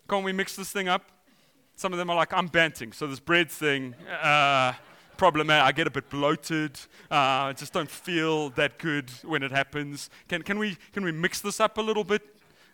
Can't 0.07 0.23
we 0.23 0.31
mix 0.31 0.55
this 0.55 0.71
thing 0.71 0.87
up?" 0.87 1.11
Some 1.75 1.91
of 1.91 1.97
them 1.99 2.09
are 2.09 2.15
like, 2.15 2.31
"I'm 2.33 2.47
banting, 2.47 2.91
so 2.91 3.07
this 3.07 3.19
bread 3.19 3.49
thing." 3.49 3.95
Uh, 4.21 4.73
problematic. 5.17 5.63
I 5.65 5.71
get 5.71 5.87
a 5.87 5.91
bit 5.91 6.09
bloated. 6.09 6.77
Uh, 7.09 7.49
I 7.49 7.53
just 7.53 7.73
don't 7.73 7.89
feel 7.89 8.49
that 8.51 8.77
good 8.77 9.09
when 9.23 9.43
it 9.43 9.51
happens. 9.51 10.09
Can, 10.27 10.41
can, 10.41 10.59
we, 10.59 10.77
can 10.91 11.03
we 11.03 11.11
mix 11.11 11.41
this 11.41 11.59
up 11.59 11.77
a 11.77 11.81
little 11.81 12.03
bit? 12.03 12.21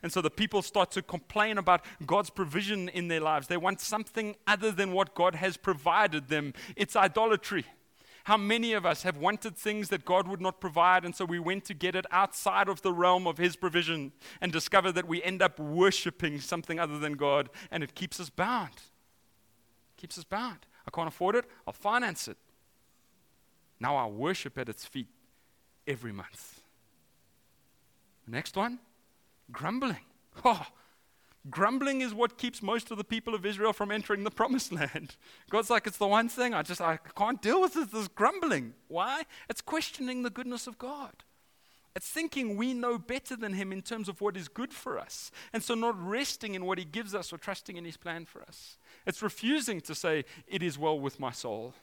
And 0.01 0.11
so 0.11 0.21
the 0.21 0.29
people 0.29 0.61
start 0.61 0.91
to 0.91 1.01
complain 1.01 1.57
about 1.57 1.83
God's 2.05 2.29
provision 2.29 2.87
in 2.89 3.09
their 3.09 3.19
lives. 3.19 3.47
They 3.47 3.57
want 3.57 3.81
something 3.81 4.35
other 4.47 4.71
than 4.71 4.93
what 4.93 5.13
God 5.13 5.35
has 5.35 5.57
provided 5.57 6.29
them. 6.29 6.53
It's 6.75 6.95
idolatry. 6.95 7.65
How 8.25 8.37
many 8.37 8.73
of 8.73 8.85
us 8.85 9.03
have 9.03 9.17
wanted 9.17 9.57
things 9.57 9.89
that 9.89 10.05
God 10.05 10.27
would 10.27 10.41
not 10.41 10.61
provide, 10.61 11.03
and 11.03 11.15
so 11.15 11.25
we 11.25 11.39
went 11.39 11.65
to 11.65 11.73
get 11.73 11.95
it 11.95 12.05
outside 12.11 12.69
of 12.69 12.81
the 12.81 12.93
realm 12.93 13.25
of 13.25 13.37
His 13.37 13.55
provision 13.55 14.11
and 14.39 14.51
discover 14.51 14.91
that 14.91 15.07
we 15.07 15.23
end 15.23 15.41
up 15.41 15.59
worshiping 15.59 16.39
something 16.39 16.79
other 16.79 16.99
than 16.99 17.13
God, 17.13 17.49
and 17.71 17.83
it 17.83 17.95
keeps 17.95 18.19
us 18.19 18.29
bound. 18.29 18.73
Keeps 19.97 20.17
us 20.17 20.23
bound. 20.23 20.59
I 20.87 20.91
can't 20.91 21.07
afford 21.07 21.35
it, 21.35 21.45
I'll 21.65 21.73
finance 21.73 22.27
it. 22.27 22.37
Now 23.79 23.95
I 23.95 24.05
worship 24.05 24.57
at 24.57 24.69
its 24.69 24.85
feet 24.85 25.07
every 25.87 26.11
month. 26.11 26.61
Next 28.27 28.55
one 28.55 28.79
grumbling. 29.51 30.05
Oh, 30.45 30.65
grumbling 31.49 32.01
is 32.01 32.13
what 32.13 32.37
keeps 32.37 32.61
most 32.61 32.91
of 32.91 32.97
the 32.97 33.03
people 33.03 33.35
of 33.35 33.45
Israel 33.45 33.73
from 33.73 33.91
entering 33.91 34.23
the 34.23 34.31
promised 34.31 34.71
land. 34.71 35.15
God's 35.49 35.69
like, 35.69 35.87
it's 35.87 35.97
the 35.97 36.07
one 36.07 36.29
thing 36.29 36.53
I 36.53 36.61
just 36.61 36.81
I 36.81 36.97
can't 37.15 37.41
deal 37.41 37.61
with 37.61 37.73
this, 37.73 37.87
this 37.87 38.07
grumbling. 38.07 38.73
Why? 38.87 39.23
It's 39.49 39.61
questioning 39.61 40.23
the 40.23 40.29
goodness 40.29 40.67
of 40.67 40.77
God. 40.77 41.11
It's 41.95 42.07
thinking 42.07 42.55
we 42.55 42.73
know 42.73 42.97
better 42.97 43.35
than 43.35 43.53
Him 43.53 43.73
in 43.73 43.81
terms 43.81 44.07
of 44.07 44.21
what 44.21 44.37
is 44.37 44.47
good 44.47 44.73
for 44.73 44.99
us. 44.99 45.31
And 45.51 45.63
so 45.63 45.73
not 45.73 46.01
resting 46.01 46.55
in 46.55 46.65
what 46.65 46.77
He 46.77 46.85
gives 46.85 47.15
us 47.15 47.33
or 47.33 47.37
trusting 47.37 47.77
in 47.77 47.83
His 47.83 47.97
plan 47.97 48.25
for 48.25 48.41
us. 48.43 48.77
It's 49.05 49.21
refusing 49.21 49.81
to 49.81 49.95
say, 49.95 50.25
It 50.47 50.61
is 50.61 50.77
well 50.77 50.99
with 50.99 51.19
my 51.19 51.31
soul 51.31 51.73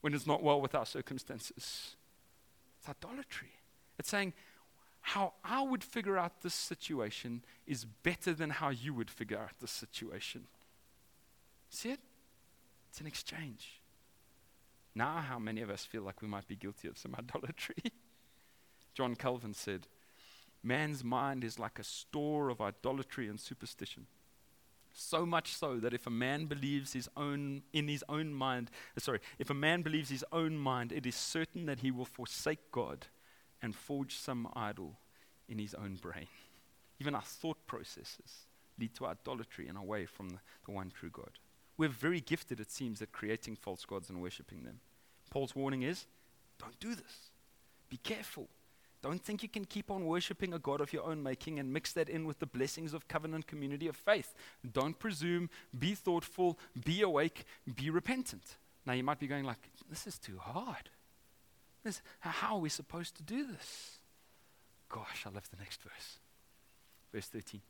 when 0.00 0.14
it's 0.14 0.26
not 0.26 0.42
well 0.42 0.60
with 0.60 0.74
our 0.74 0.86
circumstances. 0.86 1.96
It's 2.78 2.88
idolatry. 2.88 3.52
It's 3.98 4.08
saying, 4.08 4.34
How 5.08 5.34
I 5.44 5.60
would 5.60 5.84
figure 5.84 6.16
out 6.16 6.40
this 6.40 6.54
situation 6.54 7.44
is 7.66 7.84
better 7.84 8.32
than 8.32 8.48
how 8.48 8.70
you 8.70 8.94
would 8.94 9.10
figure 9.10 9.36
out 9.36 9.50
this 9.60 9.70
situation. 9.70 10.46
See 11.68 11.90
it? 11.90 12.00
It's 12.88 13.02
an 13.02 13.06
exchange. 13.06 13.82
Now, 14.94 15.18
how 15.18 15.38
many 15.38 15.60
of 15.60 15.68
us 15.68 15.84
feel 15.84 16.00
like 16.00 16.22
we 16.22 16.28
might 16.28 16.48
be 16.48 16.56
guilty 16.56 16.88
of 16.88 16.96
some 16.96 17.14
idolatry? 17.18 17.92
John 18.94 19.14
Calvin 19.14 19.52
said, 19.52 19.88
Man's 20.62 21.04
mind 21.04 21.44
is 21.44 21.58
like 21.58 21.78
a 21.78 21.84
store 21.84 22.48
of 22.48 22.62
idolatry 22.62 23.28
and 23.28 23.38
superstition. 23.38 24.06
So 24.94 25.26
much 25.26 25.54
so 25.54 25.76
that 25.80 25.92
if 25.92 26.06
a 26.06 26.10
man 26.10 26.46
believes 26.46 26.94
his 26.94 27.10
own 27.14 27.62
in 27.74 27.88
his 27.88 28.02
own 28.08 28.32
mind, 28.32 28.70
sorry, 28.96 29.20
if 29.38 29.50
a 29.50 29.54
man 29.54 29.82
believes 29.82 30.08
his 30.08 30.24
own 30.32 30.56
mind, 30.56 30.92
it 30.92 31.04
is 31.04 31.14
certain 31.14 31.66
that 31.66 31.80
he 31.80 31.90
will 31.90 32.06
forsake 32.06 32.70
God 32.72 33.08
and 33.64 33.74
forge 33.74 34.16
some 34.16 34.46
idol 34.54 34.98
in 35.48 35.58
his 35.58 35.72
own 35.74 35.94
brain. 35.94 36.26
Even 37.00 37.14
our 37.14 37.22
thought 37.22 37.56
processes 37.66 38.44
lead 38.78 38.94
to 38.94 39.06
idolatry 39.06 39.66
and 39.68 39.78
away 39.78 40.04
from 40.04 40.28
the, 40.28 40.38
the 40.66 40.70
one 40.70 40.92
true 40.94 41.08
God. 41.10 41.30
We're 41.78 41.88
very 41.88 42.20
gifted, 42.20 42.60
it 42.60 42.70
seems, 42.70 43.00
at 43.00 43.10
creating 43.10 43.56
false 43.56 43.86
gods 43.86 44.10
and 44.10 44.20
worshipping 44.20 44.64
them. 44.64 44.80
Paul's 45.30 45.56
warning 45.56 45.82
is 45.82 46.04
don't 46.58 46.78
do 46.78 46.94
this. 46.94 47.30
Be 47.88 47.96
careful. 47.96 48.48
Don't 49.02 49.22
think 49.22 49.42
you 49.42 49.48
can 49.48 49.64
keep 49.64 49.90
on 49.90 50.04
worshiping 50.04 50.52
a 50.52 50.58
God 50.58 50.80
of 50.82 50.92
your 50.92 51.04
own 51.04 51.22
making 51.22 51.58
and 51.58 51.72
mix 51.72 51.92
that 51.94 52.10
in 52.10 52.26
with 52.26 52.40
the 52.40 52.46
blessings 52.46 52.92
of 52.92 53.08
covenant 53.08 53.46
community 53.46 53.88
of 53.88 53.96
faith. 53.96 54.34
Don't 54.72 54.98
presume, 54.98 55.48
be 55.78 55.94
thoughtful, 55.94 56.58
be 56.84 57.00
awake, 57.00 57.44
be 57.76 57.88
repentant. 57.88 58.56
Now 58.84 58.92
you 58.92 59.02
might 59.02 59.18
be 59.18 59.26
going 59.26 59.44
like, 59.44 59.70
this 59.88 60.06
is 60.06 60.18
too 60.18 60.38
hard. 60.38 60.90
This, 61.84 62.00
how 62.20 62.56
are 62.56 62.60
we 62.60 62.70
supposed 62.70 63.16
to 63.16 63.22
do 63.22 63.46
this? 63.46 63.98
Gosh, 64.88 65.24
I 65.26 65.30
love 65.30 65.48
the 65.50 65.58
next 65.58 65.82
verse. 65.82 66.18
Verse 67.12 67.26
13. 67.26 67.60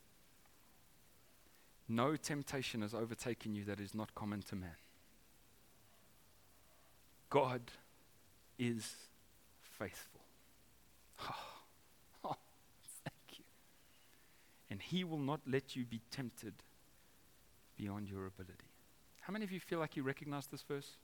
No 1.87 2.15
temptation 2.15 2.81
has 2.81 2.93
overtaken 2.93 3.53
you 3.53 3.65
that 3.65 3.79
is 3.79 3.93
not 3.93 4.15
common 4.15 4.41
to 4.43 4.55
man. 4.55 4.77
God 7.29 7.61
is 8.57 8.95
faithful. 9.61 10.21
Oh, 11.21 11.35
oh, 12.23 12.35
thank 13.03 13.37
you. 13.37 13.43
And 14.69 14.81
He 14.81 15.03
will 15.03 15.19
not 15.19 15.41
let 15.45 15.75
you 15.75 15.83
be 15.83 15.99
tempted 16.09 16.53
beyond 17.77 18.09
your 18.09 18.25
ability. 18.25 18.53
How 19.21 19.33
many 19.33 19.43
of 19.43 19.51
you 19.51 19.59
feel 19.59 19.79
like 19.79 19.97
you 19.97 20.03
recognize 20.03 20.47
this 20.47 20.61
verse? 20.61 20.97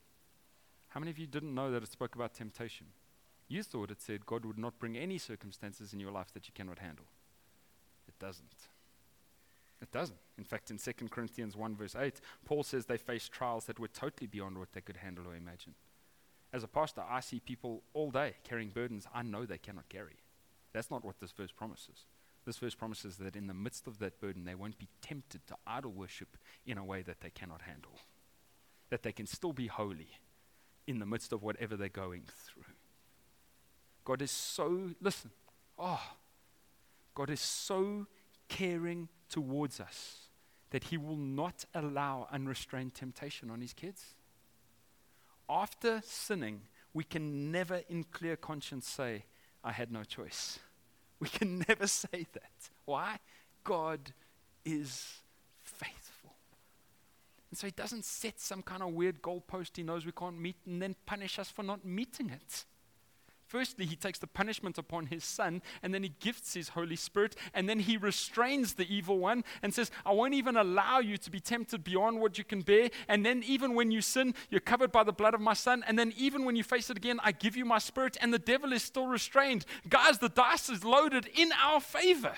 How 0.90 1.00
many 1.00 1.12
of 1.12 1.20
you 1.20 1.28
didn't 1.28 1.54
know 1.54 1.72
that 1.72 1.84
it 1.84 1.92
spoke 1.92 2.16
about 2.16 2.34
temptation? 2.34 2.88
You 3.52 3.64
thought 3.64 3.92
it 3.92 4.02
said 4.02 4.26
God 4.26 4.46
would 4.46 4.58
not 4.58 4.80
bring 4.80 4.98
any 4.98 5.18
circumstances 5.18 5.92
in 5.92 6.00
your 6.00 6.14
life 6.14 6.32
that 6.34 6.48
you 6.48 6.54
cannot 6.56 6.80
handle. 6.80 7.04
It 8.08 8.18
doesn't. 8.18 8.70
It 9.82 9.92
doesn't. 9.92 10.20
In 10.38 10.46
fact, 10.46 10.72
in 10.72 10.78
2 10.78 10.94
Corinthians 11.10 11.58
1, 11.58 11.76
verse 11.76 11.94
8, 11.94 12.22
Paul 12.46 12.64
says 12.64 12.86
they 12.86 12.96
faced 12.96 13.34
trials 13.34 13.66
that 13.66 13.78
were 13.78 13.90
totally 13.90 14.28
beyond 14.28 14.58
what 14.58 14.72
they 14.72 14.80
could 14.80 14.96
handle 14.96 15.28
or 15.28 15.36
imagine. 15.36 15.74
As 16.54 16.64
a 16.64 16.68
pastor, 16.70 17.04
I 17.10 17.20
see 17.20 17.42
people 17.42 17.84
all 17.94 18.10
day 18.10 18.36
carrying 18.46 18.70
burdens 18.70 19.06
I 19.14 19.22
know 19.22 19.46
they 19.46 19.58
cannot 19.58 19.90
carry. 19.90 20.20
That's 20.72 20.90
not 20.90 21.04
what 21.04 21.20
this 21.20 21.34
verse 21.34 21.52
promises. 21.52 22.06
This 22.46 22.58
verse 22.58 22.76
promises 22.76 23.18
that 23.18 23.36
in 23.36 23.48
the 23.48 23.54
midst 23.54 23.86
of 23.86 24.00
that 24.00 24.22
burden, 24.22 24.46
they 24.46 24.56
won't 24.56 24.80
be 24.80 24.88
tempted 25.02 25.46
to 25.48 25.58
idol 25.68 25.92
worship 25.92 26.38
in 26.66 26.78
a 26.78 26.86
way 26.86 27.02
that 27.02 27.20
they 27.20 27.32
cannot 27.32 27.64
handle. 27.64 28.00
That 28.92 29.04
they 29.04 29.12
can 29.12 29.28
still 29.28 29.52
be 29.52 29.68
holy 29.68 30.12
in 30.88 31.00
the 31.00 31.06
midst 31.06 31.34
of 31.34 31.44
whatever 31.44 31.76
they're 31.76 31.90
going 31.90 32.24
through. 32.48 32.64
God 34.12 34.22
is 34.22 34.32
so, 34.32 34.90
listen, 35.02 35.32
oh, 35.80 36.02
God 37.16 37.30
is 37.30 37.40
so 37.40 38.08
caring 38.50 39.08
towards 39.30 39.80
us 39.80 40.28
that 40.72 40.84
He 40.86 40.98
will 40.98 41.16
not 41.16 41.64
allow 41.74 42.28
unrestrained 42.30 42.94
temptation 42.94 43.50
on 43.50 43.62
His 43.62 43.72
kids 43.72 44.16
after 45.52 46.02
sinning, 46.06 46.62
we 46.94 47.04
can 47.04 47.52
never 47.52 47.82
in 47.90 48.06
clear 48.06 48.36
conscience 48.36 48.88
say, 48.88 49.26
I 49.64 49.74
had 49.74 49.92
no 49.92 50.04
choice. 50.04 50.60
We 51.20 51.28
can 51.28 51.64
never 51.68 51.88
say 51.88 52.26
that. 52.34 52.70
Why? 52.86 53.20
God 53.64 54.14
is 54.66 55.22
faithful. 55.62 56.32
And 57.50 57.58
so 57.58 57.68
he 57.68 57.72
doesn't 57.72 58.06
set 58.06 58.40
some 58.40 58.62
kind 58.62 58.82
of 58.82 58.94
weird 58.94 59.22
goalpost 59.22 59.76
he 59.76 59.84
knows 59.84 60.06
we 60.06 60.14
can't 60.14 60.40
meet 60.40 60.56
and 60.66 60.82
then 60.82 60.96
punish 61.06 61.38
us 61.38 61.50
for 61.50 61.64
not 61.64 61.84
meeting 61.84 62.30
it. 62.30 62.66
Firstly, 63.52 63.86
he 63.86 63.98
takes 63.98 64.18
the 64.18 64.28
punishment 64.28 64.78
upon 64.78 65.08
his 65.08 65.26
son, 65.26 65.62
and 65.84 65.94
then 65.94 66.04
he 66.04 66.14
gifts 66.22 66.54
his 66.54 66.70
Holy 66.70 66.96
Spirit, 66.96 67.36
and 67.54 67.68
then 67.68 67.80
he 67.80 67.98
restrains 67.98 68.76
the 68.76 68.88
evil 68.88 69.20
one 69.20 69.44
and 69.62 69.74
says, 69.74 69.92
I 70.06 70.14
won't 70.14 70.36
even 70.36 70.56
allow 70.56 71.00
you 71.00 71.18
to 71.18 71.30
be 71.30 71.42
tempted 71.42 71.84
beyond 71.84 72.22
what 72.22 72.38
you 72.38 72.46
can 72.46 72.62
bear. 72.62 72.90
And 73.10 73.26
then, 73.26 73.44
even 73.46 73.76
when 73.76 73.92
you 73.92 74.00
sin, 74.00 74.36
you're 74.50 74.62
covered 74.62 74.94
by 74.94 75.04
the 75.04 75.12
blood 75.12 75.34
of 75.34 75.42
my 75.42 75.54
son. 75.54 75.84
And 75.86 76.00
then, 76.00 76.14
even 76.16 76.46
when 76.46 76.56
you 76.56 76.64
face 76.64 76.90
it 76.90 76.96
again, 76.96 77.20
I 77.26 77.34
give 77.34 77.58
you 77.58 77.66
my 77.66 77.80
spirit, 77.80 78.16
and 78.22 78.34
the 78.34 78.40
devil 78.40 78.72
is 78.72 78.84
still 78.84 79.08
restrained. 79.08 79.66
Guys, 79.90 80.20
the 80.20 80.30
dice 80.30 80.70
is 80.70 80.86
loaded 80.86 81.28
in 81.36 81.52
our 81.62 81.82
favor. 81.82 82.36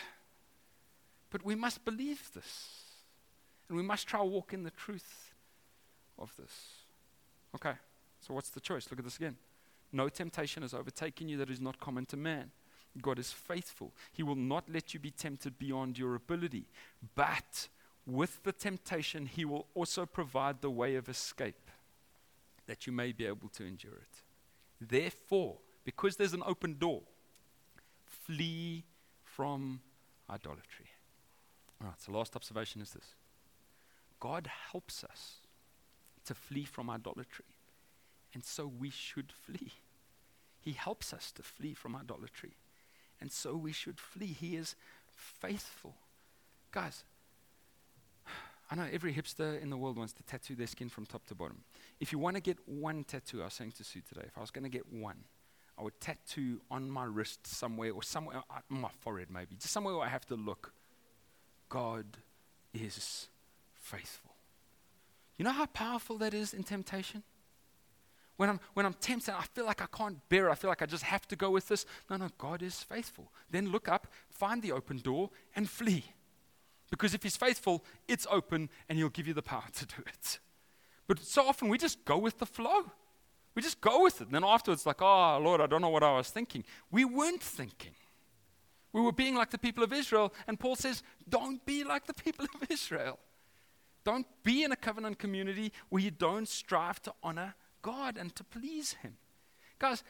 But 1.29 1.45
we 1.45 1.53
must 1.53 1.85
believe 1.85 2.31
this, 2.33 2.71
and 3.69 3.77
we 3.77 3.83
must 3.83 4.07
try 4.07 4.21
to 4.21 4.25
walk 4.25 4.51
in 4.51 4.63
the 4.63 4.71
truth 4.71 5.35
of 6.17 6.35
this. 6.37 6.51
Okay, 7.53 7.73
so 8.19 8.33
what's 8.33 8.49
the 8.49 8.59
choice? 8.59 8.87
Look 8.89 8.97
at 8.97 9.05
this 9.05 9.17
again. 9.17 9.37
No 9.93 10.09
temptation 10.09 10.63
has 10.63 10.73
overtaken 10.73 11.29
you 11.29 11.37
that 11.37 11.49
is 11.51 11.61
not 11.61 11.79
common 11.79 12.05
to 12.07 12.17
man. 12.17 12.51
God 13.01 13.19
is 13.19 13.31
faithful. 13.31 13.93
He 14.11 14.23
will 14.23 14.35
not 14.35 14.69
let 14.69 14.93
you 14.93 14.99
be 14.99 15.11
tempted 15.11 15.57
beyond 15.57 15.97
your 15.97 16.15
ability. 16.15 16.65
But 17.15 17.69
with 18.05 18.43
the 18.43 18.51
temptation, 18.51 19.27
He 19.27 19.45
will 19.45 19.67
also 19.73 20.05
provide 20.05 20.61
the 20.61 20.69
way 20.69 20.95
of 20.95 21.07
escape 21.07 21.69
that 22.65 22.85
you 22.87 22.93
may 22.93 23.11
be 23.11 23.25
able 23.25 23.49
to 23.49 23.65
endure 23.65 23.93
it. 23.93 24.21
Therefore, 24.81 25.57
because 25.85 26.15
there's 26.15 26.33
an 26.33 26.43
open 26.45 26.77
door, 26.79 27.01
flee 28.05 28.83
from 29.23 29.81
idolatry. 30.29 30.87
All 31.81 31.87
right, 31.87 32.01
so 32.01 32.11
last 32.11 32.35
observation 32.35 32.81
is 32.81 32.91
this 32.91 33.15
God 34.19 34.49
helps 34.71 35.03
us 35.03 35.35
to 36.25 36.33
flee 36.33 36.63
from 36.63 36.89
idolatry, 36.89 37.45
and 38.33 38.43
so 38.43 38.65
we 38.65 38.89
should 38.89 39.31
flee. 39.31 39.71
He 40.63 40.71
helps 40.71 41.13
us 41.13 41.31
to 41.33 41.43
flee 41.43 41.73
from 41.73 41.95
idolatry. 41.95 42.53
And 43.19 43.31
so 43.31 43.55
we 43.55 43.73
should 43.73 43.99
flee. 43.99 44.27
He 44.27 44.55
is 44.55 44.75
faithful. 45.15 45.95
Guys, 46.71 47.03
I 48.71 48.75
know 48.75 48.87
every 48.91 49.13
hipster 49.13 49.61
in 49.61 49.69
the 49.69 49.77
world 49.77 49.97
wants 49.97 50.13
to 50.13 50.23
tattoo 50.23 50.55
their 50.55 50.67
skin 50.67 50.87
from 50.87 51.05
top 51.05 51.25
to 51.27 51.35
bottom. 51.35 51.63
If 51.99 52.11
you 52.11 52.17
want 52.17 52.37
to 52.37 52.41
get 52.41 52.57
one 52.65 53.03
tattoo, 53.03 53.41
I 53.41 53.45
was 53.45 53.53
saying 53.53 53.73
to 53.73 53.83
Sue 53.83 54.01
today, 54.07 54.25
if 54.25 54.37
I 54.37 54.41
was 54.41 54.51
going 54.51 54.63
to 54.63 54.69
get 54.69 54.91
one, 54.91 55.17
I 55.77 55.83
would 55.83 55.99
tattoo 55.99 56.61
on 56.71 56.89
my 56.89 57.03
wrist 57.03 57.45
somewhere 57.45 57.91
or 57.91 58.03
somewhere 58.03 58.37
uh, 58.37 58.59
on 58.71 58.81
my 58.81 58.89
forehead 58.99 59.29
maybe, 59.29 59.55
just 59.55 59.73
somewhere 59.73 59.95
where 59.95 60.05
I 60.05 60.09
have 60.09 60.25
to 60.27 60.35
look. 60.35 60.71
God 61.67 62.05
is 62.73 63.27
faithful. 63.73 64.31
You 65.37 65.45
know 65.45 65.51
how 65.51 65.65
powerful 65.65 66.17
that 66.19 66.33
is 66.33 66.53
in 66.53 66.63
temptation? 66.63 67.23
When 68.43 68.49
I'm, 68.49 68.59
when 68.73 68.85
I'm 68.85 68.93
tempted, 68.95 69.33
I 69.33 69.43
feel 69.53 69.65
like 69.65 69.81
I 69.81 69.85
can't 69.85 70.17
bear 70.27 70.49
it. 70.49 70.51
I 70.51 70.55
feel 70.55 70.69
like 70.69 70.81
I 70.81 70.85
just 70.85 71.03
have 71.03 71.25
to 71.29 71.35
go 71.37 71.49
with 71.49 71.69
this. 71.69 71.85
No, 72.09 72.17
no, 72.17 72.27
God 72.37 72.61
is 72.61 72.83
faithful. 72.83 73.31
Then 73.49 73.71
look 73.71 73.87
up, 73.87 74.05
find 74.29 74.61
the 74.61 74.73
open 74.73 74.97
door, 74.97 75.29
and 75.55 75.69
flee. 75.69 76.03
Because 76.91 77.13
if 77.13 77.23
He's 77.23 77.37
faithful, 77.37 77.85
it's 78.05 78.27
open 78.29 78.69
and 78.89 78.97
He'll 78.97 79.07
give 79.07 79.29
you 79.29 79.33
the 79.33 79.41
power 79.41 79.63
to 79.75 79.85
do 79.85 80.03
it. 80.05 80.39
But 81.07 81.19
so 81.19 81.47
often 81.47 81.69
we 81.69 81.77
just 81.77 82.03
go 82.03 82.17
with 82.17 82.37
the 82.39 82.45
flow. 82.45 82.91
We 83.55 83.61
just 83.61 83.79
go 83.79 84.03
with 84.03 84.19
it. 84.19 84.25
And 84.25 84.35
then 84.35 84.43
afterwards, 84.43 84.85
like, 84.85 85.01
oh, 85.01 85.39
Lord, 85.41 85.61
I 85.61 85.65
don't 85.65 85.81
know 85.81 85.87
what 85.87 86.03
I 86.03 86.11
was 86.17 86.29
thinking. 86.29 86.65
We 86.91 87.05
weren't 87.05 87.41
thinking. 87.41 87.95
We 88.91 88.99
were 88.99 89.13
being 89.13 89.35
like 89.35 89.51
the 89.51 89.57
people 89.57 89.85
of 89.85 89.93
Israel. 89.93 90.33
And 90.47 90.59
Paul 90.59 90.75
says, 90.75 91.01
don't 91.29 91.65
be 91.65 91.85
like 91.85 92.07
the 92.07 92.13
people 92.13 92.45
of 92.53 92.69
Israel. 92.69 93.19
Don't 94.03 94.27
be 94.43 94.65
in 94.65 94.73
a 94.73 94.75
covenant 94.75 95.17
community 95.17 95.71
where 95.87 96.03
you 96.03 96.11
don't 96.11 96.49
strive 96.49 97.01
to 97.03 97.13
honor 97.23 97.55
God 97.83 98.17
and 98.17 98.35
to 98.35 98.43
please 98.43 98.93
Him. 98.93 99.17
Guys, 99.77 100.03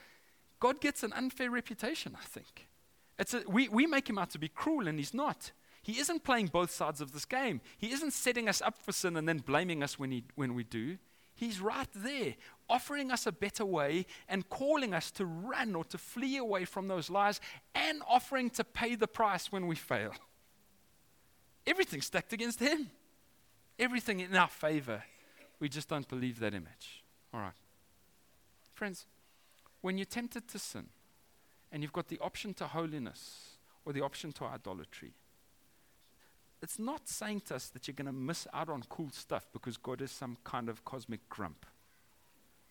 God 0.62 0.80
gets 0.80 1.04
an 1.04 1.12
unfair 1.12 1.52
reputation, 1.52 2.16
I 2.18 2.24
think. 2.24 2.70
It's 3.20 3.34
a, 3.34 3.44
we, 3.48 3.68
we 3.68 3.86
make 3.86 4.10
Him 4.10 4.18
out 4.18 4.30
to 4.30 4.40
be 4.40 4.48
cruel, 4.48 4.88
and 4.88 4.98
He's 4.98 5.14
not. 5.14 5.52
He 5.82 6.00
isn't 6.00 6.24
playing 6.24 6.48
both 6.48 6.72
sides 6.72 7.02
of 7.02 7.12
this 7.12 7.26
game. 7.26 7.60
He 7.78 7.92
isn't 7.92 8.14
setting 8.14 8.48
us 8.48 8.62
up 8.62 8.82
for 8.82 8.94
sin 8.94 9.18
and 9.18 9.28
then 9.28 9.40
blaming 9.40 9.84
us 9.84 10.00
when, 10.00 10.12
he, 10.12 10.24
when 10.36 10.54
we 10.54 10.64
do. 10.64 10.98
He's 11.36 11.60
right 11.60 11.90
there, 11.94 12.36
offering 12.70 13.12
us 13.12 13.28
a 13.28 13.34
better 13.34 13.66
way 13.66 14.06
and 14.30 14.48
calling 14.48 14.94
us 14.94 15.12
to 15.12 15.26
run 15.26 15.76
or 15.76 15.84
to 15.86 15.98
flee 15.98 16.38
away 16.38 16.64
from 16.64 16.88
those 16.88 17.10
lies 17.10 17.42
and 17.76 18.02
offering 18.08 18.50
to 18.52 18.64
pay 18.64 18.96
the 18.96 19.08
price 19.08 19.52
when 19.52 19.68
we 19.68 19.76
fail. 19.76 20.14
Everything's 21.68 22.06
stacked 22.06 22.32
against 22.32 22.62
Him, 22.62 22.90
everything 23.78 24.22
in 24.22 24.36
our 24.36 24.48
favor. 24.48 25.04
We 25.60 25.68
just 25.68 25.90
don't 25.90 26.08
believe 26.08 26.40
that 26.40 26.54
image. 26.54 27.04
All 27.34 27.42
right. 27.42 27.54
Friends, 28.74 29.06
when 29.82 29.98
you're 29.98 30.06
tempted 30.06 30.48
to 30.50 30.60
sin 30.60 30.88
and 31.72 31.84
you've 31.84 31.94
got 31.94 32.08
the 32.08 32.20
option 32.20 32.54
to 32.56 32.68
holiness 32.68 33.58
or 33.86 33.94
the 33.94 34.02
option 34.02 34.32
to 34.34 34.46
idolatry, 34.46 35.14
it's 36.62 36.80
not 36.80 37.08
saying 37.10 37.42
to 37.42 37.56
us 37.56 37.68
that 37.70 37.88
you're 37.88 37.96
going 37.96 38.06
to 38.06 38.14
miss 38.14 38.48
out 38.54 38.70
on 38.70 38.84
cool 38.90 39.10
stuff 39.12 39.48
because 39.52 39.76
God 39.78 40.02
is 40.02 40.12
some 40.12 40.38
kind 40.44 40.70
of 40.70 40.86
cosmic 40.86 41.28
grump. 41.30 41.66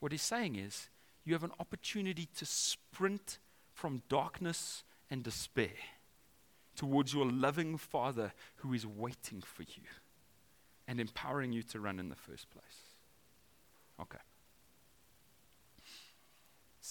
What 0.00 0.12
he's 0.12 0.22
saying 0.22 0.56
is 0.56 0.88
you 1.24 1.34
have 1.34 1.44
an 1.44 1.52
opportunity 1.60 2.26
to 2.38 2.46
sprint 2.46 3.38
from 3.74 4.02
darkness 4.08 4.82
and 5.10 5.22
despair 5.22 5.76
towards 6.74 7.12
your 7.12 7.26
loving 7.26 7.76
Father 7.76 8.32
who 8.56 8.72
is 8.72 8.86
waiting 8.86 9.42
for 9.42 9.62
you 9.62 9.84
and 10.88 10.98
empowering 10.98 11.52
you 11.52 11.62
to 11.62 11.78
run 11.78 11.98
in 11.98 12.08
the 12.08 12.16
first 12.16 12.50
place. 12.50 12.96
Okay. 14.00 14.18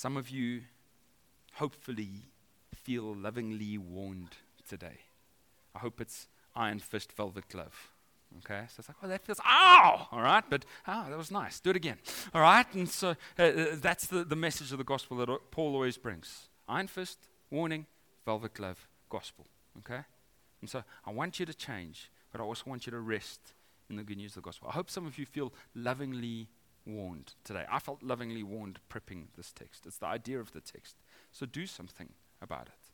Some 0.01 0.17
of 0.17 0.31
you 0.31 0.61
hopefully 1.53 2.31
feel 2.73 3.15
lovingly 3.15 3.77
warned 3.77 4.35
today. 4.67 4.97
I 5.75 5.77
hope 5.77 6.01
it's 6.01 6.27
iron 6.55 6.79
fist 6.79 7.11
velvet 7.13 7.47
glove. 7.49 7.91
Okay, 8.39 8.63
so 8.67 8.79
it's 8.79 8.89
like, 8.89 8.97
oh, 9.03 9.07
that 9.07 9.21
feels, 9.21 9.39
ow! 9.45 10.07
All 10.11 10.23
right, 10.23 10.43
but, 10.49 10.65
oh, 10.87 11.05
that 11.07 11.15
was 11.15 11.29
nice. 11.29 11.59
Do 11.59 11.69
it 11.69 11.75
again. 11.75 11.99
All 12.33 12.41
right, 12.41 12.65
and 12.73 12.89
so 12.89 13.09
uh, 13.37 13.43
uh, 13.43 13.65
that's 13.75 14.07
the, 14.07 14.23
the 14.23 14.35
message 14.35 14.71
of 14.71 14.79
the 14.79 14.83
gospel 14.83 15.17
that 15.17 15.51
Paul 15.51 15.75
always 15.75 15.97
brings 15.97 16.49
iron 16.67 16.87
fist, 16.87 17.19
warning, 17.51 17.85
velvet 18.25 18.55
glove, 18.55 18.87
gospel. 19.07 19.45
Okay? 19.77 20.01
And 20.61 20.67
so 20.67 20.83
I 21.05 21.11
want 21.11 21.39
you 21.39 21.45
to 21.45 21.53
change, 21.53 22.09
but 22.31 22.41
I 22.41 22.43
also 22.43 22.63
want 22.65 22.87
you 22.87 22.91
to 22.91 22.99
rest 22.99 23.53
in 23.87 23.97
the 23.97 24.03
good 24.03 24.17
news 24.17 24.31
of 24.31 24.41
the 24.41 24.47
gospel. 24.47 24.67
I 24.67 24.73
hope 24.73 24.89
some 24.89 25.05
of 25.05 25.19
you 25.19 25.27
feel 25.27 25.53
lovingly 25.75 26.47
warned 26.85 27.33
today. 27.43 27.65
I 27.71 27.79
felt 27.79 28.03
lovingly 28.03 28.43
warned 28.43 28.79
prepping 28.89 29.27
this 29.35 29.51
text. 29.51 29.85
It's 29.85 29.97
the 29.97 30.07
idea 30.07 30.39
of 30.39 30.51
the 30.51 30.61
text. 30.61 30.95
So 31.31 31.45
do 31.45 31.65
something 31.65 32.09
about 32.41 32.67
it. 32.67 32.91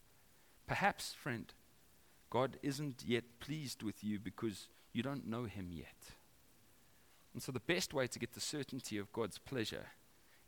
Perhaps, 0.68 1.14
friend, 1.14 1.54
God 2.30 2.58
isn't 2.62 3.04
yet 3.06 3.24
pleased 3.40 3.84
with 3.84 4.04
you 4.04 4.20
because 4.20 4.68
you 4.94 5.02
don't 5.02 5.28
know 5.28 5.46
Him 5.46 5.70
yet. 5.72 6.12
And 7.34 7.42
so, 7.42 7.52
the 7.52 7.60
best 7.60 7.94
way 7.94 8.08
to 8.08 8.20
get 8.20 8.34
the 8.34 8.42
certainty 8.42 8.98
of 8.98 9.14
God's 9.14 9.38
pleasure 9.38 9.88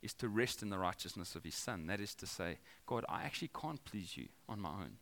is 0.02 0.12
to 0.14 0.28
rest 0.28 0.62
in 0.62 0.70
the 0.70 0.78
righteousness 0.78 1.34
of 1.34 1.44
His 1.44 1.54
Son. 1.54 1.86
That 1.86 2.00
is 2.00 2.14
to 2.16 2.26
say, 2.26 2.58
God, 2.86 3.04
I 3.08 3.22
actually 3.22 3.50
can't 3.58 3.84
please 3.84 4.16
you 4.16 4.28
on 4.48 4.60
my 4.60 4.70
own. 4.70 4.96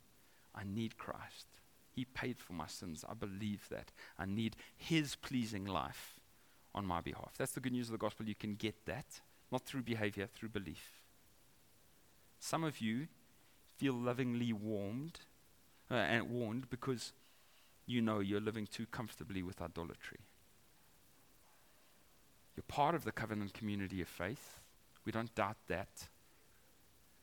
I 0.54 0.62
need 0.64 0.98
Christ. 0.98 1.46
He 1.90 2.04
paid 2.04 2.38
for 2.38 2.52
my 2.52 2.66
sins. 2.66 3.04
I 3.08 3.14
believe 3.14 3.68
that. 3.70 3.90
I 4.18 4.26
need 4.26 4.56
His 4.76 5.16
pleasing 5.16 5.64
life 5.64 6.17
on 6.74 6.86
my 6.86 7.00
behalf. 7.00 7.34
That's 7.36 7.52
the 7.52 7.60
good 7.60 7.72
news 7.72 7.88
of 7.88 7.92
the 7.92 7.98
gospel. 7.98 8.26
You 8.26 8.34
can 8.34 8.54
get 8.54 8.86
that, 8.86 9.20
not 9.50 9.64
through 9.64 9.82
behavior, 9.82 10.26
through 10.26 10.50
belief. 10.50 11.02
Some 12.38 12.64
of 12.64 12.80
you 12.80 13.08
feel 13.78 13.94
lovingly 13.94 14.52
warmed 14.52 15.20
uh, 15.90 15.94
and 15.94 16.30
warned 16.30 16.68
because 16.70 17.12
you 17.86 18.00
know 18.00 18.20
you're 18.20 18.40
living 18.40 18.66
too 18.66 18.86
comfortably 18.86 19.42
with 19.42 19.60
idolatry. 19.60 20.20
You're 22.56 22.64
part 22.66 22.94
of 22.94 23.04
the 23.04 23.12
covenant 23.12 23.54
community 23.54 24.02
of 24.02 24.08
faith. 24.08 24.60
We 25.04 25.12
don't 25.12 25.34
doubt 25.34 25.56
that. 25.68 26.08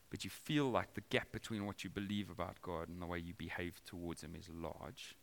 But 0.10 0.24
you 0.24 0.30
feel 0.30 0.72
like 0.72 0.94
the 0.94 1.04
gap 1.10 1.32
between 1.32 1.66
what 1.66 1.84
you 1.84 1.90
believe 1.90 2.30
about 2.30 2.62
God 2.62 2.88
and 2.88 3.02
the 3.02 3.06
way 3.06 3.20
you 3.20 3.34
behave 3.34 3.82
towards 3.86 4.24
Him 4.24 4.34
is 4.34 4.48
large. 4.50 5.16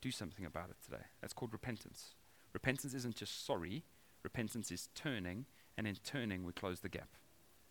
Do 0.00 0.12
something 0.12 0.44
about 0.44 0.70
it 0.70 0.76
today. 0.84 1.04
That's 1.20 1.32
called 1.32 1.52
repentance. 1.52 2.14
Repentance 2.58 2.92
isn't 2.92 3.14
just 3.14 3.46
sorry, 3.46 3.84
repentance 4.24 4.72
is 4.72 4.88
turning, 4.96 5.46
and 5.76 5.86
in 5.86 5.94
turning, 6.02 6.42
we 6.42 6.52
close 6.52 6.80
the 6.80 6.88
gap. 6.88 7.10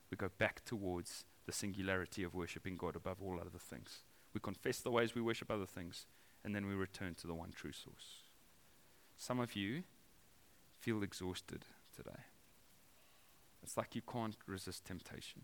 We 0.09 0.15
go 0.15 0.29
back 0.37 0.63
towards 0.63 1.25
the 1.45 1.51
singularity 1.51 2.23
of 2.23 2.33
worshiping 2.33 2.77
God 2.77 2.95
above 2.95 3.17
all 3.21 3.37
other 3.37 3.59
things. 3.59 4.03
We 4.33 4.39
confess 4.39 4.79
the 4.79 4.89
ways 4.89 5.13
we 5.13 5.19
worship 5.19 5.51
other 5.51 5.65
things, 5.65 6.05
and 6.41 6.55
then 6.55 6.67
we 6.67 6.73
return 6.73 7.15
to 7.15 7.27
the 7.27 7.33
one 7.33 7.51
true 7.51 7.73
source. 7.73 8.21
Some 9.17 9.41
of 9.41 9.57
you 9.57 9.83
feel 10.79 11.03
exhausted 11.03 11.65
today. 11.93 12.23
It's 13.61 13.75
like 13.75 13.93
you 13.93 14.01
can't 14.09 14.37
resist 14.47 14.85
temptation. 14.85 15.41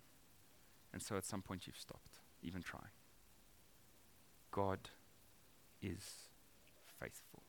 And 0.93 1.01
so 1.01 1.17
at 1.17 1.25
some 1.25 1.41
point 1.41 1.67
you've 1.67 1.75
stopped, 1.75 2.19
even 2.41 2.61
trying. 2.61 2.93
God 4.51 4.87
is 5.81 6.29
faithful. 6.97 7.43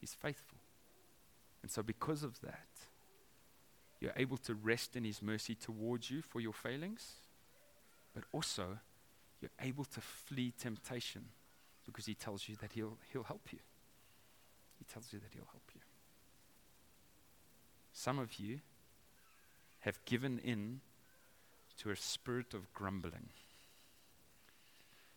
He's 0.00 0.14
faithful. 0.14 0.57
And 1.62 1.70
so 1.70 1.82
because 1.82 2.22
of 2.22 2.40
that, 2.40 2.68
you're 4.00 4.12
able 4.16 4.36
to 4.38 4.54
rest 4.54 4.96
in 4.96 5.04
His 5.04 5.22
mercy 5.22 5.54
towards 5.54 6.10
you 6.10 6.22
for 6.22 6.40
your 6.40 6.52
failings, 6.52 7.14
but 8.14 8.24
also 8.32 8.78
you're 9.40 9.50
able 9.60 9.84
to 9.84 10.00
flee 10.00 10.52
temptation 10.58 11.26
because 11.84 12.06
he 12.06 12.14
tells 12.14 12.48
you 12.48 12.56
that 12.60 12.72
he'll, 12.72 12.98
he'll 13.12 13.22
help 13.22 13.48
you. 13.52 13.58
He 14.78 14.84
tells 14.84 15.12
you 15.12 15.18
that 15.20 15.32
he'll 15.32 15.48
help 15.50 15.62
you. 15.74 15.80
Some 17.92 18.18
of 18.18 18.38
you 18.38 18.60
have 19.80 20.04
given 20.04 20.38
in 20.38 20.80
to 21.78 21.90
a 21.90 21.96
spirit 21.96 22.54
of 22.54 22.72
grumbling. 22.74 23.30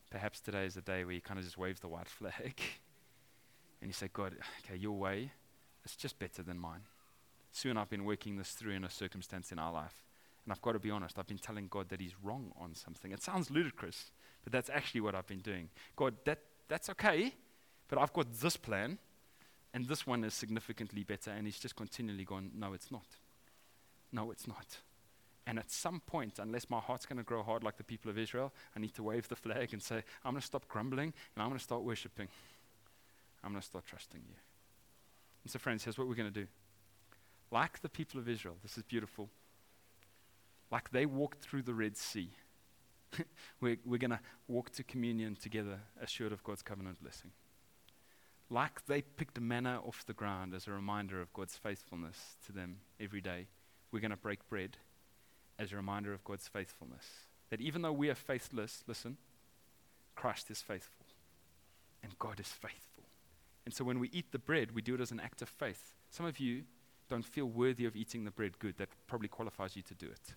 Perhaps 0.10 0.40
today 0.40 0.66
is 0.66 0.78
a 0.78 0.82
day 0.82 1.04
where 1.04 1.14
you 1.14 1.22
kind 1.22 1.40
of 1.40 1.46
just 1.46 1.58
wave 1.58 1.80
the 1.82 1.88
white 1.88 2.10
flag 2.10 2.62
and 3.82 3.90
you 3.90 3.94
say, 3.94 4.10
God, 4.12 4.36
okay, 4.64 4.78
your 4.78 4.98
way 4.98 5.32
is 5.86 5.96
just 5.96 6.20
better 6.20 6.44
than 6.44 6.60
mine. 6.60 6.82
Soon 7.52 7.78
I've 7.78 7.90
been 7.90 8.06
working 8.06 8.38
this 8.38 8.52
through 8.52 8.74
in 8.74 8.84
a 8.84 8.90
circumstance 8.90 9.52
in 9.52 9.60
our 9.60 9.72
life. 9.72 10.04
And 10.46 10.52
I've 10.52 10.62
got 10.62 10.72
to 10.72 10.80
be 10.80 10.90
honest, 10.90 11.20
I've 11.20 11.28
been 11.28 11.38
telling 11.38 11.68
God 11.70 11.90
that 11.90 12.00
He's 12.00 12.16
wrong 12.24 12.52
on 12.60 12.74
something. 12.74 13.12
It 13.12 13.22
sounds 13.22 13.52
ludicrous, 13.52 14.12
but 14.44 14.52
that's 14.52 14.70
actually 14.70 15.02
what 15.02 15.14
I've 15.14 15.28
been 15.28 15.42
doing. 15.42 15.70
God, 15.96 16.16
that, 16.26 16.40
that's 16.68 16.90
okay, 16.90 17.34
but 17.88 18.00
I've 18.00 18.14
got 18.14 18.34
this 18.34 18.58
plan, 18.58 18.98
and 19.74 19.86
this 19.86 20.08
one 20.08 20.24
is 20.24 20.34
significantly 20.34 21.04
better. 21.04 21.32
And 21.32 21.46
He's 21.46 21.60
just 21.60 21.76
continually 21.76 22.24
gone, 22.24 22.52
No, 22.56 22.74
it's 22.74 22.92
not. 22.92 23.06
No, 24.12 24.32
it's 24.32 24.48
not. 24.48 24.78
And 25.46 25.58
at 25.60 25.72
some 25.72 26.00
point, 26.02 26.40
unless 26.40 26.70
my 26.70 26.80
heart's 26.80 27.06
going 27.06 27.18
to 27.18 27.24
grow 27.24 27.44
hard 27.44 27.64
like 27.64 27.78
the 27.78 27.84
people 27.84 28.10
of 28.10 28.18
Israel, 28.18 28.54
I 28.76 28.80
need 28.80 28.94
to 28.96 29.04
wave 29.04 29.28
the 29.28 29.36
flag 29.36 29.74
and 29.74 29.82
say, 29.82 30.04
I'm 30.24 30.34
going 30.34 30.42
to 30.42 30.46
stop 30.46 30.68
grumbling 30.68 31.14
and 31.36 31.44
I'm 31.44 31.50
going 31.50 31.58
to 31.58 31.64
start 31.64 31.82
worshiping. 31.82 32.28
I'm 33.44 33.52
going 33.52 33.62
to 33.62 33.66
start 33.66 33.86
trusting 33.88 34.22
you. 34.28 34.36
And 35.44 35.52
so, 35.52 35.60
friends, 35.60 35.84
here's 35.84 35.98
what 35.98 36.08
we're 36.08 36.16
going 36.16 36.32
to 36.32 36.40
do. 36.40 36.48
Like 37.52 37.82
the 37.82 37.90
people 37.90 38.20
of 38.20 38.30
Israel, 38.30 38.56
this 38.64 38.78
is 38.78 38.84
beautiful 38.84 39.30
like 40.72 40.92
they 40.92 41.06
walked 41.06 41.42
through 41.42 41.64
the 41.64 41.74
Red 41.74 41.98
Sea. 41.98 42.30
we're 43.62 43.78
we're 43.86 43.98
going 43.98 44.12
to 44.12 44.20
walk 44.48 44.72
to 44.72 44.84
communion 44.84 45.36
together, 45.36 45.80
assured 46.02 46.32
of 46.32 46.44
God's 46.44 46.62
covenant 46.62 47.02
blessing. 47.02 47.32
Like 48.50 48.86
they 48.86 49.02
picked 49.02 49.40
manna 49.40 49.82
off 49.86 50.06
the 50.06 50.14
ground 50.14 50.54
as 50.54 50.68
a 50.68 50.72
reminder 50.72 51.22
of 51.22 51.32
God's 51.34 51.58
faithfulness 51.58 52.38
to 52.46 52.52
them 52.52 52.78
every 53.00 53.22
day, 53.22 53.48
we're 53.92 54.00
going 54.00 54.12
to 54.12 54.18
break 54.18 54.48
bread 54.50 54.78
as 55.60 55.72
a 55.72 55.76
reminder 55.76 56.14
of 56.14 56.24
God's 56.24 56.48
faithfulness. 56.48 57.06
That 57.50 57.62
even 57.62 57.82
though 57.82 57.94
we 57.94 58.10
are 58.10 58.16
faithless, 58.16 58.84
listen, 58.88 59.18
Christ 60.16 60.50
is 60.50 60.62
faithful 60.62 61.06
and 62.04 62.18
God 62.18 62.40
is 62.40 62.48
faithful. 62.48 63.04
And 63.66 63.74
so 63.74 63.84
when 63.84 64.00
we 64.00 64.10
eat 64.12 64.32
the 64.32 64.40
bread, 64.40 64.72
we 64.72 64.82
do 64.82 64.96
it 64.96 65.02
as 65.02 65.12
an 65.12 65.20
act 65.20 65.42
of 65.42 65.50
faith. 65.50 65.94
Some 66.10 66.26
of 66.26 66.40
you 66.40 66.64
don't 67.10 67.26
feel 67.26 67.46
worthy 67.46 67.86
of 67.86 67.96
eating 67.96 68.24
the 68.24 68.32
bread. 68.32 68.58
Good, 68.60 68.78
that 68.78 68.90
probably 69.08 69.28
qualifies 69.28 69.76
you 69.76 69.82
to 69.84 69.94
do 69.94 70.08
it. 70.08 70.36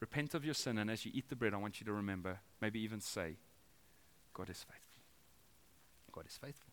Repent 0.00 0.34
of 0.34 0.44
your 0.44 0.54
sin, 0.54 0.78
and 0.78 0.90
as 0.90 1.04
you 1.04 1.12
eat 1.14 1.28
the 1.28 1.36
bread, 1.36 1.54
I 1.54 1.58
want 1.58 1.80
you 1.80 1.86
to 1.86 1.92
remember, 1.92 2.40
maybe 2.60 2.80
even 2.80 3.00
say, 3.00 3.36
God 4.32 4.50
is 4.50 4.58
faithful. 4.58 5.02
God 6.12 6.26
is 6.26 6.36
faithful. 6.36 6.72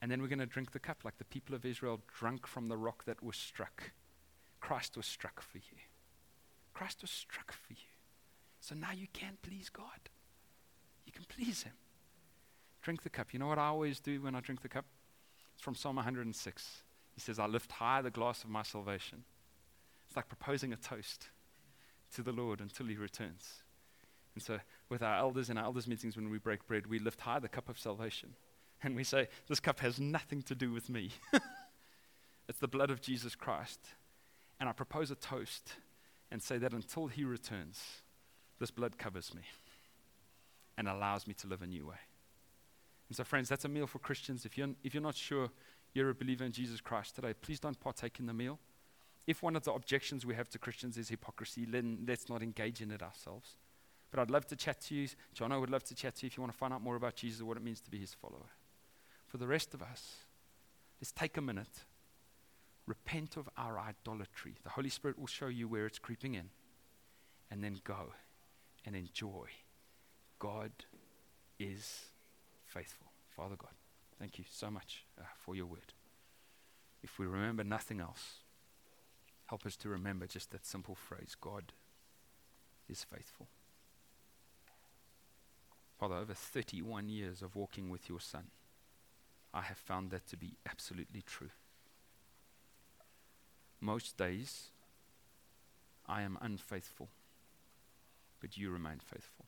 And 0.00 0.10
then 0.10 0.20
we're 0.20 0.28
going 0.28 0.38
to 0.40 0.46
drink 0.46 0.72
the 0.72 0.78
cup 0.78 1.04
like 1.04 1.18
the 1.18 1.24
people 1.24 1.54
of 1.54 1.64
Israel 1.64 2.00
drank 2.18 2.46
from 2.46 2.68
the 2.68 2.76
rock 2.76 3.04
that 3.04 3.22
was 3.22 3.36
struck. 3.36 3.92
Christ 4.60 4.96
was 4.96 5.06
struck 5.06 5.40
for 5.40 5.58
you. 5.58 5.78
Christ 6.74 7.02
was 7.02 7.10
struck 7.10 7.52
for 7.52 7.72
you. 7.72 7.88
So 8.60 8.74
now 8.74 8.92
you 8.92 9.06
can 9.12 9.38
please 9.42 9.68
God. 9.68 10.10
You 11.06 11.12
can 11.12 11.24
please 11.24 11.62
Him. 11.62 11.72
Drink 12.86 13.02
the 13.02 13.10
cup. 13.10 13.32
You 13.32 13.40
know 13.40 13.48
what 13.48 13.58
I 13.58 13.66
always 13.66 13.98
do 13.98 14.22
when 14.22 14.36
I 14.36 14.40
drink 14.40 14.62
the 14.62 14.68
cup? 14.68 14.84
It's 15.56 15.64
from 15.64 15.74
Psalm 15.74 15.96
106. 15.96 16.82
He 17.16 17.20
says, 17.20 17.40
I 17.40 17.46
lift 17.46 17.72
high 17.72 18.00
the 18.00 18.12
glass 18.12 18.44
of 18.44 18.48
my 18.48 18.62
salvation. 18.62 19.24
It's 20.06 20.14
like 20.14 20.28
proposing 20.28 20.72
a 20.72 20.76
toast 20.76 21.30
to 22.14 22.22
the 22.22 22.30
Lord 22.30 22.60
until 22.60 22.86
He 22.86 22.94
returns. 22.94 23.64
And 24.36 24.44
so, 24.44 24.60
with 24.88 25.02
our 25.02 25.16
elders 25.16 25.50
in 25.50 25.58
our 25.58 25.64
elders' 25.64 25.88
meetings, 25.88 26.14
when 26.14 26.30
we 26.30 26.38
break 26.38 26.64
bread, 26.68 26.86
we 26.86 27.00
lift 27.00 27.22
high 27.22 27.40
the 27.40 27.48
cup 27.48 27.68
of 27.68 27.76
salvation. 27.76 28.36
And 28.84 28.94
we 28.94 29.02
say, 29.02 29.26
This 29.48 29.58
cup 29.58 29.80
has 29.80 29.98
nothing 29.98 30.42
to 30.42 30.54
do 30.54 30.70
with 30.70 30.88
me. 30.88 31.10
it's 32.48 32.60
the 32.60 32.68
blood 32.68 32.92
of 32.92 33.00
Jesus 33.00 33.34
Christ. 33.34 33.80
And 34.60 34.68
I 34.68 34.72
propose 34.72 35.10
a 35.10 35.16
toast 35.16 35.72
and 36.30 36.40
say 36.40 36.56
that 36.58 36.72
until 36.72 37.08
He 37.08 37.24
returns, 37.24 37.82
this 38.60 38.70
blood 38.70 38.96
covers 38.96 39.34
me 39.34 39.42
and 40.78 40.86
allows 40.86 41.26
me 41.26 41.34
to 41.34 41.48
live 41.48 41.62
a 41.62 41.66
new 41.66 41.84
way. 41.88 41.96
And 43.08 43.16
so, 43.16 43.24
friends, 43.24 43.48
that's 43.48 43.64
a 43.64 43.68
meal 43.68 43.86
for 43.86 43.98
Christians. 43.98 44.44
If 44.44 44.58
you're, 44.58 44.70
if 44.82 44.94
you're 44.94 45.02
not 45.02 45.14
sure 45.14 45.50
you're 45.94 46.10
a 46.10 46.14
believer 46.14 46.44
in 46.44 46.52
Jesus 46.52 46.80
Christ 46.80 47.14
today, 47.14 47.34
please 47.40 47.60
don't 47.60 47.78
partake 47.78 48.18
in 48.18 48.26
the 48.26 48.34
meal. 48.34 48.58
If 49.26 49.42
one 49.42 49.56
of 49.56 49.64
the 49.64 49.72
objections 49.72 50.24
we 50.24 50.34
have 50.34 50.48
to 50.50 50.58
Christians 50.58 50.96
is 50.98 51.08
hypocrisy, 51.08 51.64
then 51.64 52.04
let's 52.06 52.28
not 52.28 52.42
engage 52.42 52.80
in 52.80 52.90
it 52.90 53.02
ourselves. 53.02 53.56
But 54.10 54.20
I'd 54.20 54.30
love 54.30 54.46
to 54.48 54.56
chat 54.56 54.80
to 54.82 54.94
you. 54.94 55.08
John, 55.34 55.52
I 55.52 55.56
would 55.56 55.70
love 55.70 55.84
to 55.84 55.94
chat 55.94 56.16
to 56.16 56.22
you 56.22 56.28
if 56.28 56.36
you 56.36 56.42
want 56.42 56.52
to 56.52 56.58
find 56.58 56.72
out 56.72 56.82
more 56.82 56.96
about 56.96 57.16
Jesus 57.16 57.40
or 57.40 57.46
what 57.46 57.56
it 57.56 57.64
means 57.64 57.80
to 57.80 57.90
be 57.90 57.98
his 57.98 58.14
follower. 58.14 58.50
For 59.26 59.38
the 59.38 59.46
rest 59.46 59.74
of 59.74 59.82
us, 59.82 60.18
let's 61.00 61.12
take 61.12 61.36
a 61.36 61.42
minute, 61.42 61.84
repent 62.86 63.36
of 63.36 63.48
our 63.56 63.80
idolatry. 63.80 64.54
The 64.62 64.70
Holy 64.70 64.88
Spirit 64.88 65.18
will 65.18 65.26
show 65.26 65.48
you 65.48 65.66
where 65.66 65.86
it's 65.86 65.98
creeping 65.98 66.34
in, 66.34 66.50
and 67.50 67.64
then 67.64 67.80
go 67.84 68.12
and 68.84 68.94
enjoy. 68.94 69.48
God 70.38 70.70
is 71.58 72.04
faithful. 72.76 73.06
Father 73.34 73.56
God, 73.56 73.72
thank 74.18 74.38
you 74.38 74.44
so 74.50 74.70
much 74.70 75.04
uh, 75.18 75.24
for 75.38 75.54
your 75.54 75.66
word. 75.66 75.94
If 77.02 77.18
we 77.18 77.26
remember 77.26 77.64
nothing 77.64 78.00
else, 78.00 78.40
help 79.46 79.64
us 79.64 79.76
to 79.76 79.88
remember 79.88 80.26
just 80.26 80.50
that 80.50 80.66
simple 80.66 80.94
phrase 80.94 81.36
God 81.40 81.72
is 82.88 83.04
faithful. 83.04 83.46
Father, 85.98 86.16
over 86.16 86.34
31 86.34 87.08
years 87.08 87.40
of 87.40 87.56
walking 87.56 87.88
with 87.88 88.08
your 88.08 88.20
Son, 88.20 88.48
I 89.54 89.62
have 89.62 89.78
found 89.78 90.10
that 90.10 90.26
to 90.28 90.36
be 90.36 90.56
absolutely 90.68 91.22
true. 91.22 91.50
Most 93.80 94.18
days, 94.18 94.68
I 96.06 96.22
am 96.22 96.36
unfaithful, 96.42 97.08
but 98.40 98.58
you 98.58 98.70
remain 98.70 98.98
faithful. 98.98 99.46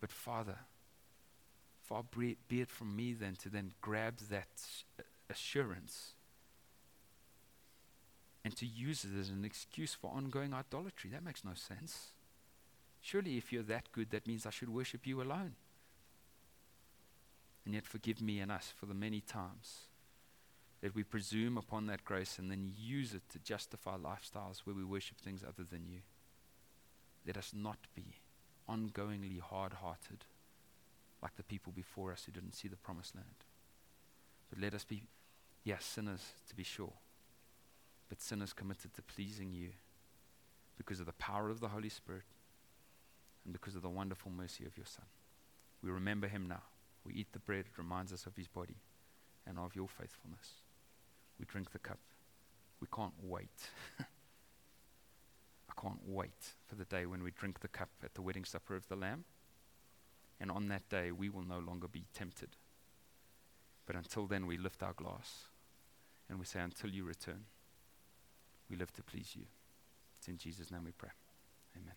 But 0.00 0.10
Father, 0.10 0.56
far 1.88 2.04
be 2.12 2.36
it 2.50 2.70
from 2.70 2.94
me 2.94 3.14
then 3.14 3.34
to 3.36 3.48
then 3.48 3.72
grab 3.80 4.18
that 4.30 4.48
uh, 4.98 5.02
assurance 5.30 6.12
and 8.44 8.54
to 8.56 8.66
use 8.66 9.04
it 9.04 9.18
as 9.18 9.30
an 9.30 9.44
excuse 9.44 9.94
for 9.94 10.10
ongoing 10.10 10.52
idolatry. 10.52 11.10
That 11.10 11.24
makes 11.24 11.44
no 11.44 11.54
sense. 11.54 12.12
Surely, 13.00 13.36
if 13.36 13.52
you're 13.52 13.62
that 13.64 13.90
good, 13.92 14.10
that 14.10 14.26
means 14.26 14.46
I 14.46 14.50
should 14.50 14.68
worship 14.68 15.06
you 15.06 15.22
alone. 15.22 15.54
And 17.64 17.74
yet, 17.74 17.86
forgive 17.86 18.20
me 18.20 18.40
and 18.40 18.50
us 18.50 18.72
for 18.74 18.86
the 18.86 18.94
many 18.94 19.20
times 19.20 19.88
that 20.80 20.94
we 20.94 21.02
presume 21.02 21.56
upon 21.56 21.86
that 21.86 22.04
grace 22.04 22.38
and 22.38 22.50
then 22.50 22.72
use 22.76 23.12
it 23.12 23.22
to 23.30 23.38
justify 23.38 23.96
lifestyles 23.96 24.60
where 24.64 24.76
we 24.76 24.84
worship 24.84 25.18
things 25.20 25.42
other 25.42 25.64
than 25.68 25.86
you. 25.86 26.00
Let 27.26 27.36
us 27.36 27.52
not 27.54 27.78
be 27.94 28.14
ongoingly 28.68 29.40
hard 29.40 29.74
hearted 29.74 30.24
like 31.22 31.36
the 31.36 31.42
people 31.42 31.72
before 31.72 32.12
us 32.12 32.24
who 32.24 32.32
didn't 32.32 32.54
see 32.54 32.68
the 32.68 32.76
promised 32.76 33.14
land. 33.14 33.44
But 34.50 34.60
let 34.60 34.74
us 34.74 34.84
be, 34.84 35.02
yes, 35.64 35.84
sinners 35.84 36.24
to 36.48 36.54
be 36.54 36.62
sure, 36.62 36.92
but 38.08 38.20
sinners 38.20 38.52
committed 38.52 38.94
to 38.94 39.02
pleasing 39.02 39.52
you 39.52 39.70
because 40.76 41.00
of 41.00 41.06
the 41.06 41.12
power 41.12 41.50
of 41.50 41.60
the 41.60 41.68
Holy 41.68 41.88
Spirit 41.88 42.22
and 43.44 43.52
because 43.52 43.74
of 43.74 43.82
the 43.82 43.88
wonderful 43.88 44.30
mercy 44.30 44.64
of 44.64 44.76
your 44.76 44.86
Son. 44.86 45.06
We 45.82 45.90
remember 45.90 46.28
him 46.28 46.46
now. 46.48 46.62
We 47.04 47.14
eat 47.14 47.32
the 47.32 47.38
bread, 47.38 47.66
it 47.66 47.78
reminds 47.78 48.12
us 48.12 48.26
of 48.26 48.36
his 48.36 48.48
body 48.48 48.76
and 49.46 49.58
of 49.58 49.74
your 49.74 49.88
faithfulness. 49.88 50.62
We 51.38 51.46
drink 51.46 51.72
the 51.72 51.78
cup. 51.78 51.98
We 52.80 52.88
can't 52.94 53.14
wait. 53.22 53.70
I 54.00 55.80
can't 55.80 56.00
wait 56.06 56.52
for 56.66 56.74
the 56.74 56.84
day 56.84 57.06
when 57.06 57.22
we 57.22 57.30
drink 57.30 57.60
the 57.60 57.68
cup 57.68 57.90
at 58.04 58.14
the 58.14 58.22
wedding 58.22 58.44
supper 58.44 58.74
of 58.74 58.88
the 58.88 58.96
Lamb. 58.96 59.24
And 60.40 60.50
on 60.50 60.68
that 60.68 60.88
day, 60.88 61.10
we 61.10 61.28
will 61.28 61.42
no 61.42 61.58
longer 61.58 61.88
be 61.88 62.04
tempted. 62.14 62.50
But 63.86 63.96
until 63.96 64.26
then, 64.26 64.46
we 64.46 64.56
lift 64.56 64.82
our 64.82 64.92
glass 64.92 65.48
and 66.28 66.38
we 66.38 66.44
say, 66.44 66.60
Until 66.60 66.90
you 66.90 67.04
return, 67.04 67.44
we 68.70 68.76
live 68.76 68.92
to 68.94 69.02
please 69.02 69.34
you. 69.34 69.46
It's 70.18 70.28
in 70.28 70.36
Jesus' 70.36 70.70
name 70.70 70.84
we 70.84 70.92
pray. 70.92 71.10
Amen. 71.76 71.94